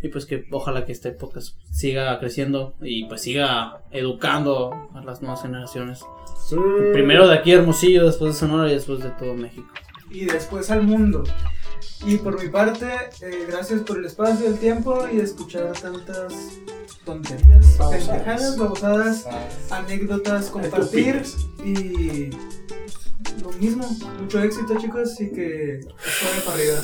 [0.00, 5.22] y pues que ojalá que este podcast siga creciendo y pues siga educando a las
[5.22, 6.00] nuevas generaciones.
[6.92, 9.66] Primero de aquí Hermosillo, después de Sonora y después de todo México.
[10.10, 11.24] Y después al mundo.
[12.06, 12.86] Y por mi parte,
[13.20, 16.32] eh, gracias por el espacio, el tiempo y escuchar tantas
[17.04, 19.26] tonterías, pendejadas, babosadas,
[19.70, 21.22] anécdotas, compartir
[21.64, 22.30] y
[23.42, 23.88] lo mismo.
[24.20, 25.80] Mucho éxito, chicos, y que
[26.22, 26.80] vaya para arriba.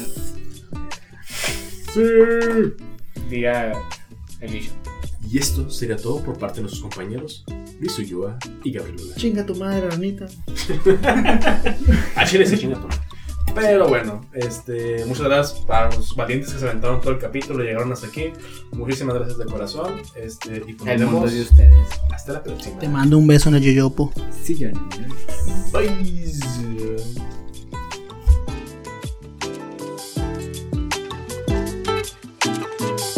[3.30, 3.72] diga
[4.40, 4.72] el bicho.
[5.30, 7.44] Y esto sería todo por parte de nuestros compañeros
[7.80, 9.14] Luis Ulloa y Gabriel.
[9.16, 10.26] Chinga tu madre, Arnita.
[12.14, 12.88] A Chile se chinga todo.
[13.55, 17.68] Pero bueno, este, muchas gracias para los valientes que se aventaron todo el capítulo y
[17.68, 18.32] llegaron hasta aquí.
[18.72, 20.02] Muchísimas gracias de corazón.
[20.16, 21.86] Este, y pues nos El mundo vemos de ustedes.
[22.12, 22.78] hasta la próxima.
[22.78, 24.12] Te mando un beso en el yoyopo.
[24.43, 24.68] Sí, yo.
[25.72, 27.43] Bye.